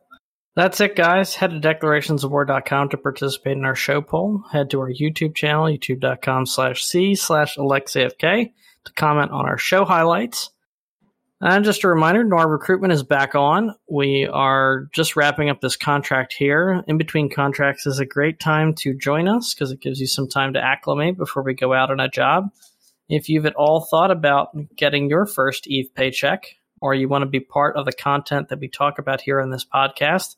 [0.55, 1.33] That's it, guys.
[1.35, 4.43] Head to declarationsofwar.com to participate in our show poll.
[4.51, 8.51] Head to our YouTube channel, youtube.com slash C slash AlexAFK
[8.85, 10.51] to comment on our show highlights.
[11.45, 13.75] And just a reminder, Noir Recruitment is back on.
[13.89, 16.85] We are just wrapping up this contract here.
[16.87, 20.29] In between contracts is a great time to join us because it gives you some
[20.29, 22.49] time to acclimate before we go out on a job.
[23.09, 26.45] If you've at all thought about getting your first EVE paycheck,
[26.79, 29.49] or you want to be part of the content that we talk about here on
[29.49, 30.37] this podcast,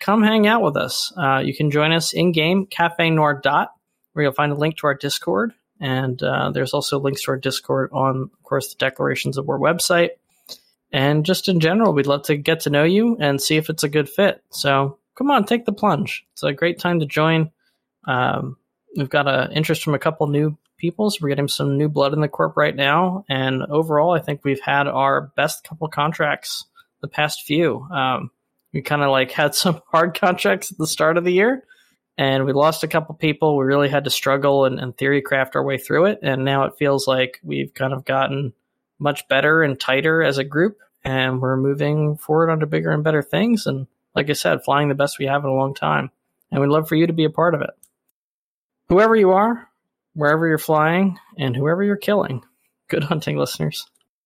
[0.00, 1.14] come hang out with us.
[1.16, 3.08] Uh, you can join us in game, Cafe
[3.42, 3.72] Dot,
[4.12, 5.54] where you'll find a link to our Discord.
[5.80, 9.58] And uh, there's also links to our Discord on, of course, the Declarations of War
[9.58, 10.10] website.
[10.92, 13.82] And just in general, we'd love to get to know you and see if it's
[13.82, 14.42] a good fit.
[14.50, 16.24] So come on, take the plunge.
[16.32, 17.50] It's a great time to join.
[18.06, 18.56] Um,
[18.96, 22.12] we've got an interest from a couple new people, so we're getting some new blood
[22.12, 23.24] in the corp right now.
[23.28, 26.66] And overall, I think we've had our best couple contracts
[27.00, 27.86] the past few.
[27.90, 28.30] Um,
[28.72, 31.64] we kind of like had some hard contracts at the start of the year,
[32.18, 33.56] and we lost a couple people.
[33.56, 36.18] We really had to struggle and, and theory craft our way through it.
[36.22, 38.52] And now it feels like we've kind of gotten
[39.02, 43.22] much better and tighter as a group, and we're moving forward onto bigger and better
[43.22, 43.66] things.
[43.66, 46.10] And like I said, flying the best we have in a long time.
[46.50, 47.70] And we'd love for you to be a part of it.
[48.88, 49.68] Whoever you are,
[50.14, 52.44] wherever you're flying, and whoever you're killing,
[52.88, 53.86] good hunting, listeners.